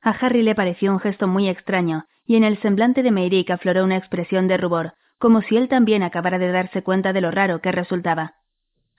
[0.02, 3.84] A Harry le pareció un gesto muy extraño, y en el semblante de Meirik afloró
[3.84, 7.60] una expresión de rubor, como si él también acabara de darse cuenta de lo raro
[7.60, 8.34] que resultaba.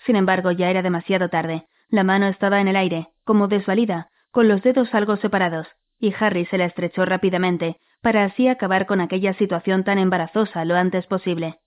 [0.06, 1.68] Sin embargo, ya era demasiado tarde.
[1.90, 5.68] La mano estaba en el aire, como desvalida, con los dedos algo separados,
[6.00, 10.76] y Harry se la estrechó rápidamente, para así acabar con aquella situación tan embarazosa lo
[10.76, 11.60] antes posible.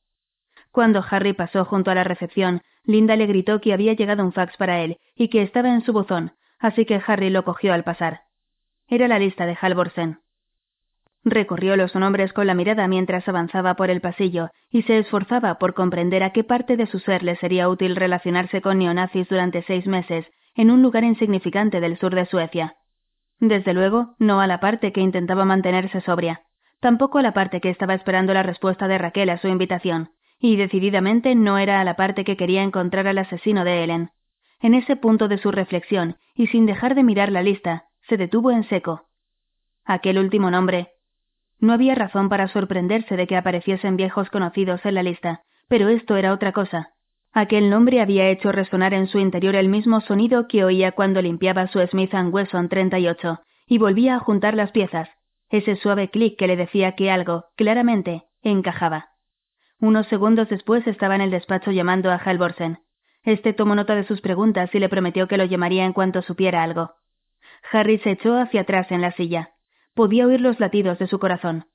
[0.72, 4.56] Cuando Harry pasó junto a la recepción, Linda le gritó que había llegado un fax
[4.56, 8.25] para él y que estaba en su buzón, así que Harry lo cogió al pasar.
[8.88, 10.20] Era la lista de Halvorsen.
[11.24, 15.74] Recorrió los nombres con la mirada mientras avanzaba por el pasillo y se esforzaba por
[15.74, 19.88] comprender a qué parte de su ser le sería útil relacionarse con neonazis durante seis
[19.88, 22.76] meses en un lugar insignificante del sur de Suecia.
[23.40, 26.42] Desde luego, no a la parte que intentaba mantenerse sobria,
[26.78, 30.54] tampoco a la parte que estaba esperando la respuesta de Raquel a su invitación, y
[30.54, 34.10] decididamente no era a la parte que quería encontrar al asesino de Ellen.
[34.60, 38.50] En ese punto de su reflexión, y sin dejar de mirar la lista, se detuvo
[38.50, 39.06] en seco.
[39.84, 40.90] Aquel último nombre.
[41.58, 46.16] No había razón para sorprenderse de que apareciesen viejos conocidos en la lista, pero esto
[46.16, 46.90] era otra cosa.
[47.32, 51.66] Aquel nombre había hecho resonar en su interior el mismo sonido que oía cuando limpiaba
[51.68, 55.08] su Smith Wesson 38 y volvía a juntar las piezas,
[55.50, 59.10] ese suave clic que le decía que algo, claramente, encajaba.
[59.80, 62.78] Unos segundos después estaba en el despacho llamando a Halvorsen.
[63.22, 66.62] Este tomó nota de sus preguntas y le prometió que lo llamaría en cuanto supiera
[66.62, 66.94] algo.
[67.72, 69.50] Harry se echó hacia atrás en la silla.
[69.94, 71.66] Podía oír los latidos de su corazón.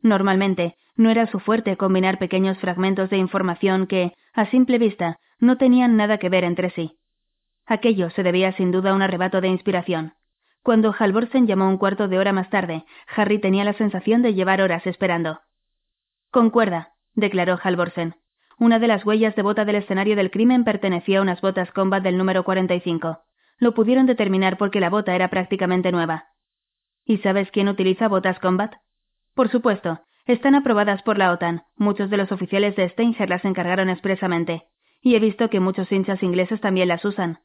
[0.00, 5.56] Normalmente, no era su fuerte combinar pequeños fragmentos de información que, a simple vista, no
[5.56, 6.98] tenían nada que ver entre sí.
[7.66, 10.14] Aquello se debía sin duda a un arrebato de inspiración.
[10.62, 12.84] Cuando Halvorsen llamó un cuarto de hora más tarde,
[13.16, 15.40] Harry tenía la sensación de llevar horas esperando.
[16.30, 18.14] Concuerda, declaró Halvorsen.
[18.58, 22.02] Una de las huellas de bota del escenario del crimen pertenecía a unas botas combat
[22.02, 23.18] del número 45.
[23.62, 26.24] Lo pudieron determinar porque la bota era prácticamente nueva.
[27.04, 28.74] ¿Y sabes quién utiliza botas combat?
[29.36, 31.62] Por supuesto, están aprobadas por la OTAN.
[31.76, 34.64] Muchos de los oficiales de Steinger las encargaron expresamente.
[35.00, 37.38] Y he visto que muchos hinchas ingleses también las usan.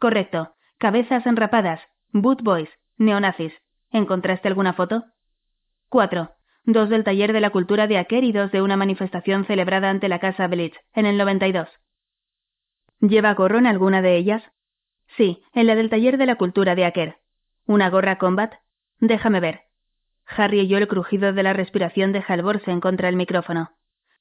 [0.00, 0.52] Correcto.
[0.78, 1.80] Cabezas enrapadas.
[2.10, 2.68] Boot boys.
[2.98, 3.52] Neonazis.
[3.92, 5.04] ¿Encontraste alguna foto?
[5.88, 6.32] Cuatro.
[6.64, 10.08] Dos del taller de la cultura de Aker y dos de una manifestación celebrada ante
[10.08, 11.68] la casa Blitz, en el 92.
[12.98, 14.42] ¿Lleva gorro en alguna de ellas?
[15.16, 17.16] Sí, en la del taller de la cultura de Aker.
[17.66, 18.54] ¿Una gorra combat?
[19.00, 19.62] Déjame ver.
[20.26, 23.70] Harry oyó el crujido de la respiración de Halvorsen contra el micrófono.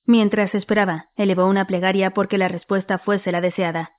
[0.06, 3.92] Mientras esperaba, elevó una plegaria porque la respuesta fuese la deseada.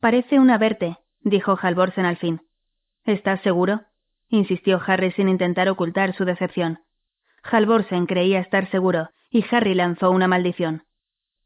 [0.00, 2.40] Parece una verte, dijo Halvorsen al fin.
[3.04, 3.82] ¿Estás seguro?
[4.28, 6.80] insistió Harry sin intentar ocultar su decepción.
[7.42, 10.84] Halvorsen creía estar seguro, y Harry lanzó una maldición.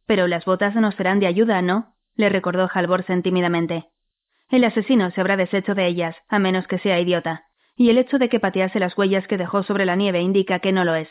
[0.07, 1.95] Pero las botas no serán de ayuda, ¿no?
[2.17, 3.87] le recordó Halvorsen tímidamente.
[4.51, 7.45] El asesino se habrá deshecho de ellas, a menos que sea idiota
[7.81, 10.71] y el hecho de que patease las huellas que dejó sobre la nieve indica que
[10.71, 11.09] no lo es.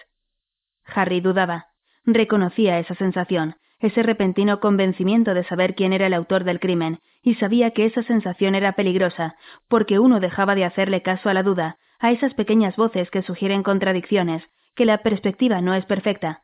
[0.85, 1.69] Harry dudaba.
[2.05, 7.33] Reconocía esa sensación, ese repentino convencimiento de saber quién era el autor del crimen, y
[7.35, 9.35] sabía que esa sensación era peligrosa,
[9.67, 13.63] porque uno dejaba de hacerle caso a la duda, a esas pequeñas voces que sugieren
[13.63, 14.43] contradicciones,
[14.75, 16.43] que la perspectiva no es perfecta.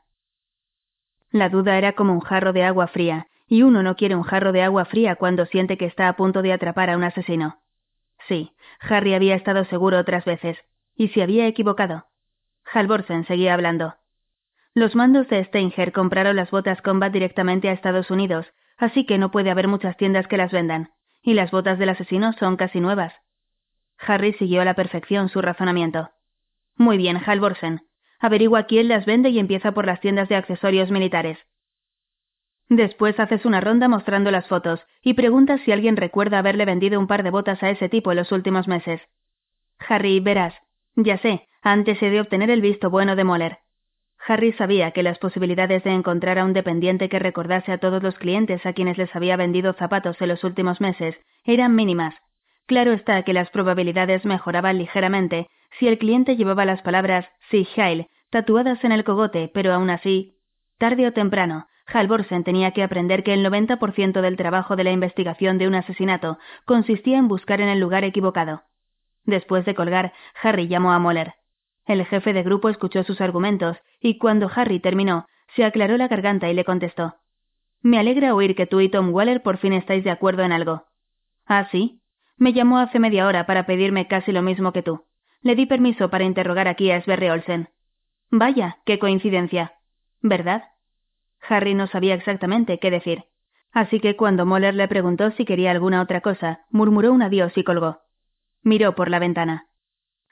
[1.29, 4.51] La duda era como un jarro de agua fría, y uno no quiere un jarro
[4.51, 7.59] de agua fría cuando siente que está a punto de atrapar a un asesino.
[8.27, 10.57] Sí, Harry había estado seguro otras veces,
[10.95, 12.05] y se había equivocado.
[12.73, 13.95] Halvorsen seguía hablando.
[14.73, 18.45] Los mandos de Steinger compraron las botas Combat directamente a Estados Unidos,
[18.77, 20.89] así que no puede haber muchas tiendas que las vendan,
[21.21, 23.13] y las botas del asesino son casi nuevas.
[23.99, 26.09] Harry siguió a la perfección su razonamiento.
[26.75, 27.81] Muy bien, Halvorsen.
[28.19, 31.37] Averigua quién las vende y empieza por las tiendas de accesorios militares.
[32.69, 37.07] Después haces una ronda mostrando las fotos y preguntas si alguien recuerda haberle vendido un
[37.07, 39.01] par de botas a ese tipo en los últimos meses.
[39.87, 40.55] Harry, verás.
[40.95, 43.57] Ya sé, antes he de obtener el visto bueno de Moller.
[44.27, 48.15] Harry sabía que las posibilidades de encontrar a un dependiente que recordase a todos los
[48.15, 52.15] clientes a quienes les había vendido zapatos en los últimos meses eran mínimas.
[52.65, 55.47] Claro está que las probabilidades mejoraban ligeramente
[55.77, 60.37] si el cliente llevaba las palabras Si Heil tatuadas en el cogote, pero aún así,
[60.79, 65.57] tarde o temprano, Halvorsen tenía que aprender que el 90% del trabajo de la investigación
[65.57, 68.63] de un asesinato consistía en buscar en el lugar equivocado.
[69.23, 71.33] Después de colgar, Harry llamó a Moller.
[71.85, 76.49] El jefe de grupo escuchó sus argumentos y cuando Harry terminó, se aclaró la garganta
[76.49, 77.15] y le contestó.
[77.81, 80.85] Me alegra oír que tú y Tom Waller por fin estáis de acuerdo en algo.
[81.45, 82.01] ¿Ah, sí?
[82.37, 85.05] Me llamó hace media hora para pedirme casi lo mismo que tú.
[85.41, 87.69] Le di permiso para interrogar aquí a Sverre Olsen.
[88.31, 89.73] Vaya, qué coincidencia.
[90.21, 90.63] ¿Verdad?
[91.49, 93.25] Harry no sabía exactamente qué decir.
[93.71, 97.63] Así que cuando Moller le preguntó si quería alguna otra cosa, murmuró un adiós y
[97.63, 97.99] colgó.
[98.63, 99.67] Miró por la ventana.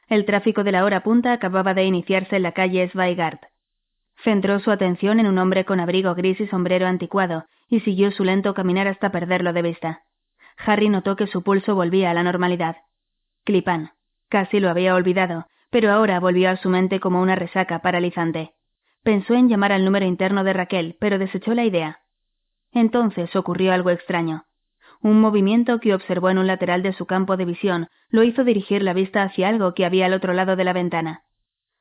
[0.08, 3.42] El tráfico de la hora punta acababa de iniciarse en la calle Zweigart.
[4.24, 8.24] Centró su atención en un hombre con abrigo gris y sombrero anticuado, y siguió su
[8.24, 10.04] lento caminar hasta perderlo de vista.
[10.58, 12.78] Harry notó que su pulso volvía a la normalidad.
[13.44, 13.92] Clipan.
[14.30, 18.54] Casi lo había olvidado, pero ahora volvió a su mente como una resaca paralizante.
[19.04, 22.00] Pensó en llamar al número interno de Raquel, pero desechó la idea.
[22.72, 24.46] Entonces ocurrió algo extraño.
[25.02, 28.82] Un movimiento que observó en un lateral de su campo de visión lo hizo dirigir
[28.82, 31.24] la vista hacia algo que había al otro lado de la ventana.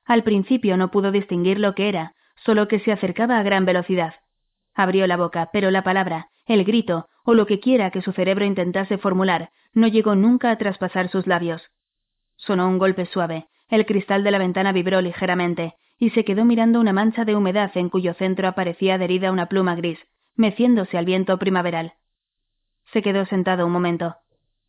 [0.04, 4.14] Al principio no pudo distinguir lo que era, solo que se acercaba a gran velocidad.
[4.74, 8.44] Abrió la boca, pero la palabra, el grito, o lo que quiera que su cerebro
[8.44, 11.62] intentase formular, no llegó nunca a traspasar sus labios.
[12.36, 16.80] Sonó un golpe suave, el cristal de la ventana vibró ligeramente, y se quedó mirando
[16.80, 19.98] una mancha de humedad en cuyo centro aparecía adherida una pluma gris,
[20.34, 21.94] meciéndose al viento primaveral.
[22.92, 24.16] Se quedó sentado un momento.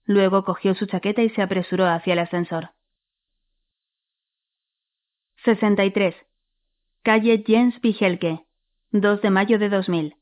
[0.06, 2.70] Luego cogió su chaqueta y se apresuró hacia el ascensor.
[5.44, 6.16] 63.
[7.04, 8.46] Calle Jens Pijelke,
[8.92, 10.16] 2 de mayo de 2000.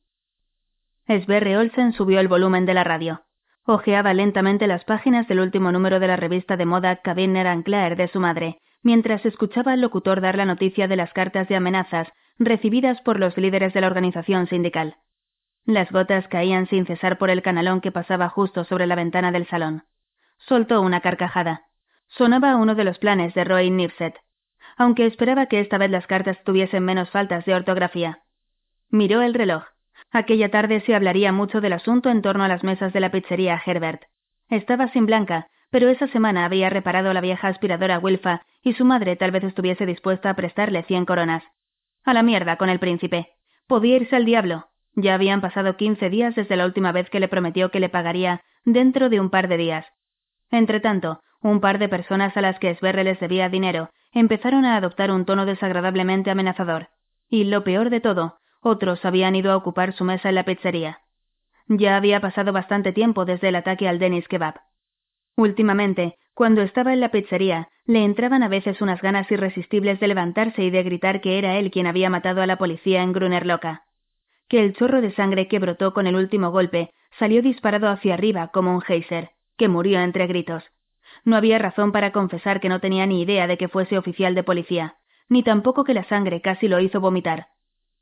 [1.07, 3.23] Sverre Olsen subió el volumen de la radio.
[3.65, 8.07] Ojeaba lentamente las páginas del último número de la revista de moda Cabiner Claire de
[8.07, 12.07] su madre, mientras escuchaba al locutor dar la noticia de las cartas de amenazas
[12.39, 14.95] recibidas por los líderes de la organización sindical.
[15.65, 19.47] Las gotas caían sin cesar por el canalón que pasaba justo sobre la ventana del
[19.47, 19.83] salón.
[20.39, 21.63] Soltó una carcajada.
[22.07, 24.15] Sonaba uno de los planes de Roy Nipset,
[24.75, 28.19] aunque esperaba que esta vez las cartas tuviesen menos faltas de ortografía.
[28.89, 29.63] Miró el reloj.
[30.11, 33.61] Aquella tarde se hablaría mucho del asunto en torno a las mesas de la pizzería
[33.65, 34.01] Herbert.
[34.49, 39.15] Estaba sin Blanca, pero esa semana había reparado la vieja aspiradora Wilfa y su madre
[39.15, 41.43] tal vez estuviese dispuesta a prestarle cien coronas.
[42.03, 43.29] A la mierda con el príncipe.
[43.67, 44.67] Podía irse al diablo.
[44.95, 48.41] Ya habían pasado quince días desde la última vez que le prometió que le pagaría
[48.65, 49.85] dentro de un par de días.
[50.51, 55.09] Entretanto, un par de personas a las que Sverre les debía dinero empezaron a adoptar
[55.09, 56.89] un tono desagradablemente amenazador.
[57.29, 60.99] Y lo peor de todo, otros habían ido a ocupar su mesa en la pizzería.
[61.67, 64.55] Ya había pasado bastante tiempo desde el ataque al Denis Kebab.
[65.35, 70.63] Últimamente, cuando estaba en la pizzería, le entraban a veces unas ganas irresistibles de levantarse
[70.63, 73.83] y de gritar que era él quien había matado a la policía en Grunerloca.
[74.47, 78.49] Que el chorro de sangre que brotó con el último golpe salió disparado hacia arriba
[78.49, 80.63] como un geyser, que murió entre gritos.
[81.23, 84.43] No había razón para confesar que no tenía ni idea de que fuese oficial de
[84.43, 84.95] policía,
[85.29, 87.47] ni tampoco que la sangre casi lo hizo vomitar.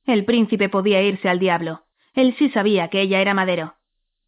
[0.06, 1.84] El príncipe podía irse al diablo.
[2.14, 3.76] Él sí sabía que ella era Madero.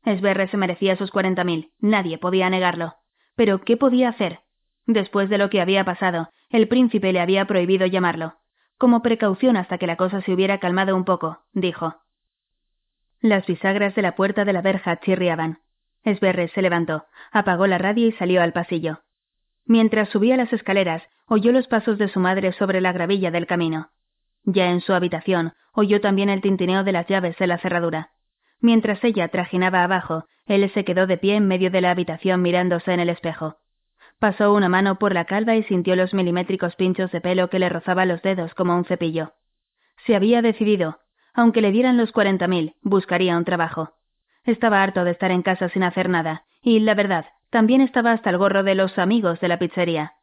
[0.03, 2.95] Esberre se merecía sus cuarenta mil, nadie podía negarlo.
[3.35, 4.39] Pero ¿qué podía hacer?
[4.87, 8.35] Después de lo que había pasado, el príncipe le había prohibido llamarlo.
[8.77, 11.95] Como precaución hasta que la cosa se hubiera calmado un poco, dijo.
[13.21, 15.59] Las bisagras de la puerta de la verja chirriaban.
[16.03, 19.01] Esberre se levantó, apagó la radio y salió al pasillo.
[19.65, 23.91] Mientras subía las escaleras, oyó los pasos de su madre sobre la gravilla del camino.
[24.43, 28.09] Ya en su habitación, oyó también el tintineo de las llaves en la cerradura.
[28.61, 32.93] Mientras ella trajinaba abajo, él se quedó de pie en medio de la habitación mirándose
[32.93, 33.57] en el espejo.
[34.19, 37.69] Pasó una mano por la calva y sintió los milimétricos pinchos de pelo que le
[37.69, 39.33] rozaban los dedos como un cepillo.
[40.05, 40.99] Se había decidido.
[41.33, 43.93] Aunque le dieran los cuarenta mil, buscaría un trabajo.
[44.43, 48.29] Estaba harto de estar en casa sin hacer nada, y, la verdad, también estaba hasta
[48.29, 50.13] el gorro de los amigos de la pizzería.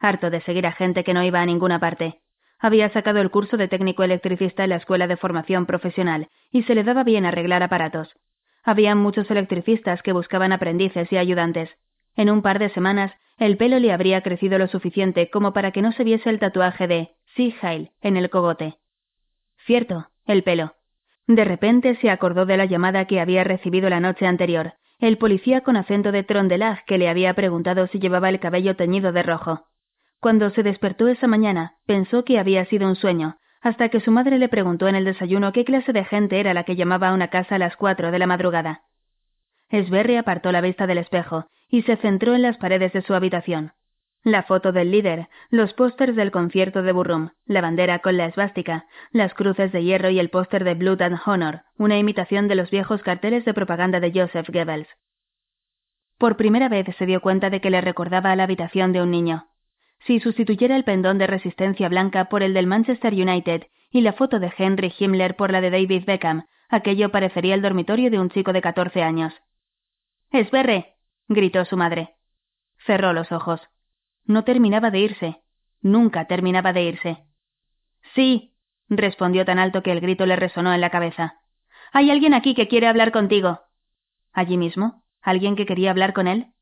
[0.00, 2.20] Harto de seguir a gente que no iba a ninguna parte.
[2.58, 6.74] Había sacado el curso de técnico electricista en la escuela de formación profesional y se
[6.74, 8.14] le daba bien arreglar aparatos.
[8.64, 11.70] Había muchos electricistas que buscaban aprendices y ayudantes.
[12.16, 15.82] En un par de semanas, el pelo le habría crecido lo suficiente como para que
[15.82, 18.76] no se viese el tatuaje de Sea Heil en el cogote.
[19.66, 20.74] Cierto, el pelo.
[21.26, 25.60] De repente se acordó de la llamada que había recibido la noche anterior, el policía
[25.60, 29.66] con acento de Trondelag que le había preguntado si llevaba el cabello teñido de rojo.
[30.20, 34.38] Cuando se despertó esa mañana, pensó que había sido un sueño, hasta que su madre
[34.38, 37.28] le preguntó en el desayuno qué clase de gente era la que llamaba a una
[37.28, 38.82] casa a las cuatro de la madrugada.
[39.70, 43.72] Sberry apartó la vista del espejo y se centró en las paredes de su habitación.
[44.22, 48.86] La foto del líder, los pósters del concierto de Burrum, la bandera con la esvástica,
[49.12, 52.70] las cruces de hierro y el póster de Blood and Honor, una imitación de los
[52.70, 54.88] viejos carteles de propaganda de Joseph Goebbels.
[56.18, 59.10] Por primera vez se dio cuenta de que le recordaba a la habitación de un
[59.10, 59.46] niño.
[60.06, 64.38] Si sustituyera el pendón de resistencia blanca por el del Manchester United y la foto
[64.38, 68.52] de Henry Himmler por la de David Beckham, aquello parecería el dormitorio de un chico
[68.52, 69.34] de catorce años.
[70.30, 70.94] ¡Esberre!
[71.26, 72.14] gritó su madre.
[72.86, 73.60] Cerró los ojos.
[74.24, 75.42] No terminaba de irse.
[75.82, 77.24] Nunca terminaba de irse.
[78.14, 78.54] Sí,
[78.88, 81.40] respondió tan alto que el grito le resonó en la cabeza.
[81.92, 83.60] Hay alguien aquí que quiere hablar contigo.
[84.32, 85.02] ¿Allí mismo?
[85.20, 86.52] ¿Alguien que quería hablar con él?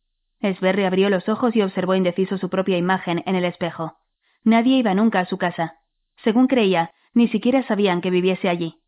[0.52, 3.96] Sberry abrió los ojos y observó indeciso su propia imagen en el espejo.
[4.42, 5.78] Nadie iba nunca a su casa.
[6.22, 8.80] Según creía, ni siquiera sabían que viviese allí.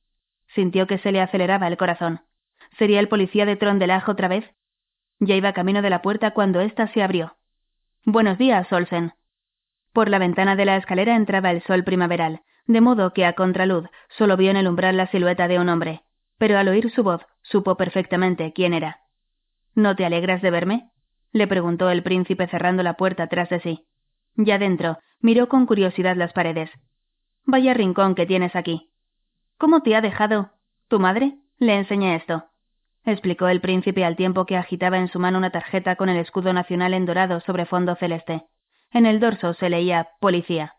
[0.55, 2.21] Sintió que se le aceleraba el corazón.
[2.79, 4.45] ¿Sería el policía de Trondelag otra vez?
[5.19, 7.37] Ya iba camino de la puerta cuando ésta se abrió.
[8.05, 9.13] Buenos días, Olsen.
[9.93, 13.89] Por la ventana de la escalera entraba el sol primaveral, de modo que a contraluz
[14.19, 16.03] solo vio en el umbral la silueta de un hombre.
[16.39, 19.01] Pero al oír su voz, supo perfectamente quién era.
[19.75, 20.91] ¿No te alegras de verme?
[21.37, 23.87] Le preguntó el príncipe cerrando la puerta tras de sí.
[24.37, 26.71] Ya dentro, miró con curiosidad las paredes.
[27.45, 28.91] Vaya rincón que tienes aquí.
[29.59, 30.51] ¿Cómo te ha dejado?
[30.89, 31.37] ¿Tu madre?
[31.59, 32.47] Le enseñé esto.
[33.05, 36.53] explicó el príncipe al tiempo que agitaba en su mano una tarjeta con el escudo
[36.53, 38.45] nacional en dorado sobre fondo celeste.
[38.91, 40.75] En el dorso se leía Policía.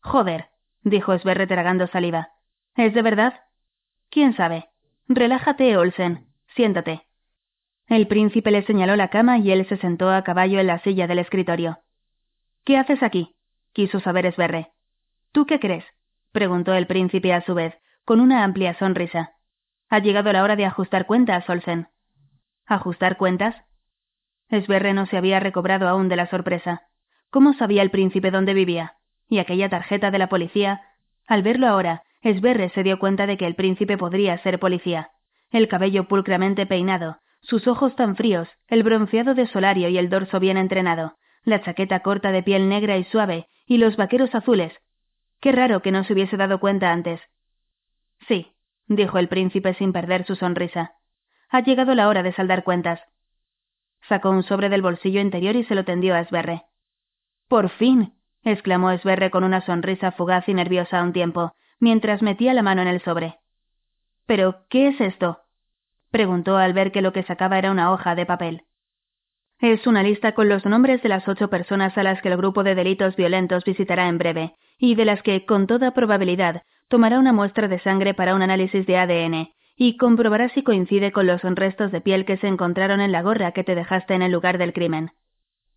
[0.00, 0.46] Joder,
[0.82, 2.30] dijo Sverre tragando saliva.
[2.74, 3.34] ¿Es de verdad?
[4.10, 4.68] ¿Quién sabe?
[5.08, 6.26] Relájate, Olsen.
[6.56, 7.07] Siéntate.
[7.88, 11.06] El príncipe le señaló la cama y él se sentó a caballo en la silla
[11.06, 11.78] del escritorio.
[12.64, 13.34] ¿Qué haces aquí?
[13.72, 14.72] quiso saber Esberre.
[15.32, 15.84] ¿Tú qué crees?
[16.32, 17.74] preguntó el príncipe a su vez,
[18.04, 19.32] con una amplia sonrisa.
[19.88, 21.88] Ha llegado la hora de ajustar cuentas, Olsen.
[22.66, 23.56] ¿Ajustar cuentas?
[24.50, 26.82] Esberre no se había recobrado aún de la sorpresa.
[27.30, 28.96] ¿Cómo sabía el príncipe dónde vivía?
[29.28, 30.82] Y aquella tarjeta de la policía.
[31.26, 35.10] Al verlo ahora, Esberre se dio cuenta de que el príncipe podría ser policía.
[35.50, 40.40] El cabello pulcramente peinado, sus ojos tan fríos, el bronceado de Solario y el dorso
[40.40, 44.72] bien entrenado, la chaqueta corta de piel negra y suave, y los vaqueros azules.
[45.40, 47.20] Qué raro que no se hubiese dado cuenta antes.
[48.26, 48.52] Sí,
[48.86, 50.92] dijo el príncipe sin perder su sonrisa.
[51.50, 53.00] Ha llegado la hora de saldar cuentas.
[54.08, 56.62] Sacó un sobre del bolsillo interior y se lo tendió a Esberre.
[57.48, 58.14] Por fin.
[58.44, 62.82] exclamó Esberre con una sonrisa fugaz y nerviosa a un tiempo, mientras metía la mano
[62.82, 63.38] en el sobre.
[64.26, 65.40] Pero, ¿qué es esto?
[66.10, 68.62] Preguntó al ver que lo que sacaba era una hoja de papel.
[69.60, 72.62] Es una lista con los nombres de las ocho personas a las que el grupo
[72.62, 77.32] de delitos violentos visitará en breve, y de las que, con toda probabilidad, tomará una
[77.32, 81.92] muestra de sangre para un análisis de ADN, y comprobará si coincide con los restos
[81.92, 84.72] de piel que se encontraron en la gorra que te dejaste en el lugar del
[84.72, 85.10] crimen.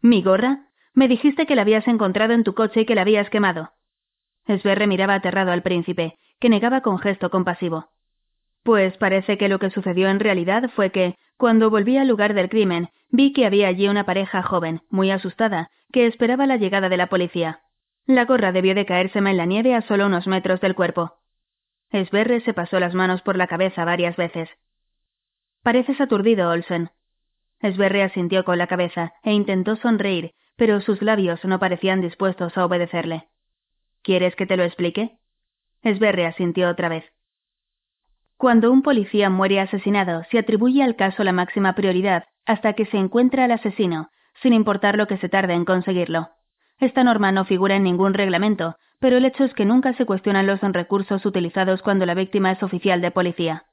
[0.02, 0.68] ¿Mi gorra?
[0.94, 3.72] Me dijiste que la habías encontrado en tu coche y que la habías quemado.
[4.48, 7.90] Sverre miraba aterrado al príncipe, que negaba con gesto compasivo.
[8.64, 12.50] Pues parece que lo que sucedió en realidad fue que, cuando volví al lugar del
[12.50, 16.98] crimen, vi que había allí una pareja joven, muy asustada, que esperaba la llegada de
[16.98, 17.62] la policía.
[18.06, 21.14] La gorra debió de caérseme en la nieve a solo unos metros del cuerpo.
[21.92, 24.50] Sverre se pasó las manos por la cabeza varias veces.
[25.64, 26.90] Pareces aturdido, Olsen.
[27.62, 32.66] Sverre asintió con la cabeza e intentó sonreír, pero sus labios no parecían dispuestos a
[32.66, 33.28] obedecerle.
[34.04, 35.18] ¿Quieres que te lo explique?
[35.84, 37.04] Sverre asintió otra vez.
[38.42, 42.98] Cuando un policía muere asesinado, se atribuye al caso la máxima prioridad hasta que se
[42.98, 44.10] encuentra al asesino,
[44.42, 46.30] sin importar lo que se tarde en conseguirlo.
[46.80, 50.48] Esta norma no figura en ningún reglamento, pero el hecho es que nunca se cuestionan
[50.48, 53.66] los recursos utilizados cuando la víctima es oficial de policía.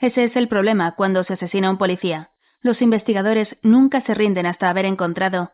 [0.00, 2.30] Ese es el problema cuando se asesina a un policía.
[2.62, 5.52] Los investigadores nunca se rinden hasta haber encontrado,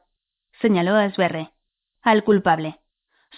[0.62, 1.50] señaló a Sverre,
[2.00, 2.78] al culpable.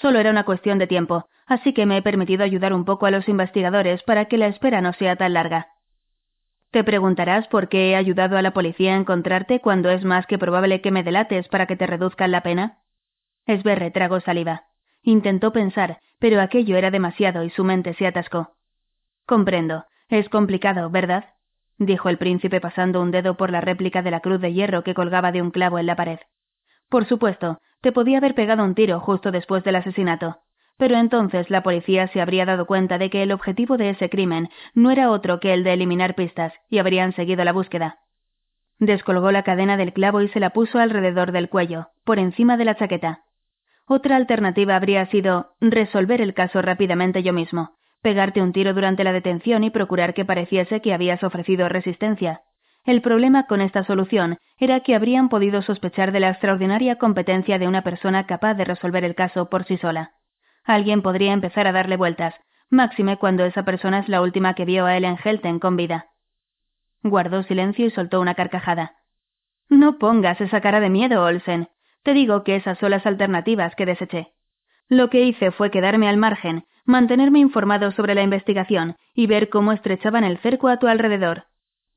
[0.01, 3.10] Solo era una cuestión de tiempo, así que me he permitido ayudar un poco a
[3.10, 5.68] los investigadores para que la espera no sea tan larga.
[6.70, 10.38] Te preguntarás por qué he ayudado a la policía a encontrarte cuando es más que
[10.38, 12.78] probable que me delates para que te reduzcan la pena.
[13.46, 14.64] Sverre tragó saliva.
[15.02, 18.56] Intentó pensar, pero aquello era demasiado y su mente se atascó.
[19.26, 19.84] Comprendo.
[20.08, 21.26] Es complicado, ¿verdad?
[21.78, 24.94] dijo el príncipe pasando un dedo por la réplica de la cruz de hierro que
[24.94, 26.18] colgaba de un clavo en la pared.
[26.88, 30.38] Por supuesto, te podía haber pegado un tiro justo después del asesinato.
[30.76, 34.48] Pero entonces la policía se habría dado cuenta de que el objetivo de ese crimen
[34.74, 37.98] no era otro que el de eliminar pistas, y habrían seguido la búsqueda.
[38.78, 42.64] Descolgó la cadena del clavo y se la puso alrededor del cuello, por encima de
[42.64, 43.20] la chaqueta.
[43.86, 49.12] Otra alternativa habría sido resolver el caso rápidamente yo mismo, pegarte un tiro durante la
[49.12, 52.42] detención y procurar que pareciese que habías ofrecido resistencia.
[52.84, 57.68] El problema con esta solución era que habrían podido sospechar de la extraordinaria competencia de
[57.68, 60.12] una persona capaz de resolver el caso por sí sola.
[60.65, 62.35] Alguien podría empezar a darle vueltas,
[62.70, 66.07] máxime cuando esa persona es la última que vio a Ellen Helten con vida.
[67.03, 68.95] Guardó silencio y soltó una carcajada.
[69.69, 71.69] No pongas esa cara de miedo, Olsen.
[72.03, 74.32] Te digo que esas son las alternativas que deseché.
[74.89, 79.73] Lo que hice fue quedarme al margen, mantenerme informado sobre la investigación y ver cómo
[79.73, 81.45] estrechaban el cerco a tu alrededor.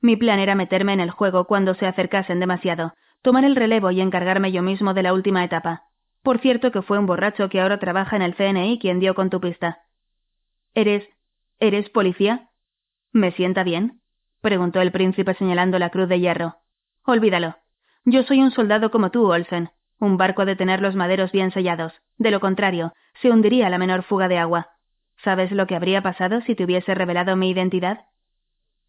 [0.01, 3.99] Mi plan era meterme en el juego cuando se acercasen demasiado, tomar el relevo y
[3.99, 5.83] encargarme yo mismo de la última etapa.
[6.23, 9.29] Por cierto que fue un borracho que ahora trabaja en el CNI quien dio con
[9.29, 9.79] tu pista.
[10.73, 11.07] ¿Eres...
[11.59, 12.49] eres policía?
[13.11, 14.01] ¿Me sienta bien?
[14.41, 16.57] preguntó el príncipe señalando la cruz de hierro.
[17.05, 17.55] Olvídalo.
[18.05, 19.69] Yo soy un soldado como tú, Olsen.
[19.99, 21.93] Un barco de tener los maderos bien sellados.
[22.17, 24.69] De lo contrario, se hundiría la menor fuga de agua.
[25.23, 28.05] ¿Sabes lo que habría pasado si te hubiese revelado mi identidad?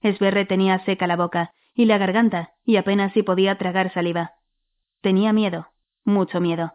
[0.02, 4.32] Esberre tenía seca la boca y la garganta y apenas si podía tragar saliva.
[5.00, 5.68] Tenía miedo,
[6.04, 6.74] mucho miedo.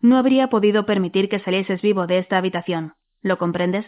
[0.00, 2.94] No habría podido permitir que salieses vivo de esta habitación.
[3.22, 3.86] ¿Lo comprendes?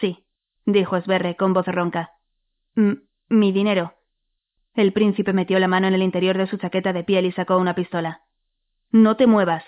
[0.00, 0.24] Sí,
[0.64, 2.12] dijo Sverre con voz ronca.
[2.74, 3.94] mi dinero.
[4.74, 7.58] El príncipe metió la mano en el interior de su chaqueta de piel y sacó
[7.58, 8.22] una pistola.
[8.90, 9.64] No te muevas.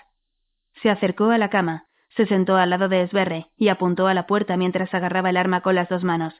[0.81, 1.85] Se acercó a la cama,
[2.15, 5.61] se sentó al lado de Sverre y apuntó a la puerta mientras agarraba el arma
[5.61, 6.33] con las dos manos.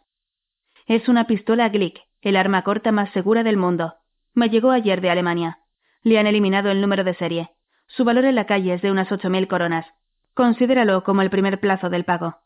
[0.86, 3.94] Es una pistola Glick, el arma corta más segura del mundo.
[4.34, 5.60] Me llegó ayer de Alemania.
[6.03, 7.49] Le han eliminado el número de serie.
[7.88, 9.85] Su valor en la calle es de unas ocho mil coronas.
[10.34, 12.38] Considéralo como el primer plazo del pago.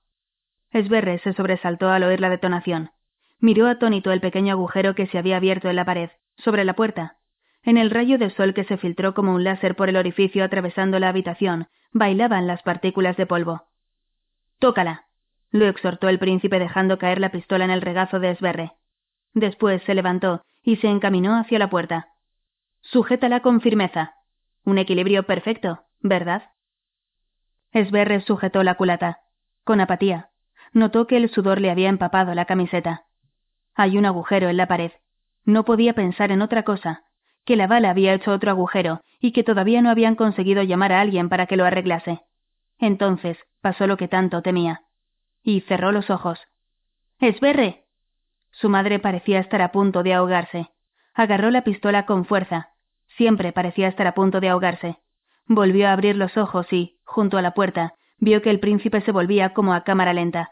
[0.71, 2.91] Esberre se sobresaltó al oír la detonación.
[3.39, 7.17] Miró atónito el pequeño agujero que se había abierto en la pared, sobre la puerta.
[7.63, 10.99] En el rayo de sol que se filtró como un láser por el orificio atravesando
[10.99, 13.63] la habitación, bailaban las partículas de polvo.
[14.59, 15.05] Tócala,
[15.51, 18.71] lo exhortó el príncipe dejando caer la pistola en el regazo de Esberre.
[19.33, 22.07] Después se levantó y se encaminó hacia la puerta.
[22.81, 24.13] Sujétala con firmeza.
[24.63, 26.51] Un equilibrio perfecto, ¿verdad?
[27.71, 29.19] Esberre sujetó la culata.
[29.63, 30.29] Con apatía.
[30.73, 33.05] Notó que el sudor le había empapado la camiseta.
[33.75, 34.91] Hay un agujero en la pared.
[35.45, 37.03] No podía pensar en otra cosa,
[37.45, 41.01] que la bala había hecho otro agujero y que todavía no habían conseguido llamar a
[41.01, 42.21] alguien para que lo arreglase.
[42.77, 44.81] Entonces pasó lo que tanto temía.
[45.43, 46.39] Y cerró los ojos.
[47.19, 47.85] ¡Esberre!
[48.51, 50.69] Su madre parecía estar a punto de ahogarse.
[51.13, 52.70] Agarró la pistola con fuerza,
[53.17, 54.97] Siempre parecía estar a punto de ahogarse.
[55.47, 59.11] Volvió a abrir los ojos y, junto a la puerta, vio que el príncipe se
[59.11, 60.51] volvía como a cámara lenta.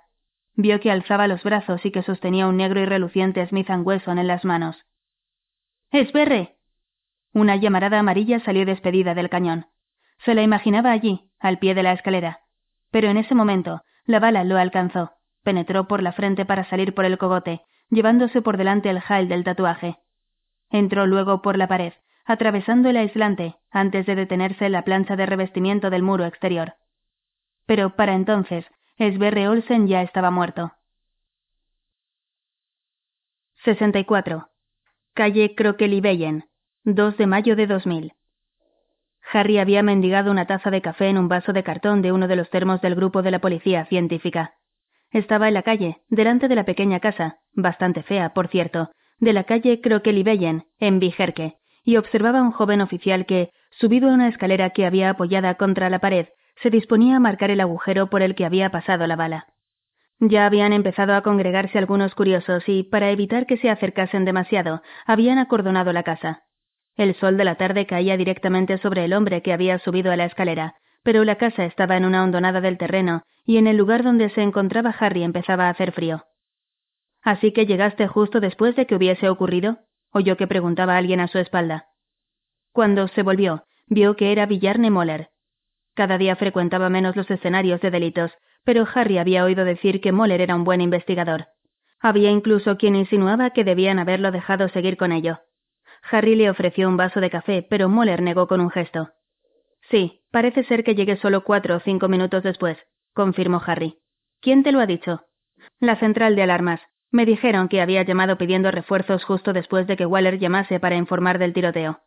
[0.56, 4.28] Vio que alzaba los brazos y que sostenía un negro y reluciente Smith Wesson en
[4.28, 4.76] las manos.
[5.92, 6.58] ¡Esperre!
[7.34, 9.68] Una llamarada amarilla salió despedida del cañón.
[10.26, 12.42] Se la imaginaba allí, al pie de la escalera.
[12.92, 15.14] Pero en ese momento, la bala lo alcanzó.
[15.44, 19.44] Penetró por la frente para salir por el cogote, llevándose por delante el jail del
[19.44, 19.98] tatuaje.
[20.70, 21.94] Entró luego por la pared,
[22.30, 26.76] atravesando el aislante antes de detenerse en la plancha de revestimiento del muro exterior.
[27.66, 28.66] Pero para entonces,
[29.00, 30.72] Sverre Olsen ya estaba muerto.
[33.66, 34.48] 64.
[35.16, 36.44] Calle Krokelibellen,
[36.84, 38.14] 2 de mayo de 2000.
[39.34, 42.36] Harry había mendigado una taza de café en un vaso de cartón de uno de
[42.36, 44.54] los termos del grupo de la policía científica.
[45.10, 49.46] Estaba en la calle, delante de la pequeña casa, bastante fea, por cierto, de la
[49.46, 54.72] calle Krokelibellen, en Vigerke, y observaba a un joven oficial que, subido a una escalera
[54.72, 56.28] que había apoyada contra la pared,
[56.62, 59.48] se disponía a marcar el agujero por el que había pasado la bala.
[60.20, 65.38] Ya habían empezado a congregarse algunos curiosos y, para evitar que se acercasen demasiado, habían
[65.38, 66.44] acordonado la casa.
[66.98, 70.26] El sol de la tarde caía directamente sobre el hombre que había subido a la
[70.26, 74.30] escalera, pero la casa estaba en una hondonada del terreno y en el lugar donde
[74.32, 76.26] se encontraba Harry empezaba a hacer frío.
[77.22, 79.80] Así que llegaste justo después de que hubiese ocurrido,
[80.12, 81.88] oyó que preguntaba alguien a su espalda.
[82.72, 85.30] Cuando se volvió, vio que era Villarne Moller.
[85.94, 88.32] Cada día frecuentaba menos los escenarios de delitos,
[88.64, 91.48] pero Harry había oído decir que Moller era un buen investigador.
[92.00, 95.40] Había incluso quien insinuaba que debían haberlo dejado seguir con ello.
[96.10, 99.10] Harry le ofreció un vaso de café, pero Moller negó con un gesto.
[99.90, 102.78] Sí, parece ser que llegué solo cuatro o cinco minutos después,
[103.14, 104.00] confirmó Harry.
[104.40, 105.24] ¿Quién te lo ha dicho?
[105.80, 106.80] La central de alarmas.
[107.12, 111.40] Me dijeron que había llamado pidiendo refuerzos justo después de que Waller llamase para informar
[111.40, 112.02] del tiroteo.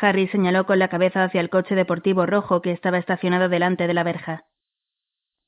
[0.00, 3.94] Harry señaló con la cabeza hacia el coche deportivo rojo que estaba estacionado delante de
[3.94, 4.44] la verja.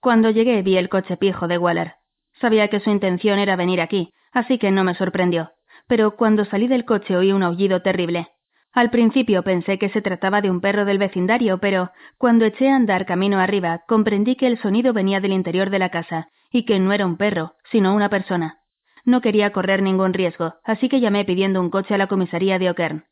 [0.01, 1.95] Cuando llegué vi el coche pijo de Waller.
[2.41, 5.51] Sabía que su intención era venir aquí, así que no me sorprendió.
[5.89, 8.29] Pero cuando salí del coche oí un aullido terrible.
[8.73, 12.77] Al principio pensé que se trataba de un perro del vecindario, pero cuando eché a
[12.77, 16.79] andar camino arriba comprendí que el sonido venía del interior de la casa y que
[16.79, 18.61] no era un perro, sino una persona.
[19.09, 22.69] No quería correr ningún riesgo, así que llamé pidiendo un coche a la comisaría de
[22.69, 23.07] O'Kern.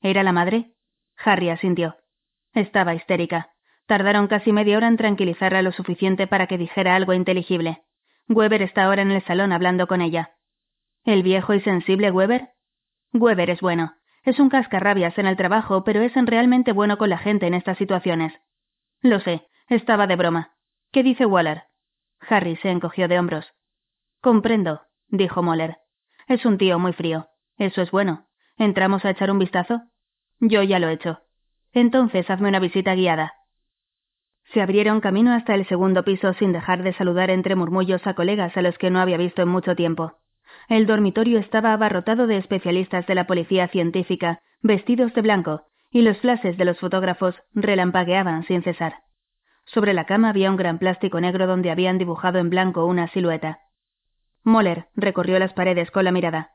[0.00, 0.76] ¿Era la madre?
[1.16, 1.96] Harry asintió.
[2.52, 3.50] Estaba histérica.
[3.86, 7.82] Tardaron casi media hora en tranquilizarla lo suficiente para que dijera algo inteligible.
[8.28, 10.36] Weber está ahora en el salón hablando con ella.
[11.04, 12.50] ¿El viejo y sensible Weber?
[13.12, 13.94] Weber es bueno.
[14.22, 17.76] Es un cascarrabias en el trabajo, pero es realmente bueno con la gente en estas
[17.78, 18.32] situaciones.
[19.02, 20.54] Lo sé, estaba de broma.
[20.92, 21.64] ¿Qué dice Waller?
[22.20, 23.52] Harry se encogió de hombros.
[24.20, 25.78] Comprendo, dijo Moller.
[26.26, 27.28] Es un tío muy frío.
[27.58, 28.26] Eso es bueno.
[28.56, 29.82] ¿Entramos a echar un vistazo?
[30.40, 31.20] Yo ya lo he hecho.
[31.72, 33.32] Entonces hazme una visita guiada.
[34.52, 38.56] Se abrieron camino hasta el segundo piso sin dejar de saludar entre murmullos a colegas
[38.56, 40.12] a los que no había visto en mucho tiempo.
[40.68, 46.18] El dormitorio estaba abarrotado de especialistas de la policía científica, vestidos de blanco, y los
[46.18, 48.94] flashes de los fotógrafos relampagueaban sin cesar.
[49.66, 53.60] Sobre la cama había un gran plástico negro donde habían dibujado en blanco una silueta.
[54.44, 56.50] Moller recorrió las paredes con la mirada.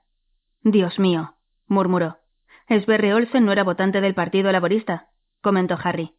[0.62, 1.36] Dios mío,
[1.68, 2.18] murmuró.
[2.70, 5.08] Sberry Olsen no era votante del Partido Laborista,
[5.42, 6.14] comentó Harry.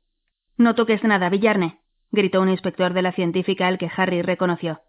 [0.57, 1.79] No toques nada, Villarne,
[2.11, 4.81] gritó un inspector de la científica al que Harry reconoció.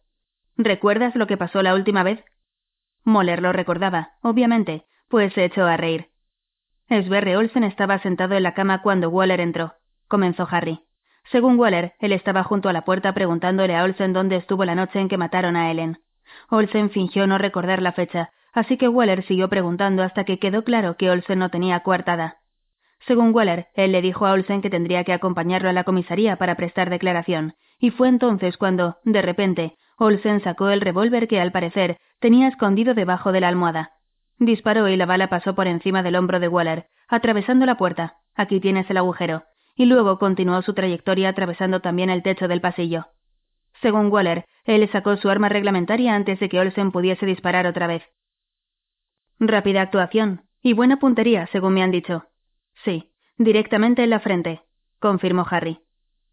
[0.58, 2.24] ¿Recuerdas lo que pasó la última vez?
[3.04, 6.10] Moller lo recordaba, obviamente, pues se echó a reír.
[6.90, 9.76] Sverre Olsen estaba sentado en la cama cuando Waller entró,
[10.08, 10.82] comenzó Harry.
[11.32, 15.00] Según Waller, él estaba junto a la puerta preguntándole a Olsen dónde estuvo la noche
[15.00, 16.00] en que mataron a Ellen.
[16.54, 20.98] Olsen fingió no recordar la fecha, así que Waller siguió preguntando hasta que quedó claro
[20.98, 22.40] que Olsen no tenía coartada.
[23.08, 26.56] Según Waller, él le dijo a Olsen que tendría que acompañarlo a la comisaría para
[26.56, 31.98] prestar declaración, y fue entonces cuando, de repente, Olsen sacó el revólver que, al parecer,
[32.20, 33.92] tenía escondido debajo de la almohada.
[34.38, 38.16] Disparó y la bala pasó por encima del hombro de Waller, atravesando la puerta.
[38.36, 39.44] Aquí tienes el agujero.
[39.76, 43.06] Y luego continuó su trayectoria atravesando también el techo del pasillo.
[43.82, 48.04] Según Waller, él sacó su arma reglamentaria antes de que Olsen pudiese disparar otra vez.
[49.40, 50.44] Rápida actuación.
[50.64, 52.26] Y buena puntería, según me han dicho.
[52.86, 54.62] Sí, directamente en la frente,
[55.00, 55.80] confirmó Harry.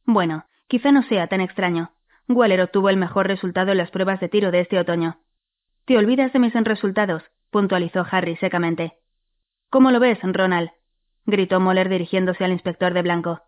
[0.05, 1.93] Bueno, quizá no sea tan extraño.
[2.29, 5.21] Waller obtuvo el mejor resultado en las pruebas de tiro de este otoño.
[5.87, 8.99] Te olvidas de mis resultados, puntualizó Harry secamente.
[9.71, 10.71] ¿Cómo lo ves, Ronald?
[11.25, 13.41] gritó Moller dirigiéndose al inspector de blanco.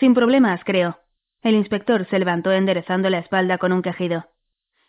[0.00, 0.98] Sin problemas, creo.
[1.42, 4.26] El inspector se levantó enderezando la espalda con un quejido.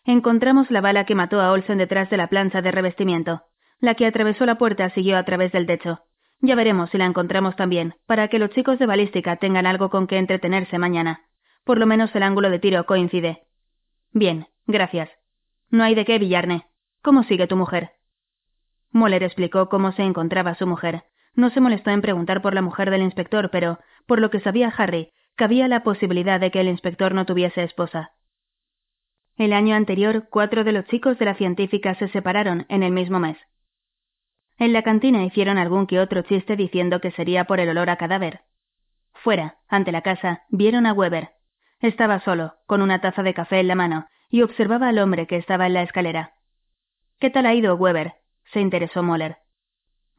[0.05, 3.43] Encontramos la bala que mató a Olsen detrás de la plancha de revestimiento.
[3.79, 5.99] La que atravesó la puerta siguió a través del techo.
[6.41, 10.07] Ya veremos si la encontramos también, para que los chicos de balística tengan algo con
[10.07, 11.21] que entretenerse mañana.
[11.65, 13.43] Por lo menos el ángulo de tiro coincide.
[14.11, 15.09] Bien, gracias.
[15.69, 16.65] No hay de qué, Villarne.
[17.03, 17.91] ¿Cómo sigue tu mujer?
[18.91, 21.03] Moller explicó cómo se encontraba su mujer.
[21.35, 24.73] No se molestó en preguntar por la mujer del inspector, pero, por lo que sabía
[24.75, 28.11] Harry, cabía la posibilidad de que el inspector no tuviese esposa.
[29.37, 33.19] El año anterior, cuatro de los chicos de la científica se separaron en el mismo
[33.19, 33.37] mes.
[34.57, 37.95] En la cantina hicieron algún que otro chiste diciendo que sería por el olor a
[37.95, 38.41] cadáver.
[39.13, 41.29] Fuera, ante la casa, vieron a Weber.
[41.79, 45.37] Estaba solo, con una taza de café en la mano, y observaba al hombre que
[45.37, 46.33] estaba en la escalera.
[47.17, 48.15] ¿Qué tal ha ido, Weber?
[48.51, 49.37] se interesó Moller.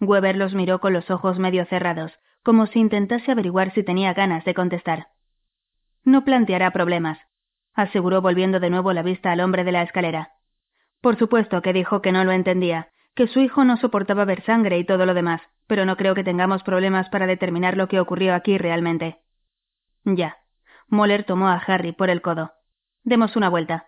[0.00, 2.10] Weber los miró con los ojos medio cerrados,
[2.42, 5.08] como si intentase averiguar si tenía ganas de contestar.
[6.04, 7.18] No planteará problemas,
[7.74, 10.32] aseguró volviendo de nuevo la vista al hombre de la escalera.
[11.00, 14.78] Por supuesto que dijo que no lo entendía, que su hijo no soportaba ver sangre
[14.78, 18.34] y todo lo demás, pero no creo que tengamos problemas para determinar lo que ocurrió
[18.34, 19.18] aquí realmente.
[20.04, 20.38] Ya.
[20.88, 22.52] Moller tomó a Harry por el codo.
[23.04, 23.86] Demos una vuelta.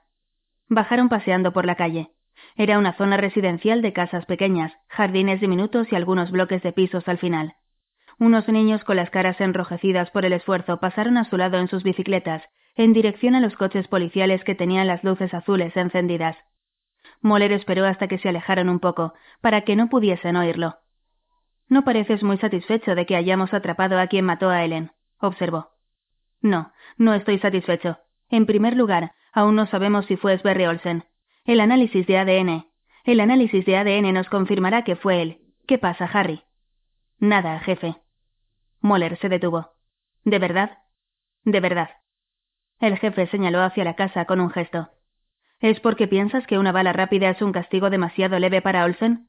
[0.68, 2.10] Bajaron paseando por la calle.
[2.56, 7.18] Era una zona residencial de casas pequeñas, jardines diminutos y algunos bloques de pisos al
[7.18, 7.54] final.
[8.22, 11.82] Unos niños con las caras enrojecidas por el esfuerzo pasaron a su lado en sus
[11.82, 12.40] bicicletas,
[12.76, 16.36] en dirección a los coches policiales que tenían las luces azules encendidas.
[17.20, 20.76] Moller esperó hasta que se alejaron un poco, para que no pudiesen oírlo.
[21.68, 25.70] No pareces muy satisfecho de que hayamos atrapado a quien mató a Ellen, observó.
[26.40, 27.98] No, no estoy satisfecho.
[28.30, 31.02] En primer lugar, aún no sabemos si fue Sberry Olsen.
[31.44, 32.66] El análisis de ADN.
[33.02, 35.38] El análisis de ADN nos confirmará que fue él.
[35.66, 36.44] ¿Qué pasa, Harry?
[37.18, 37.96] Nada, jefe.
[38.82, 39.70] Moller se detuvo.
[40.24, 40.78] ¿De verdad?
[41.44, 41.90] De verdad.
[42.80, 44.90] El jefe señaló hacia la casa con un gesto.
[45.60, 49.28] ¿Es porque piensas que una bala rápida es un castigo demasiado leve para Olsen?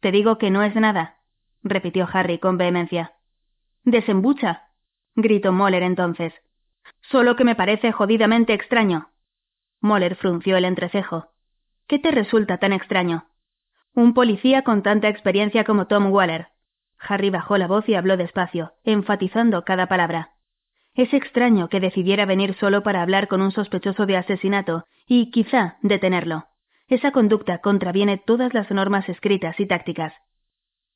[0.00, 1.16] Te digo que no es nada,
[1.64, 3.14] repitió Harry con vehemencia.
[3.82, 4.68] Desembucha,
[5.16, 6.32] gritó Moller entonces.
[7.10, 9.10] Solo que me parece jodidamente extraño.
[9.80, 11.32] Moller frunció el entrecejo.
[11.88, 13.26] ¿Qué te resulta tan extraño?
[13.94, 16.53] Un policía con tanta experiencia como Tom Waller.
[17.08, 20.30] Harry bajó la voz y habló despacio, enfatizando cada palabra.
[20.94, 25.76] Es extraño que decidiera venir solo para hablar con un sospechoso de asesinato y, quizá,
[25.82, 26.46] detenerlo.
[26.88, 30.12] Esa conducta contraviene todas las normas escritas y tácticas.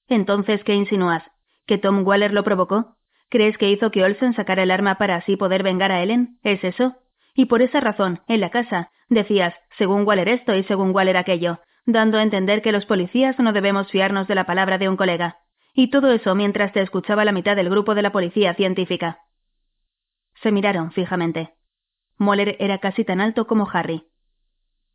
[0.06, 1.22] Entonces, ¿qué insinúas?
[1.66, 2.96] ¿Que Tom Waller lo provocó?
[3.28, 6.38] ¿Crees que hizo que Olsen sacara el arma para así poder vengar a Ellen?
[6.42, 6.94] ¿Es eso?
[7.34, 11.58] Y por esa razón, en la casa, decías, según Waller esto y según Waller aquello,
[11.84, 15.38] dando a entender que los policías no debemos fiarnos de la palabra de un colega.
[15.74, 19.20] Y todo eso mientras te escuchaba la mitad del grupo de la policía científica.
[20.42, 21.54] Se miraron fijamente.
[22.16, 24.04] Moller era casi tan alto como Harry.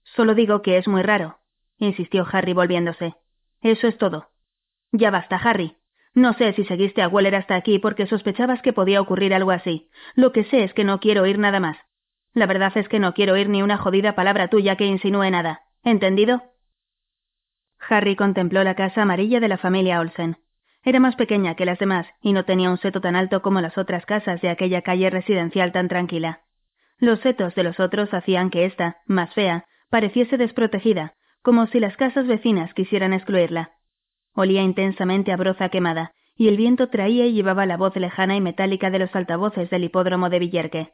[0.04, 1.40] Solo digo que es muy raro,
[1.78, 3.16] insistió Harry volviéndose.
[3.62, 4.30] Eso es todo.
[4.92, 5.78] Ya basta, Harry.
[6.14, 9.90] No sé si seguiste a Weller hasta aquí porque sospechabas que podía ocurrir algo así.
[10.14, 11.78] Lo que sé es que no quiero oír nada más.
[12.34, 15.62] La verdad es que no quiero oír ni una jodida palabra tuya que insinúe nada.
[15.84, 16.44] ¿Entendido?
[17.90, 20.38] Harry contempló la casa amarilla de la familia Olsen.
[20.84, 23.78] Era más pequeña que las demás y no tenía un seto tan alto como las
[23.78, 26.42] otras casas de aquella calle residencial tan tranquila.
[27.00, 31.96] Los setos de los otros hacían que ésta, más fea, pareciese desprotegida, como si las
[31.96, 33.72] casas vecinas quisieran excluirla.
[34.34, 38.42] Olía intensamente a broza quemada, y el viento traía y llevaba la voz lejana y
[38.42, 40.94] metálica de los altavoces del hipódromo de Villerque.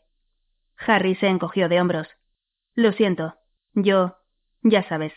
[0.77, 2.07] Harry se encogió de hombros.
[2.75, 3.35] Lo siento.
[3.73, 4.17] Yo.
[4.61, 5.13] ya sabes.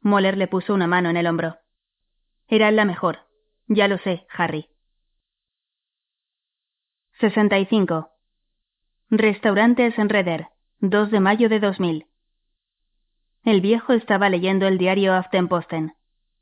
[0.00, 1.56] Moller le puso una mano en el hombro.
[2.46, 3.18] Era la mejor,
[3.68, 4.68] ya lo sé, Harry.
[7.20, 8.08] 65.
[9.10, 10.48] Restaurantes en Redder,
[10.80, 12.06] 2 de mayo de 2000.
[13.44, 15.94] El viejo estaba leyendo el diario Aftenposten.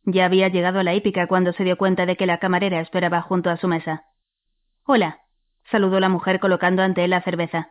[0.05, 3.23] Ya había llegado a la hípica cuando se dio cuenta de que la camarera esperaba
[3.23, 4.05] junto a su mesa.
[4.85, 5.21] Hola,
[5.71, 7.71] saludó la mujer colocando ante él la cerveza.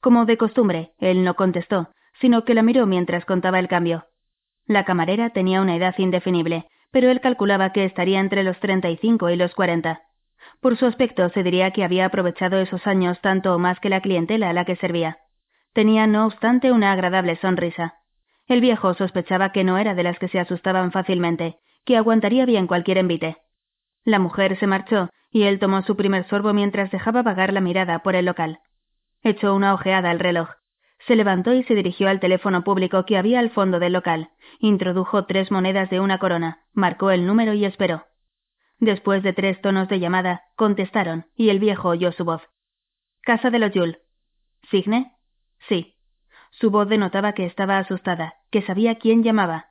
[0.00, 1.88] Como de costumbre, él no contestó,
[2.20, 4.06] sino que la miró mientras contaba el cambio.
[4.66, 8.96] La camarera tenía una edad indefinible, pero él calculaba que estaría entre los treinta y
[8.96, 10.02] cinco y los cuarenta.
[10.60, 14.00] Por su aspecto se diría que había aprovechado esos años tanto o más que la
[14.00, 15.18] clientela a la que servía.
[15.72, 17.94] Tenía, no obstante, una agradable sonrisa.
[18.46, 22.66] El viejo sospechaba que no era de las que se asustaban fácilmente, que aguantaría bien
[22.66, 23.36] cualquier envite.
[24.04, 27.98] La mujer se marchó y él tomó su primer sorbo mientras dejaba vagar la mirada
[27.98, 28.60] por el local.
[29.22, 30.48] Echó una ojeada al reloj.
[31.06, 34.30] Se levantó y se dirigió al teléfono público que había al fondo del local.
[34.58, 38.06] Introdujo tres monedas de una corona, marcó el número y esperó.
[38.78, 42.42] Después de tres tonos de llamada, contestaron, y el viejo oyó su voz.
[43.22, 43.98] Casa de los Yul.
[44.70, 45.12] ¿Signe?
[45.68, 45.94] Sí.
[46.50, 49.66] Su voz denotaba que estaba asustada, que sabía quién llamaba.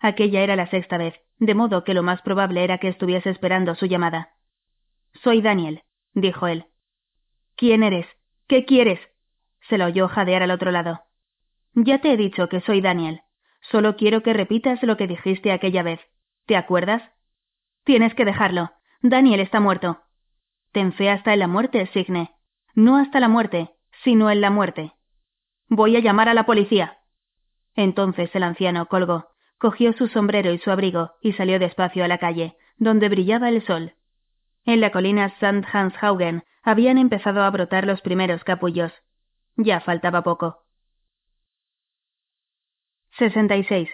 [0.00, 3.74] Aquella era la sexta vez, de modo que lo más probable era que estuviese esperando
[3.74, 4.30] su llamada.
[5.22, 5.82] Soy Daniel,
[6.14, 6.66] dijo él.
[7.56, 8.06] ¿Quién eres?
[8.48, 9.00] ¿Qué quieres?
[9.70, 11.04] Se lo oyó jadear al otro lado.
[11.74, 13.22] Ya te he dicho que soy Daniel.
[13.70, 16.00] Solo quiero que repitas lo que dijiste aquella vez.
[16.46, 17.02] ¿Te acuerdas?
[17.84, 18.72] Tienes que dejarlo.
[19.00, 20.00] Daniel está muerto.
[20.72, 22.32] Ten fe hasta en la muerte, Signe.
[22.74, 23.70] No hasta la muerte,
[24.02, 24.92] sino en la muerte.
[25.68, 26.98] Voy a llamar a la policía.
[27.76, 29.28] Entonces el anciano colgó,
[29.58, 33.64] cogió su sombrero y su abrigo y salió despacio a la calle, donde brillaba el
[33.64, 33.94] sol.
[34.64, 35.64] En la colina St.
[35.72, 38.92] Hanshaugen habían empezado a brotar los primeros capullos.
[39.62, 40.62] Ya faltaba poco.
[43.18, 43.90] 66.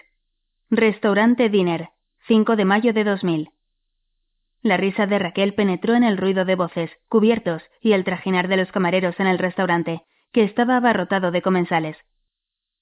[0.69, 1.89] Restaurante Dinner,
[2.27, 3.49] 5 de mayo de 2000.
[4.61, 8.55] La risa de Raquel penetró en el ruido de voces, cubiertos y el trajinar de
[8.55, 11.97] los camareros en el restaurante, que estaba abarrotado de comensales.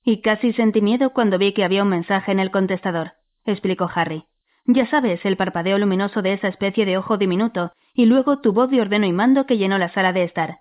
[0.03, 3.13] Y casi sentí miedo cuando vi que había un mensaje en el contestador,
[3.45, 4.25] explicó Harry.
[4.65, 8.69] Ya sabes, el parpadeo luminoso de esa especie de ojo diminuto, y luego tu voz
[8.69, 10.59] de ordeno y mando que llenó la sala de estar.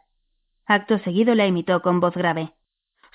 [0.67, 2.53] Acto seguido la imitó con voz grave.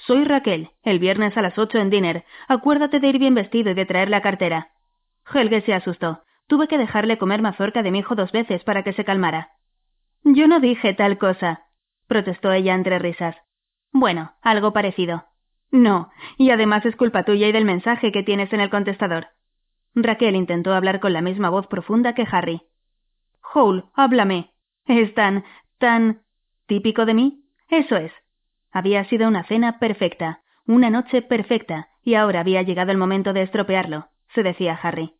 [0.08, 2.24] Soy Raquel, el viernes a las ocho en Dinner.
[2.48, 4.70] Acuérdate de ir bien vestido y de traer la cartera.
[5.34, 6.24] Helge se asustó.
[6.48, 9.52] Tuve que dejarle comer mazorca de mi hijo dos veces para que se calmara.
[10.24, 11.64] Yo no dije tal cosa,
[12.08, 13.36] protestó ella entre risas.
[13.92, 15.26] Bueno, algo parecido.
[15.72, 19.28] No, y además es culpa tuya y del mensaje que tienes en el contestador.
[19.96, 22.64] Raquel intentó hablar con la misma voz profunda que Harry.
[23.54, 24.52] Hole, háblame.
[24.86, 25.44] Es tan,
[25.78, 26.22] tan...
[26.70, 27.44] típico de mí.
[27.68, 28.14] Eso es.
[28.72, 33.42] Había sido una cena perfecta, una noche perfecta, y ahora había llegado el momento de
[33.42, 35.16] estropearlo, se decía Harry.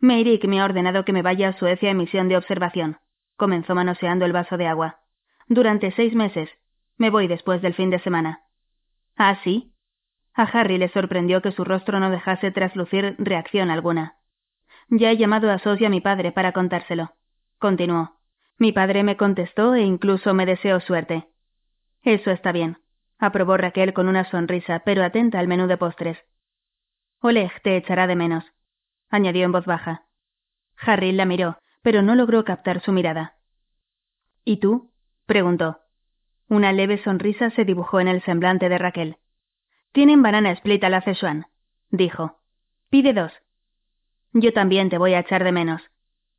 [0.00, 2.98] Meirik me ha ordenado que me vaya a Suecia en misión de observación.
[3.36, 4.98] Comenzó manoseando el vaso de agua.
[5.48, 6.50] Durante seis meses.
[6.98, 8.42] Me voy después del fin de semana.
[9.16, 9.72] ¿Ah, sí?
[10.34, 14.16] A Harry le sorprendió que su rostro no dejase traslucir reacción alguna.
[14.88, 17.12] Ya he llamado a Sos y a mi padre para contárselo.
[17.58, 18.21] Continuó.
[18.58, 21.28] Mi padre me contestó e incluso me deseó suerte.
[22.02, 22.78] Eso está bien,
[23.18, 26.18] aprobó Raquel con una sonrisa, pero atenta al menú de postres.
[27.20, 28.44] Oleg te echará de menos,
[29.08, 30.06] añadió en voz baja.
[30.76, 33.36] Harry la miró, pero no logró captar su mirada.
[34.44, 34.90] ¿Y tú?
[35.26, 35.78] preguntó.
[36.48, 39.16] Una leve sonrisa se dibujó en el semblante de Raquel.
[39.92, 41.46] Tienen banana split a la Szechuan,
[41.90, 42.40] dijo.
[42.90, 43.32] Pide dos.
[44.32, 45.82] Yo también te voy a echar de menos,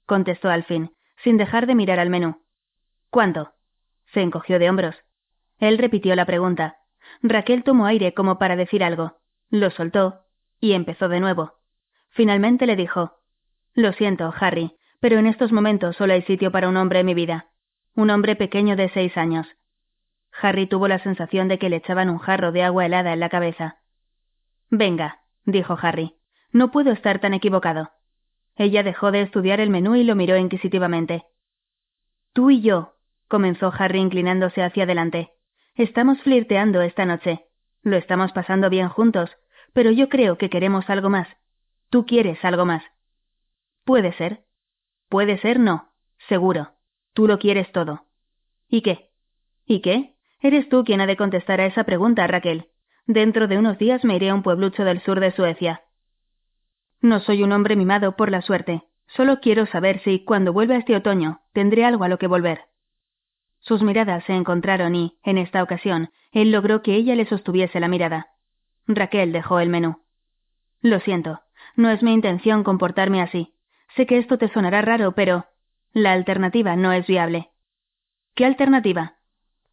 [0.05, 0.91] contestó al fin,
[1.23, 2.41] sin dejar de mirar al menú.
[3.09, 3.53] ¿Cuánto?
[4.13, 4.95] Se encogió de hombros.
[5.59, 6.77] Él repitió la pregunta.
[7.21, 9.17] Raquel tomó aire como para decir algo.
[9.49, 10.21] Lo soltó
[10.59, 11.53] y empezó de nuevo.
[12.09, 13.19] Finalmente le dijo
[13.73, 17.13] Lo siento, Harry, pero en estos momentos solo hay sitio para un hombre en mi
[17.13, 17.47] vida.
[17.95, 19.47] Un hombre pequeño de seis años.
[20.41, 23.29] Harry tuvo la sensación de que le echaban un jarro de agua helada en la
[23.29, 23.77] cabeza.
[24.69, 26.15] Venga, dijo Harry.
[26.51, 27.91] No puedo estar tan equivocado.
[28.55, 31.25] Ella dejó de estudiar el menú y lo miró inquisitivamente.
[32.33, 32.93] Tú y yo,
[33.27, 35.31] comenzó Harry inclinándose hacia adelante.
[35.75, 37.45] Estamos flirteando esta noche.
[37.81, 39.29] Lo estamos pasando bien juntos,
[39.73, 41.27] pero yo creo que queremos algo más.
[41.89, 42.83] Tú quieres algo más.
[43.85, 44.43] Puede ser.
[45.09, 45.91] Puede ser no.
[46.29, 46.73] Seguro.
[47.13, 48.05] Tú lo quieres todo.
[48.67, 49.11] ¿Y qué?
[49.65, 50.15] ¿Y qué?
[50.41, 52.69] Eres tú quien ha de contestar a esa pregunta, Raquel.
[53.05, 55.82] Dentro de unos días me iré a un pueblucho del sur de Suecia.
[57.03, 58.83] No soy un hombre mimado por la suerte.
[59.07, 62.61] Solo quiero saber si, cuando vuelva este otoño, tendré algo a lo que volver.
[63.59, 67.89] Sus miradas se encontraron y, en esta ocasión, él logró que ella le sostuviese la
[67.89, 68.27] mirada.
[68.87, 69.97] Raquel dejó el menú.
[70.81, 71.41] Lo siento,
[71.75, 73.53] no es mi intención comportarme así.
[73.97, 75.45] Sé que esto te sonará raro, pero
[75.91, 77.49] la alternativa no es viable.
[78.33, 79.15] ¿Qué alternativa?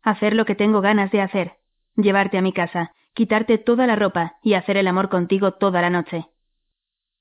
[0.02, 1.58] Hacer lo que tengo ganas de hacer.
[1.94, 5.90] Llevarte a mi casa, quitarte toda la ropa y hacer el amor contigo toda la
[5.90, 6.26] noche.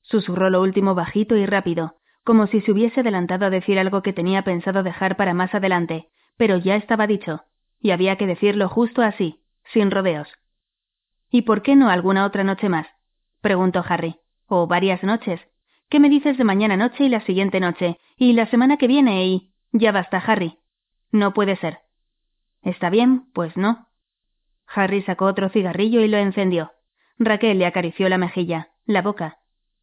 [0.10, 4.14] Susurró lo último bajito y rápido, como si se hubiese adelantado a decir algo que
[4.14, 7.42] tenía pensado dejar para más adelante, pero ya estaba dicho,
[7.80, 9.42] y había que decirlo justo así,
[9.72, 10.28] sin rodeos.
[11.30, 12.88] ¿Y por qué no alguna otra noche más?
[13.42, 14.20] preguntó Harry.
[14.48, 15.40] O varias noches.
[15.90, 18.00] ¿Qué me dices de mañana noche y la siguiente noche?
[18.18, 19.52] Y la semana que viene y...
[19.72, 20.58] Ya basta, Harry.
[21.12, 21.80] No puede ser.
[22.64, 23.88] Está bien, pues no.
[24.66, 26.72] Harry sacó otro cigarrillo y lo encendió.
[27.20, 29.38] Raquel le acarició la mejilla, la boca.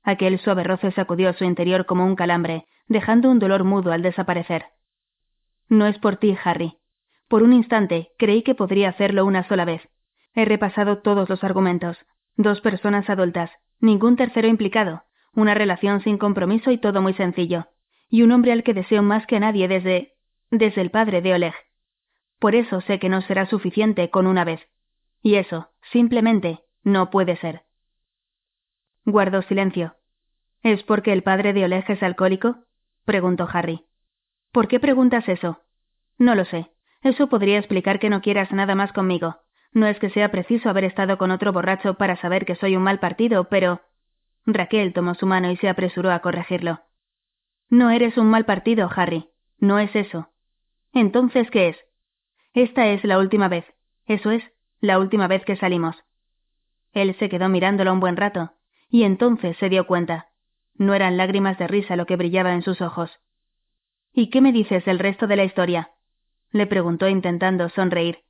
[0.06, 4.66] Aquel suave roce sacudió su interior como un calambre, dejando un dolor mudo al desaparecer.
[5.68, 6.78] No es por ti, Harry.
[7.26, 9.82] Por un instante creí que podría hacerlo una sola vez.
[10.32, 11.98] He repasado todos los argumentos.
[12.36, 13.50] Dos personas adultas,
[13.80, 15.02] ningún tercero implicado,
[15.34, 17.66] una relación sin compromiso y todo muy sencillo.
[18.08, 20.12] Y un hombre al que deseo más que a nadie desde.
[20.52, 21.54] desde el padre de Oleg.
[22.38, 24.60] Por eso sé que no será suficiente con una vez.
[25.20, 27.65] Y eso, simplemente, no puede ser.
[29.06, 29.94] Guardó silencio.
[30.64, 32.56] ¿Es porque el padre de Oleg es alcohólico?
[33.04, 33.86] preguntó Harry.
[34.50, 35.62] ¿Por qué preguntas eso?
[36.18, 36.72] No lo sé.
[37.02, 39.36] Eso podría explicar que no quieras nada más conmigo.
[39.72, 42.82] No es que sea preciso haber estado con otro borracho para saber que soy un
[42.82, 43.82] mal partido, pero.
[44.44, 46.80] Raquel tomó su mano y se apresuró a corregirlo.
[47.70, 49.28] No eres un mal partido, Harry.
[49.60, 50.30] No es eso.
[50.92, 51.76] Entonces, ¿qué es?
[52.54, 53.66] Esta es la última vez.
[54.06, 54.42] Eso es,
[54.80, 55.94] la última vez que salimos.
[56.92, 58.55] Él se quedó mirándolo un buen rato,
[58.88, 60.28] y entonces se dio cuenta.
[60.74, 63.10] No eran lágrimas de risa lo que brillaba en sus ojos.
[64.12, 65.90] ¿Y qué me dices del resto de la historia?
[66.52, 68.20] le preguntó intentando sonreír.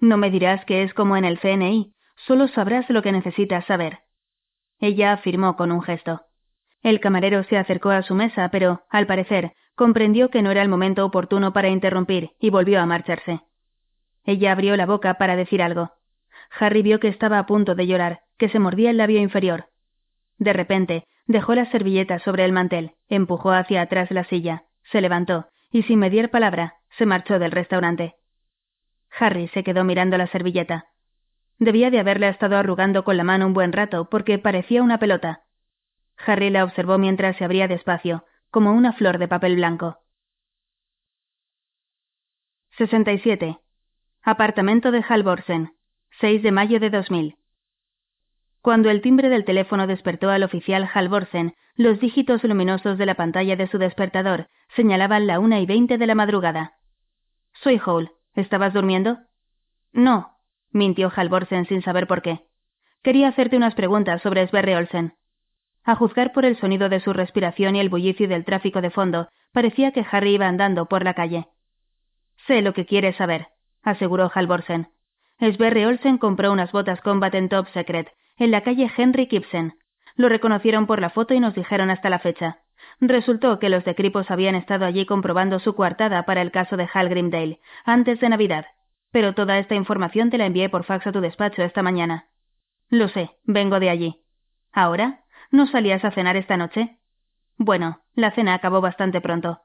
[0.00, 1.94] No me dirás que es como en el CNI,
[2.26, 4.00] solo sabrás lo que necesitas saber.
[4.80, 6.22] Ella afirmó con un gesto.
[6.82, 10.68] El camarero se acercó a su mesa, pero, al parecer, comprendió que no era el
[10.68, 13.40] momento oportuno para interrumpir y volvió a marcharse.
[14.24, 15.92] Ella abrió la boca para decir algo.
[16.58, 19.66] Harry vio que estaba a punto de llorar, que se mordía el labio inferior.
[20.44, 25.46] De repente, dejó la servilleta sobre el mantel, empujó hacia atrás la silla, se levantó
[25.70, 28.16] y sin medir palabra se marchó del restaurante.
[29.18, 30.84] Harry se quedó mirando la servilleta.
[31.58, 35.44] Debía de haberla estado arrugando con la mano un buen rato porque parecía una pelota.
[36.26, 39.96] Harry la observó mientras se abría despacio, como una flor de papel blanco.
[42.76, 43.60] 67.
[44.22, 45.72] Apartamento de Halvorsen.
[46.20, 47.38] 6 de mayo de 2000.
[48.64, 53.56] Cuando el timbre del teléfono despertó al oficial Halvorsen, los dígitos luminosos de la pantalla
[53.56, 56.72] de su despertador señalaban la una y veinte de la madrugada.
[57.62, 58.12] Soy Hall.
[58.34, 59.18] ¿Estabas durmiendo?
[59.92, 60.38] No,
[60.72, 62.46] mintió Halvorsen sin saber por qué.
[63.02, 65.12] Quería hacerte unas preguntas sobre Sverre Olsen.
[65.84, 69.28] A juzgar por el sonido de su respiración y el bullicio del tráfico de fondo,
[69.52, 71.48] parecía que Harry iba andando por la calle.
[72.46, 73.48] Sé lo que quieres saber,
[73.82, 74.88] aseguró Halvorsen.
[75.38, 79.74] Sverre Olsen compró unas botas Combat en Top Secret, en la calle Henry Gibson.
[80.16, 82.58] Lo reconocieron por la foto y nos dijeron hasta la fecha.
[83.00, 86.88] Resultó que los de Cripos habían estado allí comprobando su coartada para el caso de
[86.92, 88.66] Hal Grimdale, antes de Navidad.
[89.10, 92.26] Pero toda esta información te la envié por fax a tu despacho esta mañana.
[92.90, 94.22] Lo sé, vengo de allí.
[94.72, 95.20] ¿Ahora?
[95.50, 96.98] ¿No salías a cenar esta noche?
[97.56, 99.60] Bueno, la cena acabó bastante pronto.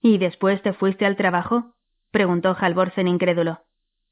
[0.00, 1.74] ¿Y después te fuiste al trabajo?
[2.10, 3.60] preguntó Halvorsen incrédulo.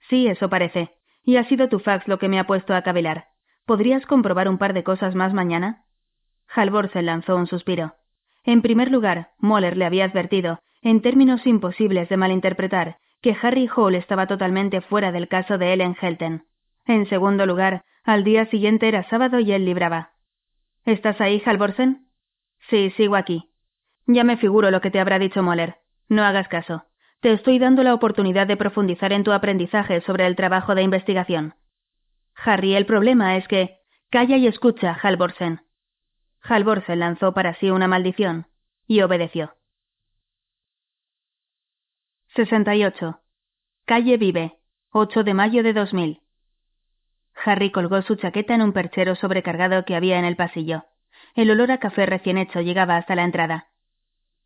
[0.09, 0.95] Sí, eso parece.
[1.25, 3.27] Y ha sido tu fax lo que me ha puesto a cavilar.
[3.69, 5.85] ¿Podrías comprobar un par de cosas más mañana?
[6.49, 7.97] Halvorsen lanzó un suspiro.
[8.43, 13.95] En primer lugar, Moller le había advertido, en términos imposibles de malinterpretar, que Harry Hall
[13.95, 16.45] estaba totalmente fuera del caso de Ellen Helten.
[16.87, 20.13] En segundo lugar, al día siguiente era sábado y él libraba.
[20.87, 22.07] ¿Estás ahí, Halvorsen?
[22.71, 23.51] Sí, sigo aquí.
[24.07, 25.77] Ya me figuro lo que te habrá dicho Moller.
[26.09, 26.85] No hagas caso.
[27.21, 31.53] Te estoy dando la oportunidad de profundizar en tu aprendizaje sobre el trabajo de investigación.
[32.45, 33.79] Harry, el problema es que.
[34.11, 35.61] Calla y escucha, Halvorsen.
[36.41, 38.47] Halvorsen lanzó para sí una maldición
[38.87, 39.55] y obedeció.
[42.35, 43.21] 68.
[43.85, 44.59] Calle Vive,
[44.91, 46.23] 8 de mayo de 2000.
[47.45, 50.85] Harry colgó su chaqueta en un perchero sobrecargado que había en el pasillo.
[51.35, 53.69] El olor a café recién hecho llegaba hasta la entrada.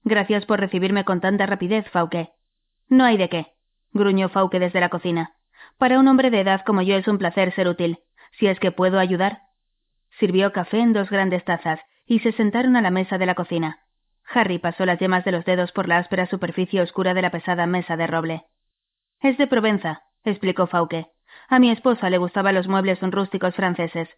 [0.05, 2.31] Gracias por recibirme con tanta rapidez, Fauque.
[2.89, 3.52] No hay de qué,
[3.93, 5.36] gruñó Fauque desde la cocina.
[5.78, 7.98] Para un hombre de edad como yo es un placer ser útil.
[8.38, 9.40] Si es que puedo ayudar.
[10.18, 13.80] Sirvió café en dos grandes tazas y se sentaron a la mesa de la cocina.
[14.34, 17.66] Harry pasó las yemas de los dedos por la áspera superficie oscura de la pesada
[17.66, 18.44] mesa de roble.
[19.20, 21.06] Es de Provenza, explicó Fauque.
[21.48, 24.08] A mi esposa le gustaban los muebles rústicos franceses.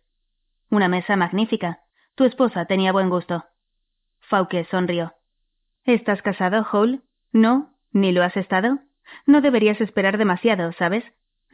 [0.71, 1.81] Una mesa magnífica.
[2.15, 3.45] Tu esposa tenía buen gusto.
[4.21, 5.15] Fauque sonrió.
[5.85, 7.03] ¿Estás casado, Hall?
[7.33, 8.79] No, ni lo has estado.
[9.27, 11.05] No deberías esperar demasiado, ¿sabes?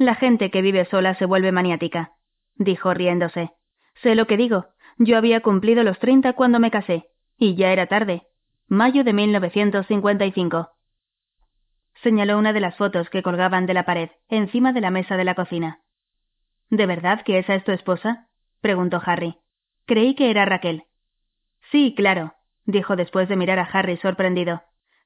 [0.00, 2.12] La gente que vive sola se vuelve maniática,
[2.54, 3.50] dijo riéndose.
[4.02, 4.68] Sé lo que digo.
[4.96, 8.22] Yo había cumplido los treinta cuando me casé, y ya era tarde.
[8.66, 10.70] Mayo de 1955.
[12.02, 15.24] Señaló una de las fotos que colgaban de la pared, encima de la mesa de
[15.24, 15.80] la cocina.
[16.70, 18.28] ¿De verdad que esa es tu esposa?
[18.62, 19.36] preguntó Harry.
[19.84, 20.84] Creí que era Raquel.
[21.72, 22.32] Sí, claro,
[22.64, 24.62] dijo después de mirar a Harry sorprendido.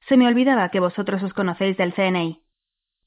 [0.07, 2.44] Se me olvidaba que vosotros os conocéis del CNI.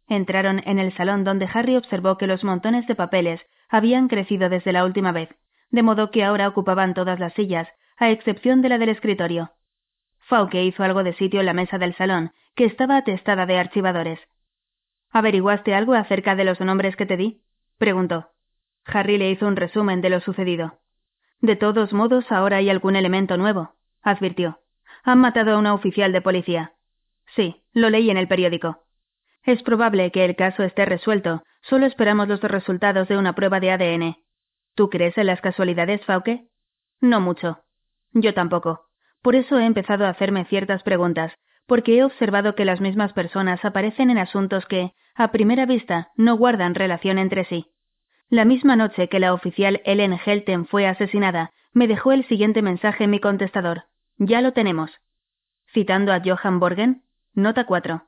[0.09, 4.73] Entraron en el salón donde Harry observó que los montones de papeles habían crecido desde
[4.73, 5.29] la última vez,
[5.71, 7.69] de modo que ahora ocupaban todas las sillas,
[7.99, 9.53] a excepción de la del escritorio.
[10.21, 14.19] Fauke hizo algo de sitio en la mesa del salón, que estaba atestada de archivadores.
[15.11, 17.43] ¿Averiguaste algo acerca de los nombres que te di?
[17.79, 18.31] preguntó.
[18.85, 20.79] Harry le hizo un resumen de lo sucedido.
[21.41, 24.61] De todos modos, ahora hay algún elemento nuevo, advirtió.
[25.05, 26.73] Han matado a una oficial de policía.
[27.37, 28.88] Sí, lo leí en el periódico.
[29.49, 31.43] Es probable que el caso esté resuelto.
[31.63, 34.17] Solo esperamos los resultados de una prueba de ADN.
[34.75, 36.43] ¿Tú crees en las casualidades, Fauke?
[37.01, 37.61] No mucho.
[38.13, 38.83] Yo tampoco.
[39.23, 41.33] Por eso he empezado a hacerme ciertas preguntas,
[41.67, 46.37] porque he observado que las mismas personas aparecen en asuntos que, a primera vista, no
[46.37, 47.69] guardan relación entre sí.
[48.29, 53.05] La misma noche que la oficial Ellen Helten fue asesinada, me dejó el siguiente mensaje
[53.05, 53.85] en mi contestador.
[54.19, 54.91] Ya lo tenemos.
[55.73, 57.03] Citando a Johann Borgen,
[57.33, 58.08] nota 4.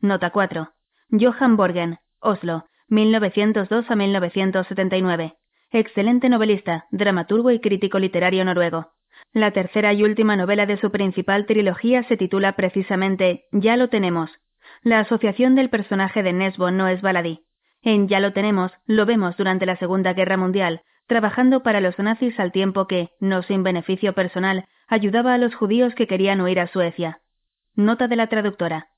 [0.00, 0.72] Nota 4.
[1.10, 5.34] Johann Borgen, Oslo, 1902 a 1979.
[5.70, 8.92] Excelente novelista, dramaturgo y crítico literario noruego.
[9.32, 14.30] La tercera y última novela de su principal trilogía se titula precisamente Ya lo tenemos.
[14.82, 17.44] La asociación del personaje de Nesbo no es baladí.
[17.82, 22.38] En Ya lo tenemos, lo vemos durante la Segunda Guerra Mundial, trabajando para los nazis
[22.38, 26.66] al tiempo que, no sin beneficio personal, ayudaba a los judíos que querían huir a
[26.66, 27.20] Suecia.
[27.74, 28.88] Nota de la traductora.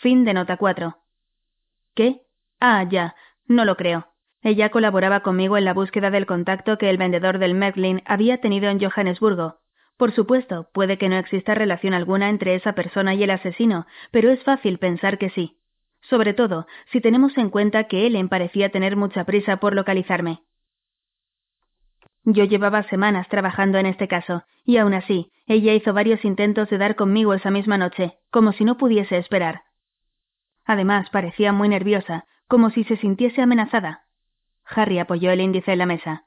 [0.00, 0.96] Fin de nota 4.
[1.94, 2.22] ¿Qué?
[2.60, 3.14] Ah, ya.
[3.46, 4.08] No lo creo.
[4.42, 8.68] Ella colaboraba conmigo en la búsqueda del contacto que el vendedor del Merlin había tenido
[8.68, 9.60] en Johannesburgo.
[9.96, 14.30] Por supuesto, puede que no exista relación alguna entre esa persona y el asesino, pero
[14.30, 15.56] es fácil pensar que sí.
[16.02, 20.40] Sobre todo, si tenemos en cuenta que Ellen parecía tener mucha prisa por localizarme.
[22.24, 26.78] Yo llevaba semanas trabajando en este caso, y aún así, ella hizo varios intentos de
[26.78, 29.63] dar conmigo esa misma noche, como si no pudiese esperar.
[30.64, 34.04] Además, parecía muy nerviosa, como si se sintiese amenazada.
[34.66, 36.24] Harry apoyó el índice en la mesa.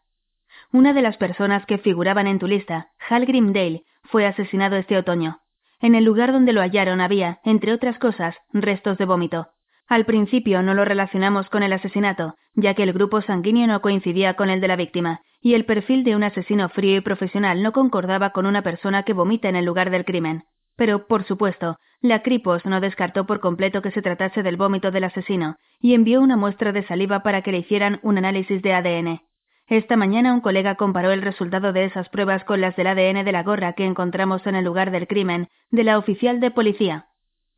[0.72, 5.39] Una de las personas que figuraban en tu lista, Hal Grimdale, fue asesinado este otoño.
[5.80, 9.47] En el lugar donde lo hallaron había, entre otras cosas, restos de vómito.
[9.88, 14.34] Al principio no lo relacionamos con el asesinato, ya que el grupo sanguíneo no coincidía
[14.34, 17.72] con el de la víctima, y el perfil de un asesino frío y profesional no
[17.72, 20.43] concordaba con una persona que vomita en el lugar del crimen.
[20.78, 25.04] Pero, por supuesto, la Cripos no descartó por completo que se tratase del vómito del
[25.04, 29.22] asesino, y envió una muestra de saliva para que le hicieran un análisis de ADN.
[29.66, 33.32] Esta mañana un colega comparó el resultado de esas pruebas con las del ADN de
[33.32, 37.08] la gorra que encontramos en el lugar del crimen, de la oficial de policía.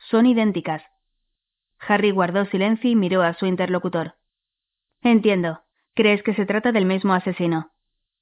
[0.10, 0.82] Son idénticas.
[1.88, 4.16] Harry guardó silencio y miró a su interlocutor.
[5.02, 5.62] Entiendo.
[5.94, 7.72] ¿Crees que se trata del mismo asesino?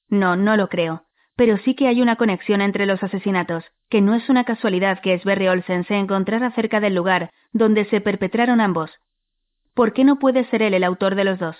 [0.10, 1.07] No, no lo creo.
[1.38, 5.18] Pero sí que hay una conexión entre los asesinatos, que no es una casualidad que
[5.20, 8.92] Sverre Olsen se encontrara cerca del lugar donde se perpetraron ambos.
[9.76, 11.56] ¿Por qué no puede ser él el autor de los dos?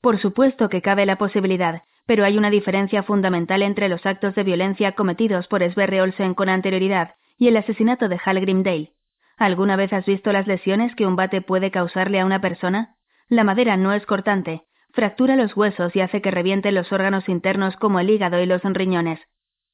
[0.00, 4.44] Por supuesto que cabe la posibilidad, pero hay una diferencia fundamental entre los actos de
[4.44, 8.92] violencia cometidos por Sverre Olsen con anterioridad y el asesinato de Hal Grimdale.
[9.36, 12.94] ¿Alguna vez has visto las lesiones que un bate puede causarle a una persona?
[13.28, 14.62] La madera no es cortante,
[14.94, 18.62] fractura los huesos y hace que revienten los órganos internos como el hígado y los
[18.62, 19.20] riñones.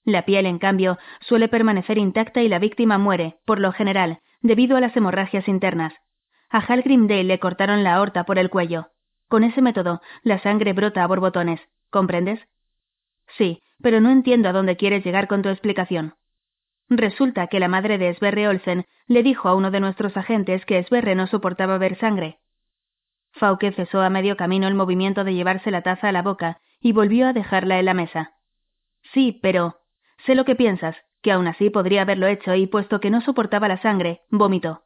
[0.04, 4.76] La piel, en cambio, suele permanecer intacta y la víctima muere, por lo general, debido
[4.76, 5.92] a las hemorragias internas.
[6.48, 8.88] A Hal Grimdale le cortaron la aorta por el cuello.
[9.28, 11.60] Con ese método, la sangre brota a borbotones.
[11.90, 12.40] ¿Comprendes?
[13.36, 16.14] Sí, pero no entiendo a dónde quieres llegar con tu explicación.
[16.88, 20.82] Resulta que la madre de Sverre Olsen le dijo a uno de nuestros agentes que
[20.82, 22.38] Sverre no soportaba ver sangre.
[23.32, 26.92] Fauke cesó a medio camino el movimiento de llevarse la taza a la boca y
[26.92, 28.32] volvió a dejarla en la mesa.
[29.12, 29.76] Sí, pero.
[30.26, 33.68] Sé lo que piensas, que aún así podría haberlo hecho y puesto que no soportaba
[33.68, 34.82] la sangre, vomitó.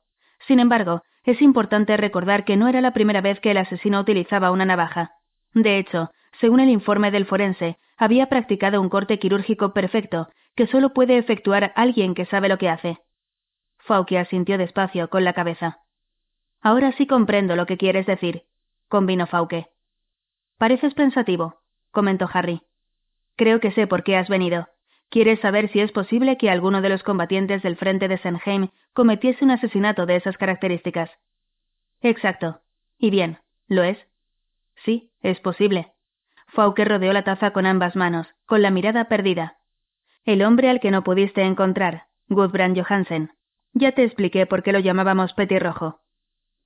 [0.46, 4.50] Sin embargo, es importante recordar que no era la primera vez que el asesino utilizaba
[4.50, 5.12] una navaja.
[5.54, 6.10] De hecho,
[6.40, 11.72] según el informe del forense, había practicado un corte quirúrgico perfecto que solo puede efectuar
[11.76, 12.98] alguien que sabe lo que hace.
[13.78, 15.78] Fauke asintió despacio con la cabeza.
[16.64, 18.44] Ahora sí comprendo lo que quieres decir,
[18.88, 19.68] convino Fauke.
[20.56, 21.60] Pareces pensativo,
[21.90, 22.62] comentó Harry.
[23.36, 24.68] Creo que sé por qué has venido.
[25.10, 29.44] Quieres saber si es posible que alguno de los combatientes del frente de Senheim cometiese
[29.44, 31.10] un asesinato de esas características.
[32.00, 32.62] Exacto.
[32.96, 33.98] Y bien, ¿lo es?
[34.86, 35.92] Sí, es posible.
[36.46, 39.58] Fauke rodeó la taza con ambas manos, con la mirada perdida.
[40.24, 43.32] El hombre al que no pudiste encontrar, Gudbrand Johansen.
[43.74, 46.00] Ya te expliqué por qué lo llamábamos petirrojo.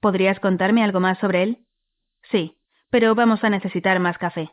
[0.01, 1.67] ¿Podrías contarme algo más sobre él?
[2.31, 2.59] Sí,
[2.91, 4.51] pero vamos a necesitar más café.